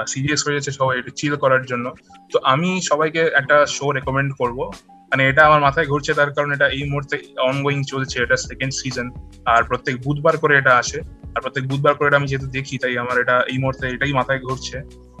[0.07, 1.85] সিরিয়াস হয়ে যাচ্ছে সবাই, একটু চিল করার জন্য।
[2.33, 4.59] তো আমি সবাইকে একটা শো রেকমেন্ড করব।
[5.11, 7.15] মানে এটা আমার মাথায় ঘুরছে, তার কারণ এটা এই মুহূর্তে
[7.49, 9.07] অনগোয়িং চলছে, এটা সেকেন্ড সিজন
[9.45, 10.99] আর প্রত্যেক বুধবার করে এটা আসে।
[11.35, 14.39] আর প্রত্যেক বুধবার করে এটা আমি যেহেতু দেখি, তাই আমার এটা, এই মুহূর্তে এটাই মাথায়
[14.39, 14.77] ঘুরছে।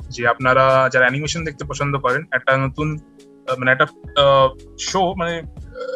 [0.09, 2.97] যে আপনারা যারা অ্যানিমেশন দেখতে পছন্দ করেন, একটা নতুন
[3.59, 3.87] মানে একটা
[4.79, 5.33] শো মানে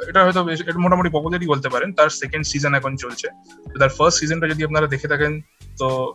[0.08, 3.28] এটা হয়তো এটা মোটামুটি পপুলারই বলতে পারেন। তার সেকেন্ড সিজন এখন চলছে।
[3.74, 5.42] তো তার ফার্স্ট সিজনটা যদি আপনারা দেখে থাকেন
[5.78, 6.14] তো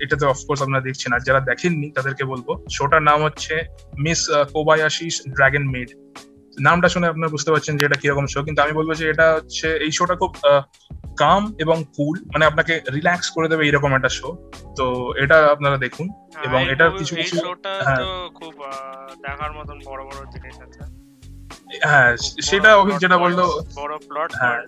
[0.00, 3.62] এটাতে অফকোর্স আপনারা দেখছেন। আর যারা দেখেননি তাদেরকে বলব শোটার নাম হচ্ছে
[3.98, 5.88] মিস কোবায়াশিস ড্রাগন মেড
[6.60, 9.76] নামটা শুনে আপনারা বুঝতে পারছেন যে এটা কীরকম শো কিন্তু আমি বলব যে এটা হচ্ছে
[9.76, 10.36] এই শোটা খুব
[11.16, 16.08] কাম এবং কুল মানে আপনাকে রিল্যাক্স করে দেবে এরকম একটা শো তো এটা আপনারা দেখুন।
[16.08, 18.54] হ্যাঁ, এবং এটার কিছু কিছু- শোটা হ্যাঁ। তো খুব
[19.22, 20.99] দেখার মতন বড় বড় জিনিস আছে।
[21.78, 23.40] হ্যাঁ সেটা অভিক যেটা বলল
[23.74, 24.60] বড় প্লট হ্যাঁ।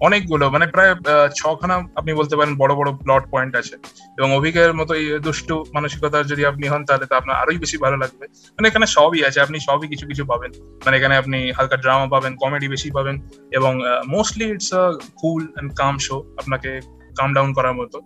[0.00, 0.94] অনেকগুলো মানে প্রায়
[1.34, 3.76] ছখানা আপনি বলতে পারেন বড় বড় প্লট পয়েন্ট আছে।
[4.18, 7.96] এবং অভিজ্ঞের মতো এই দুষ্টু মানসিকতার যদি আপনি হন তাহলে তো আপনার আরোই বেশি ভালো
[7.96, 8.26] লাগবে।
[8.58, 10.50] মানে এখানে সবই আছে আপনি সবই কিছু কিছু পাবেন।
[10.86, 13.16] মানে এখানে আপনি হালকা ড্রামা পাবেন কমেডি বেশি পাবেন।
[13.52, 16.80] এবং mostly it's a cool and calm show আপনাকে
[17.18, 17.98] কাম ডাউন করার মতো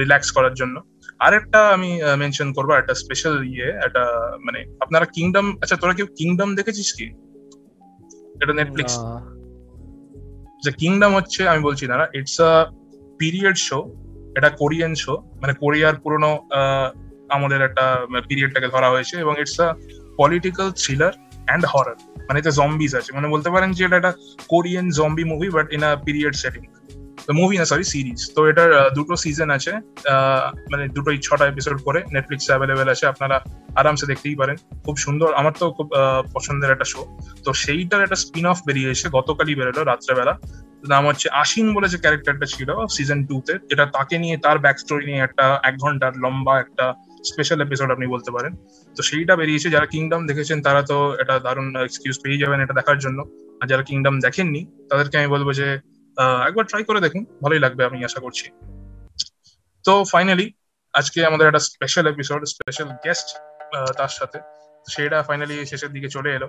[0.00, 0.76] রিল্যাক্স করার জন্য।
[1.18, 4.02] আরেকটা আমি মেনশন করব একটা স্পেশাল ইয়ে একটা
[4.46, 7.06] মানে আপনারা কিংডম আচ্ছা তোরা কেউ কিংডম দেখেছিস কি?
[8.42, 8.94] এটা নেটফ্লিক্স
[10.64, 12.52] যে কিংডম হচ্ছে আমি বলছি না ইটস আ
[13.20, 13.78] পিরিয়ড শো
[14.38, 16.30] এটা কোরিয়ান শো মানে কোরিয়ার পুরনো
[17.36, 17.84] আমাদের একটা
[18.28, 19.68] পিরিয়ডটাকে ধরা হয়েছে এবং it's a
[20.16, 21.12] political thriller
[21.48, 24.12] and horror মানে এতে জম্বিজ আছে। মানে বলতে পারেন যে এটা একটা
[24.52, 26.62] Korean zombie movie but in a period setting
[27.40, 29.72] movie না সরি সিরিজ তো এটার দুটো সিজন আছে।
[30.72, 33.36] মানে দুটোই ছটা এপিসোড করে নেটফ্লিক্সে অ্যাভেলেবেল আছে, আপনারা
[33.80, 35.88] আরামসে দেখতেই পারেন। খুব সুন্দর, আমার তো খুব
[36.34, 37.00] পছন্দের একটা শো
[37.44, 40.34] তো সেইটার একটা স্পিন অফ বেরিয়েছে গতকালই বেরোলো, রাত্রেবেলা।
[40.92, 44.76] নাম হচ্ছে আশিন বলে যে ক্যারেক্টারটা ছিল সিজন টু তে এটা তাকে নিয়ে, তার ব্যাক
[44.82, 46.84] স্টোরি নিয়ে একটা এক ঘণ্টার লম্বা একটা
[47.30, 48.52] স্পেশাল এপিসোড আপনি বলতে পারেন।
[48.96, 52.98] তো সেইটা বেরিয়েছে। যারা কিংডম দেখেছেন, তারা তো এটা দারুণ এক্সকিউজ পেয়ে যাবেন এটা দেখার
[53.04, 53.18] জন্য।
[53.60, 54.60] আর যারা কিংডম দেখেননি,
[54.90, 55.68] তাদেরকে আমি বলব যে
[56.18, 58.46] একবার ট্রাই করে দেখুন, ভালোই লাগবে আমি আশা করছি।
[59.84, 60.52] তো ফাইনালি
[60.92, 63.28] আজকে আমাদের একটা স্পেশাল এপিসোড স্পেশাল গেস্ট
[63.98, 64.38] তার সাথে।
[64.90, 66.48] সেটা ফাইনালি শেষের দিকে চলে এলো।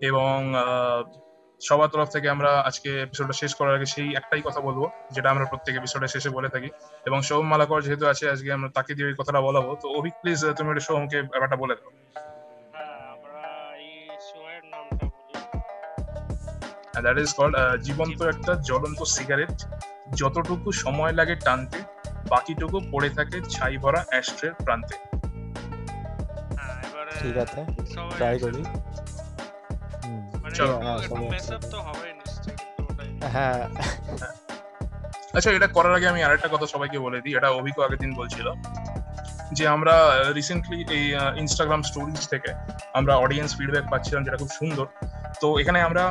[0.00, 0.54] এবং
[1.62, 5.44] সবার তরফ থেকে আমরা আজকে এপিসোডটা শেষ করার আগে সেই একটাই কথা বলব, যেটা আমরা
[5.44, 6.68] প্রত্যেক এপিসোডে শেষে বলে থাকি।
[7.06, 10.40] এবং সোম মালাকর যেহেতু আছে, আজকে আমরা তাকে দিয়ে ওই কথাটা বলাবো। তো অভিক প্লিজ
[10.56, 11.90] তুমি একটু সোমকে ব্যাপারটা বলে দাও।
[17.02, 17.54] দ্যাট ইজ কল্ড
[17.86, 19.56] জীবন্ত একটা জ্বলন্ত সিগারেট
[20.20, 21.78] যতটুকু সময় লাগে টানতে
[22.28, 24.96] বাকিটুকু পড়ে থাকে ছাই ভরা অ্যাস্ট্রের প্রান্তে।
[26.58, 26.82] হ্যাঁ
[27.20, 27.60] ঠিক আছে
[28.18, 28.60] ট্রাই করি।
[30.02, 30.54] হুম, মানে
[33.34, 33.62] হ্যাঁ।
[35.36, 38.46] আচ্ছা এটা করার আগে আমি আরেকটা কথা সবাইকে বলে দিই এটা অভিজ্ঞ আগের দিন বলছিল
[39.52, 39.94] যে আমরা
[40.38, 41.04] রিসেন্টলি এই
[41.42, 42.50] ইনস্টাগ্রাম স্টোরিজ থেকে
[42.98, 44.86] আমরা অডিয়েন্স ফিডব্যাক পাচ্ছিলাম যেটা খুব সুন্দর।
[45.40, 46.04] তো এখানে আমরা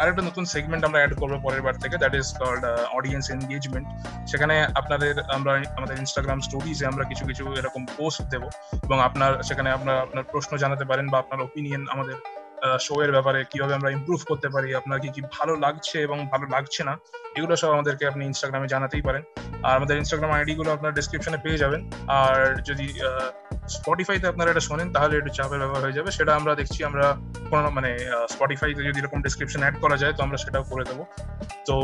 [0.00, 2.64] আরেকটা নতুন সেগমেন্ট আমরা অ্যাড করব পরের বার থেকে that is called
[2.98, 3.86] audience engagement
[4.30, 8.48] সেখানে আপনাদের আমরা, আমাদের ইনস্টাগ্রাম স্টোরিজে আমরা কিছু কিছু এরকম পোস্ট দেবো
[8.86, 12.16] এবং আপনার, সেখানে আপনার আপনার প্রশ্ন জানাতে পারেন বা আপনার ওপিনিয়ন আমাদের
[12.86, 16.46] শো এর ব্যাপারে কীভাবে আমরা ইমপ্রুভ করতে পারি, আপনার কি কি ভালো লাগছে এবং ভালো
[16.54, 16.94] লাগছে না
[17.40, 19.22] এগুলো সব আমাদেরকে আপনি ইনস্টাগ্রামে জানাতেই পারেন।
[19.66, 21.80] আর আমাদের ইনস্টাগ্রাম আইডি গুলো আপনার ডিসক্রিপশনে পেয়ে যাবেন।
[22.20, 22.36] আর
[22.68, 22.86] যদি
[23.76, 27.04] স্পটিফাইতে আপনারা এটা শোনেন, তাহলে একটু চাপের ব্যাপার হয়ে যাবে। সেটা আমরা দেখছি, আমরা
[27.50, 27.90] কোনো মানে
[28.34, 31.02] স্পটিফাইতে যদি এরকম ডিসক্রিপশন অ্যাড করা যায়, তো আমরা সেটাও করে দেবো।
[31.68, 31.76] তো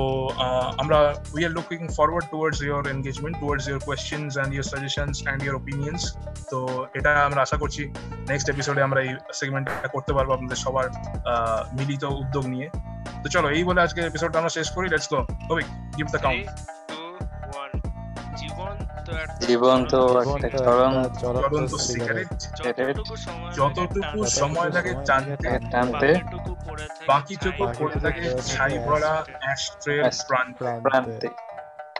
[0.82, 0.98] আমরা
[1.34, 5.56] we are looking forward towards your engagement towards your questions and your suggestions and your
[5.62, 6.02] opinions
[6.50, 6.58] তো,
[6.98, 7.82] এটা আমরা আশা করছি
[8.30, 9.10] নেক্সট এপিসোডে আমরা এই
[9.40, 10.86] সেগমেন্টটা করতে পারব আপনাদের সবার
[11.78, 12.68] মিলিত উদ্যোগ নিয়ে।
[13.22, 15.20] তো চলো, এই বলে আজকে এপিসোডটা আমরা শেষ করি। Let's go
[15.52, 15.66] Avik
[15.96, 17.00] give the count three two
[17.52, 17.70] one
[18.40, 18.74] জীবন
[19.06, 19.12] তো
[19.48, 22.30] জীবন একটা তো চরম একটা চলন্ত চলন্ত সিগারেট
[22.68, 27.84] সিগারেট যতটুকু সময় যতটুকু লাগে সময় টানতে, লাগে টানতে টানতে বাকিটুকু পড়ে থাকে বাকিটুকু ছাই
[27.86, 31.28] পড়ে থাকে বাকিটুকু ছাই পড়ে ভরা থাকে। অ্যাস্ট্রের Ashtray। প্রান্তে প্রান্তে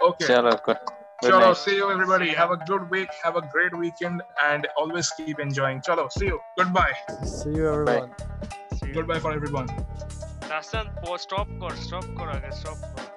[0.06, 0.80] ওকে চলো good
[1.22, 1.56] Chalo, night.
[1.56, 2.28] see you everybody.
[2.40, 3.10] Have a good week.
[3.24, 4.16] Have a great weekend,
[4.50, 5.78] and always keep enjoying.
[5.80, 6.38] Chalo, see you.
[6.58, 6.94] Goodbye.
[7.36, 8.10] See you everyone.
[8.76, 8.94] See you.
[8.96, 9.68] Goodbye for everyone.
[10.54, 10.86] রাস্তান
[11.24, 13.15] stop কর stop কর আগে stop কর